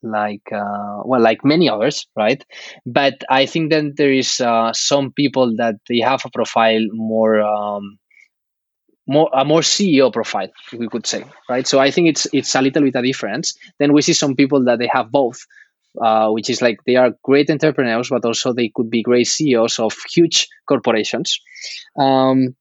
like 0.02 0.52
uh, 0.52 1.00
well, 1.04 1.20
like 1.20 1.44
many 1.44 1.68
others, 1.68 2.06
right? 2.16 2.44
But 2.86 3.14
I 3.30 3.46
think 3.46 3.70
then 3.70 3.94
there 3.96 4.12
is 4.12 4.40
uh, 4.40 4.72
some 4.72 5.12
people 5.12 5.56
that 5.56 5.76
they 5.88 5.98
have 5.98 6.22
a 6.24 6.30
profile 6.30 6.84
more 6.92 7.40
um, 7.40 7.98
more 9.06 9.30
a 9.32 9.44
more 9.44 9.60
CEO 9.60 10.12
profile, 10.12 10.48
we 10.72 10.88
could 10.88 11.06
say, 11.06 11.24
right? 11.48 11.66
So 11.66 11.78
I 11.78 11.90
think 11.90 12.08
it's 12.08 12.26
it's 12.32 12.54
a 12.54 12.62
little 12.62 12.82
bit 12.82 12.94
a 12.96 13.02
difference. 13.02 13.54
Then 13.78 13.92
we 13.92 14.02
see 14.02 14.12
some 14.12 14.34
people 14.34 14.64
that 14.64 14.78
they 14.78 14.88
have 14.92 15.10
both, 15.10 15.46
uh, 16.00 16.30
which 16.30 16.48
is 16.48 16.62
like 16.62 16.78
they 16.86 16.96
are 16.96 17.14
great 17.22 17.50
entrepreneurs, 17.50 18.08
but 18.08 18.24
also 18.24 18.52
they 18.52 18.70
could 18.74 18.90
be 18.90 19.02
great 19.02 19.26
CEOs 19.26 19.78
of 19.78 19.94
huge 20.10 20.48
corporations. 20.66 21.38
Um, 21.98 22.56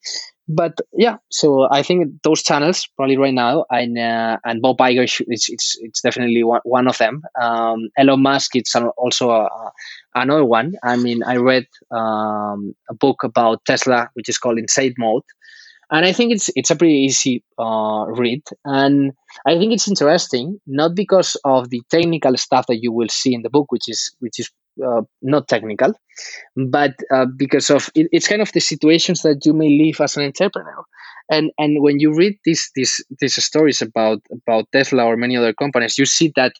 but 0.47 0.77
yeah, 0.91 1.17
so 1.29 1.69
I 1.71 1.83
think 1.83 2.21
those 2.23 2.43
channels 2.43 2.85
probably 2.97 3.15
right 3.15 3.33
now, 3.33 3.65
and 3.69 3.97
uh, 3.97 4.37
and 4.43 4.61
Bob 4.61 4.77
Iger, 4.77 5.03
it's 5.27 5.49
it's 5.49 5.77
it's 5.79 6.01
definitely 6.01 6.43
one, 6.43 6.59
one 6.65 6.87
of 6.89 6.97
them. 6.97 7.21
Um, 7.41 7.89
Elon 7.97 8.21
Musk, 8.21 8.55
it's 8.55 8.75
also 8.75 9.29
a, 9.29 9.45
a, 9.45 9.71
another 10.15 10.43
one. 10.43 10.73
I 10.83 10.97
mean, 10.97 11.23
I 11.23 11.37
read 11.37 11.65
um, 11.91 12.75
a 12.89 12.93
book 12.93 13.23
about 13.23 13.63
Tesla, 13.63 14.09
which 14.15 14.27
is 14.27 14.37
called 14.37 14.57
Insane 14.57 14.95
Mode, 14.97 15.23
and 15.93 16.05
I 16.05 16.11
think 16.11 16.33
it's 16.33 16.49
it's 16.55 16.71
a 16.71 16.75
pretty 16.75 17.05
easy 17.05 17.43
uh, 17.59 18.05
read, 18.07 18.41
and 18.65 19.13
I 19.45 19.57
think 19.57 19.73
it's 19.73 19.87
interesting 19.87 20.59
not 20.65 20.95
because 20.95 21.37
of 21.45 21.69
the 21.69 21.81
technical 21.91 22.35
stuff 22.37 22.65
that 22.67 22.81
you 22.81 22.91
will 22.91 23.09
see 23.09 23.33
in 23.35 23.43
the 23.43 23.51
book, 23.51 23.71
which 23.71 23.87
is 23.87 24.11
which 24.19 24.39
is 24.39 24.49
uh, 24.83 25.03
not 25.21 25.47
technical, 25.47 25.93
but 26.57 26.95
uh, 27.13 27.27
because 27.37 27.69
of 27.69 27.91
it, 27.95 28.07
it's 28.11 28.27
kind 28.27 28.41
of 28.41 28.51
the 28.53 28.59
situations 28.59 29.21
that 29.21 29.45
you 29.45 29.53
may 29.53 29.69
live 29.69 30.01
as 30.01 30.17
an 30.17 30.23
entrepreneur, 30.25 30.83
and 31.31 31.51
and 31.59 31.83
when 31.83 31.99
you 31.99 32.13
read 32.15 32.39
these 32.43 32.71
these 32.75 33.05
these 33.21 33.43
stories 33.43 33.81
about 33.81 34.19
about 34.31 34.65
Tesla 34.71 35.05
or 35.05 35.15
many 35.15 35.37
other 35.37 35.53
companies, 35.53 35.99
you 35.99 36.05
see 36.05 36.33
that 36.35 36.53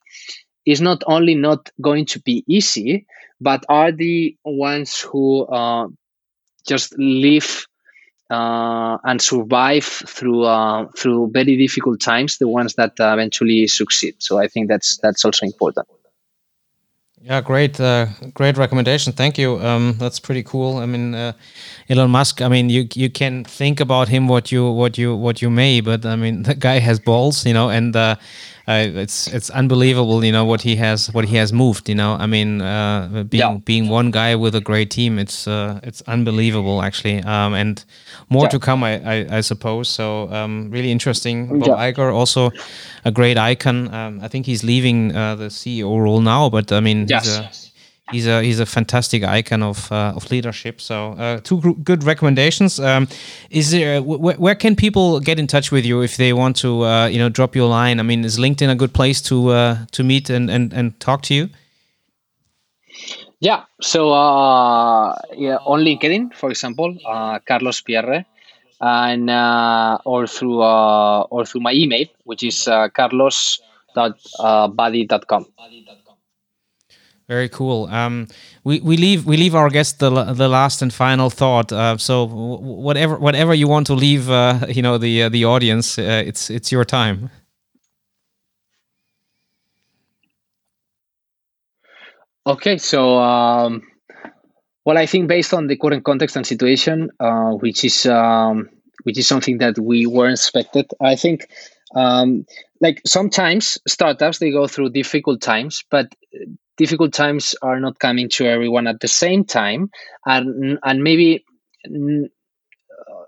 it's 0.65 0.81
not 0.81 1.03
only 1.07 1.35
not 1.35 1.69
going 1.81 2.05
to 2.05 2.21
be 2.21 2.43
easy, 2.47 3.07
but 3.41 3.65
are 3.67 3.91
the 3.91 4.37
ones 4.45 4.99
who 4.99 5.45
uh, 5.47 5.87
just 6.67 6.97
live 6.97 7.65
uh, 8.33 8.97
and 9.03 9.21
survive 9.21 9.85
through 9.85 10.43
uh, 10.43 10.87
through 10.97 11.29
very 11.31 11.55
difficult 11.55 12.01
times, 12.01 12.37
the 12.37 12.47
ones 12.47 12.73
that 12.75 12.99
uh, 12.99 13.13
eventually 13.13 13.67
succeed. 13.67 14.15
So 14.19 14.39
I 14.39 14.47
think 14.47 14.69
that's 14.69 14.97
that's 14.97 15.23
also 15.23 15.45
important. 15.45 15.87
Yeah, 17.21 17.39
great, 17.39 17.79
uh, 17.79 18.07
great 18.33 18.57
recommendation. 18.57 19.13
Thank 19.13 19.37
you. 19.37 19.57
Um, 19.59 19.95
that's 19.97 20.19
pretty 20.19 20.43
cool. 20.43 20.77
I 20.77 20.85
mean, 20.85 21.15
uh, 21.15 21.31
Elon 21.87 22.09
Musk. 22.09 22.41
I 22.41 22.49
mean, 22.49 22.69
you 22.69 22.87
you 22.95 23.09
can 23.09 23.45
think 23.45 23.79
about 23.79 24.09
him 24.09 24.27
what 24.27 24.51
you 24.51 24.69
what 24.69 24.97
you 24.97 25.15
what 25.15 25.41
you 25.41 25.49
may, 25.49 25.79
but 25.79 26.05
I 26.05 26.17
mean, 26.17 26.43
the 26.49 26.55
guy 26.55 26.79
has 26.79 26.99
balls, 26.99 27.45
you 27.45 27.53
know, 27.53 27.69
and 27.69 27.95
uh, 27.95 28.15
uh, 28.65 28.87
it's 28.95 29.27
it's 29.27 29.49
unbelievable, 29.49 30.23
you 30.23 30.31
know, 30.31 30.45
what 30.45 30.61
he 30.61 30.77
has 30.77 31.11
what 31.13 31.25
he 31.25 31.35
has 31.35 31.51
moved. 31.51 31.89
You 31.89 31.95
know, 31.95 32.13
I 32.13 32.27
mean, 32.27 32.61
uh, 32.61 33.23
being 33.29 33.41
yeah. 33.41 33.57
being 33.65 33.89
one 33.89 34.09
guy 34.09 34.35
with 34.35 34.55
a 34.55 34.61
great 34.61 34.89
team, 34.89 35.19
it's 35.19 35.47
uh, 35.47 35.81
it's 35.83 36.01
unbelievable 36.07 36.81
actually, 36.81 37.21
um, 37.23 37.53
and 37.53 37.83
more 38.29 38.43
yeah. 38.45 38.49
to 38.49 38.59
come, 38.59 38.83
I, 38.83 39.01
I, 39.03 39.37
I 39.37 39.41
suppose. 39.41 39.89
So 39.89 40.31
um, 40.31 40.69
really 40.71 40.91
interesting. 40.91 41.59
Bob 41.59 41.67
yeah. 41.67 41.91
Iger 41.91 42.13
also 42.13 42.51
a 43.03 43.11
great 43.11 43.37
icon. 43.37 43.93
Um, 43.93 44.21
I 44.21 44.29
think 44.29 44.45
he's 44.45 44.63
leaving 44.63 45.13
uh, 45.13 45.35
the 45.35 45.47
CEO 45.47 46.01
role 46.01 46.21
now, 46.21 46.49
but 46.49 46.71
I 46.71 46.79
mean, 46.79 47.05
yes. 47.09 47.25
he's 47.25 47.37
a, 47.37 47.62
he's 48.11 48.27
a 48.27 48.43
he's 48.43 48.59
a 48.59 48.65
fantastic 48.65 49.23
icon 49.23 49.63
of 49.63 49.89
uh, 49.91 50.13
of 50.15 50.29
leadership. 50.31 50.79
So 50.81 51.13
uh, 51.13 51.39
two 51.39 51.75
good 51.83 52.03
recommendations. 52.03 52.79
Um, 52.79 53.07
is 53.49 53.71
there 53.71 54.01
wh 54.01 54.39
where 54.39 54.55
can 54.55 54.75
people 54.75 55.19
get 55.19 55.39
in 55.39 55.47
touch 55.47 55.71
with 55.71 55.85
you 55.85 56.01
if 56.01 56.17
they 56.17 56.33
want 56.33 56.57
to 56.57 56.83
uh, 56.83 57.07
you 57.07 57.17
know 57.19 57.29
drop 57.29 57.55
you 57.55 57.63
a 57.63 57.67
line? 57.67 57.99
I 57.99 58.03
mean, 58.03 58.25
is 58.25 58.37
LinkedIn 58.37 58.69
a 58.69 58.75
good 58.75 58.93
place 58.93 59.21
to 59.23 59.49
uh, 59.49 59.77
to 59.91 60.03
meet 60.03 60.29
and, 60.29 60.49
and 60.49 60.73
and 60.73 60.99
talk 60.99 61.21
to 61.23 61.33
you? 61.33 61.49
Yeah. 63.39 63.63
So 63.81 64.11
uh, 64.11 65.15
yeah, 65.35 65.57
on 65.65 65.79
LinkedIn, 65.81 66.33
for 66.33 66.49
example, 66.49 66.97
uh, 67.05 67.39
Carlos 67.39 67.81
Pierre. 67.81 68.25
And 68.85 69.29
or 70.03 70.27
through 70.27 70.61
or 70.61 71.45
through 71.45 71.61
my 71.61 71.71
email, 71.71 72.05
which 72.25 72.43
is 72.43 72.67
carlos.badi.com. 72.93 75.45
Very 77.27 77.47
cool. 77.47 77.85
Um, 77.85 78.27
we, 78.65 78.81
we 78.81 78.97
leave 78.97 79.25
we 79.25 79.37
leave 79.37 79.55
our 79.55 79.69
guest 79.69 79.99
the 79.99 80.09
the 80.33 80.49
last 80.49 80.81
and 80.81 80.93
final 80.93 81.29
thought. 81.29 81.71
Uh, 81.71 81.97
so 81.97 82.25
whatever 82.25 83.17
whatever 83.17 83.53
you 83.53 83.67
want 83.67 83.87
to 83.87 83.93
leave, 83.93 84.29
uh, 84.29 84.65
you 84.69 84.81
know 84.81 84.97
the 84.97 85.23
uh, 85.23 85.29
the 85.29 85.45
audience, 85.45 85.97
uh, 85.97 86.23
it's 86.25 86.49
it's 86.49 86.71
your 86.71 86.83
time. 86.83 87.29
Okay, 92.45 92.77
so 92.77 93.19
um, 93.19 93.83
well, 94.83 94.97
I 94.97 95.05
think 95.05 95.29
based 95.29 95.53
on 95.53 95.67
the 95.67 95.77
current 95.77 96.03
context 96.03 96.35
and 96.35 96.45
situation, 96.45 97.09
uh, 97.21 97.51
which 97.51 97.85
is 97.85 98.05
um, 98.05 98.69
which 99.03 99.17
is 99.17 99.27
something 99.27 99.59
that 99.59 99.79
we 99.79 100.05
weren't 100.05 100.33
expected, 100.33 100.91
I 100.99 101.15
think 101.15 101.47
um, 101.95 102.45
like 102.81 103.01
sometimes 103.05 103.77
startups 103.87 104.39
they 104.39 104.51
go 104.51 104.67
through 104.67 104.89
difficult 104.89 105.41
times 105.41 105.83
but 105.89 106.13
difficult 106.77 107.13
times 107.13 107.55
are 107.61 107.79
not 107.79 107.99
coming 107.99 108.29
to 108.29 108.45
everyone 108.45 108.87
at 108.87 108.99
the 108.99 109.07
same 109.07 109.43
time 109.45 109.89
and 110.25 110.79
and 110.83 111.03
maybe 111.03 111.45
n- 111.85 112.29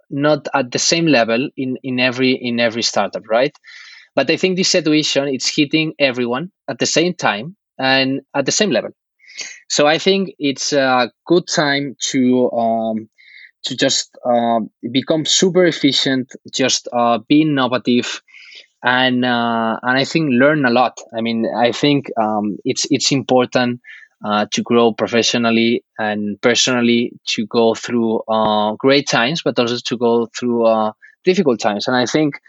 not 0.09 0.47
at 0.53 0.71
the 0.71 0.79
same 0.79 1.05
level 1.07 1.49
in 1.57 1.77
in 1.83 1.99
every 1.99 2.31
in 2.33 2.59
every 2.59 2.81
startup 2.81 3.27
right? 3.29 3.55
But 4.15 4.29
i 4.31 4.37
think 4.37 4.57
this 4.57 4.69
situation 4.69 5.27
it's 5.27 5.55
hitting 5.55 5.93
everyone 5.99 6.51
at 6.69 6.79
the 6.79 6.85
same 6.85 7.13
time 7.13 7.55
and 7.79 8.21
at 8.35 8.45
the 8.45 8.51
same 8.53 8.71
level. 8.71 8.91
So 9.69 9.87
i 9.87 9.97
think 9.99 10.31
it's 10.39 10.73
a 10.73 11.11
good 11.27 11.47
time 11.47 11.95
to 12.11 12.51
um, 12.51 13.09
to 13.65 13.77
just 13.77 14.17
uh, 14.25 14.61
become 14.91 15.25
super 15.25 15.65
efficient 15.65 16.33
just 16.53 16.87
uh, 16.93 17.19
be 17.29 17.43
innovative 17.43 18.21
and 18.86 19.25
uh, 19.25 19.79
and 19.81 19.97
I 19.97 20.05
think 20.05 20.29
learn 20.31 20.63
a 20.63 20.69
lot. 20.69 20.99
I 21.17 21.21
mean, 21.21 21.45
I 21.57 21.71
think 21.71 22.05
um, 22.21 22.57
it's 22.63 22.86
it's 22.91 23.11
important 23.11 23.81
uh, 24.23 24.45
to 24.53 24.61
grow 24.61 24.93
professionally 24.93 25.83
and 25.97 26.39
personally, 26.39 27.11
to 27.29 27.47
go 27.47 27.73
through 27.73 28.21
uh, 28.27 28.75
great 28.75 29.07
times, 29.07 29.41
but 29.43 29.57
also 29.57 29.77
to 29.83 29.97
go 29.97 30.27
through 30.39 30.65
uh, 30.67 30.91
difficult 31.23 31.59
times. 31.59 31.88
And 31.88 31.97
I 31.97 32.05
think. 32.05 32.39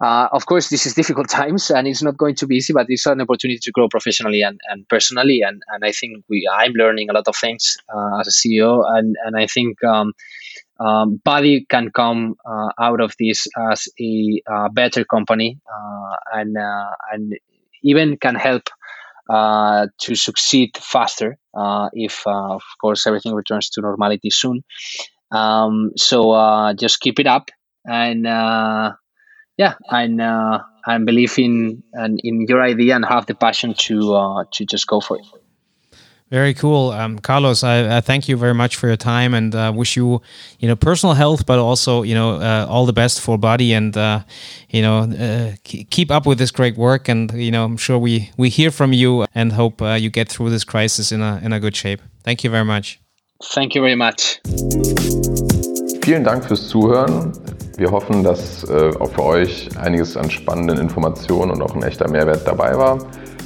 Uh, 0.00 0.28
of 0.32 0.44
course, 0.46 0.68
this 0.68 0.86
is 0.86 0.92
difficult 0.92 1.28
times, 1.40 1.70
and 1.70 1.86
it's 1.86 2.02
not 2.02 2.16
going 2.18 2.34
to 2.34 2.48
be 2.48 2.56
easy. 2.56 2.72
But 2.72 2.86
it's 2.88 3.06
an 3.06 3.20
opportunity 3.20 3.60
to 3.62 3.70
grow 3.70 3.88
professionally 3.88 4.42
and, 4.42 4.60
and 4.68 4.86
personally. 4.88 5.40
And, 5.40 5.62
and 5.68 5.84
I 5.84 5.92
think 5.92 6.24
we 6.28 6.50
I'm 6.52 6.72
learning 6.72 7.08
a 7.10 7.12
lot 7.14 7.28
of 7.28 7.36
things 7.36 7.76
uh, 7.94 8.18
as 8.20 8.26
a 8.26 8.32
CEO, 8.32 8.82
and 8.86 9.14
and 9.24 9.36
I 9.36 9.46
think 9.46 9.82
um, 9.84 10.12
um, 10.80 11.20
Badi 11.24 11.66
can 11.68 11.90
come 11.90 12.34
uh, 12.44 12.70
out 12.80 13.00
of 13.00 13.14
this 13.18 13.46
as 13.70 13.88
a 14.00 14.42
uh, 14.50 14.68
better 14.70 15.04
company 15.04 15.60
uh, 15.72 16.16
and 16.32 16.56
uh, 16.56 16.90
and 17.12 17.34
even 17.82 18.16
can 18.16 18.34
help 18.34 18.68
uh, 19.30 19.86
to 20.00 20.14
succeed 20.14 20.76
faster 20.76 21.38
if, 21.92 22.26
of 22.26 22.62
course, 22.80 23.06
everything 23.06 23.34
returns 23.34 23.70
to 23.70 23.80
normality 23.80 24.30
soon. 24.30 24.64
Um, 25.30 25.92
so 25.96 26.72
just 26.76 27.00
keep 27.00 27.18
it 27.20 27.26
up 27.26 27.50
and 27.86 28.24
yeah, 29.56 29.74
and 29.90 30.20
and 30.86 31.06
believe 31.06 31.38
in 31.38 31.82
and 31.92 32.20
in 32.24 32.46
your 32.48 32.62
idea 32.62 32.96
and 32.96 33.04
have 33.04 33.26
the 33.26 33.34
passion 33.34 33.74
to 33.74 34.44
to 34.52 34.64
just 34.64 34.86
go 34.86 35.00
for 35.00 35.18
it. 35.18 35.43
Very 36.30 36.54
cool, 36.54 36.90
um, 36.90 37.18
Carlos. 37.18 37.62
I, 37.62 37.98
I, 37.98 38.00
thank 38.00 38.28
you 38.28 38.36
very 38.36 38.54
much 38.54 38.76
for 38.76 38.88
your 38.88 38.96
time 38.96 39.34
and 39.34 39.54
uh, 39.54 39.72
wish 39.74 39.94
you, 39.94 40.22
you 40.58 40.66
know, 40.66 40.74
personal 40.74 41.14
health, 41.14 41.44
but 41.44 41.58
also, 41.58 42.02
you 42.02 42.14
know, 42.14 42.36
uh, 42.36 42.66
all 42.68 42.86
the 42.86 42.94
best 42.94 43.20
for 43.20 43.36
Badi 43.36 43.74
and, 43.74 43.94
uh, 43.96 44.20
you 44.70 44.80
know, 44.80 45.00
uh, 45.02 45.52
keep 45.64 46.10
up 46.10 46.26
with 46.26 46.38
this 46.38 46.50
great 46.50 46.76
work. 46.76 47.08
And 47.08 47.30
you 47.32 47.50
know, 47.50 47.64
I'm 47.64 47.76
sure 47.76 47.98
we 47.98 48.30
we 48.36 48.48
hear 48.48 48.70
from 48.70 48.92
you 48.92 49.26
and 49.34 49.52
hope 49.52 49.82
uh, 49.82 49.94
you 49.94 50.10
get 50.10 50.28
through 50.28 50.50
this 50.50 50.64
crisis 50.64 51.12
in 51.12 51.20
a 51.20 51.40
in 51.42 51.52
a 51.52 51.60
good 51.60 51.76
shape. 51.76 52.00
Thank 52.24 52.42
you 52.42 52.50
very 52.50 52.64
much. 52.64 52.98
Thank 53.52 53.74
you 53.74 53.82
very 53.82 53.96
much. 53.96 54.40
Vielen 56.02 56.24
Dank 56.24 56.44
fürs 56.44 56.68
Zuhören. 56.68 57.32
Wir 57.76 57.90
hoffen, 57.90 58.22
dass 58.22 58.64
äh, 58.64 58.92
auch 59.00 59.10
für 59.10 59.24
euch 59.24 59.68
einiges 59.76 60.16
an 60.16 60.30
spannenden 60.30 60.78
Informationen 60.78 61.50
und 61.52 61.62
auch 61.62 61.74
ein 61.74 61.82
echter 61.82 62.08
Mehrwert 62.08 62.46
dabei 62.46 62.76
war. 62.76 62.98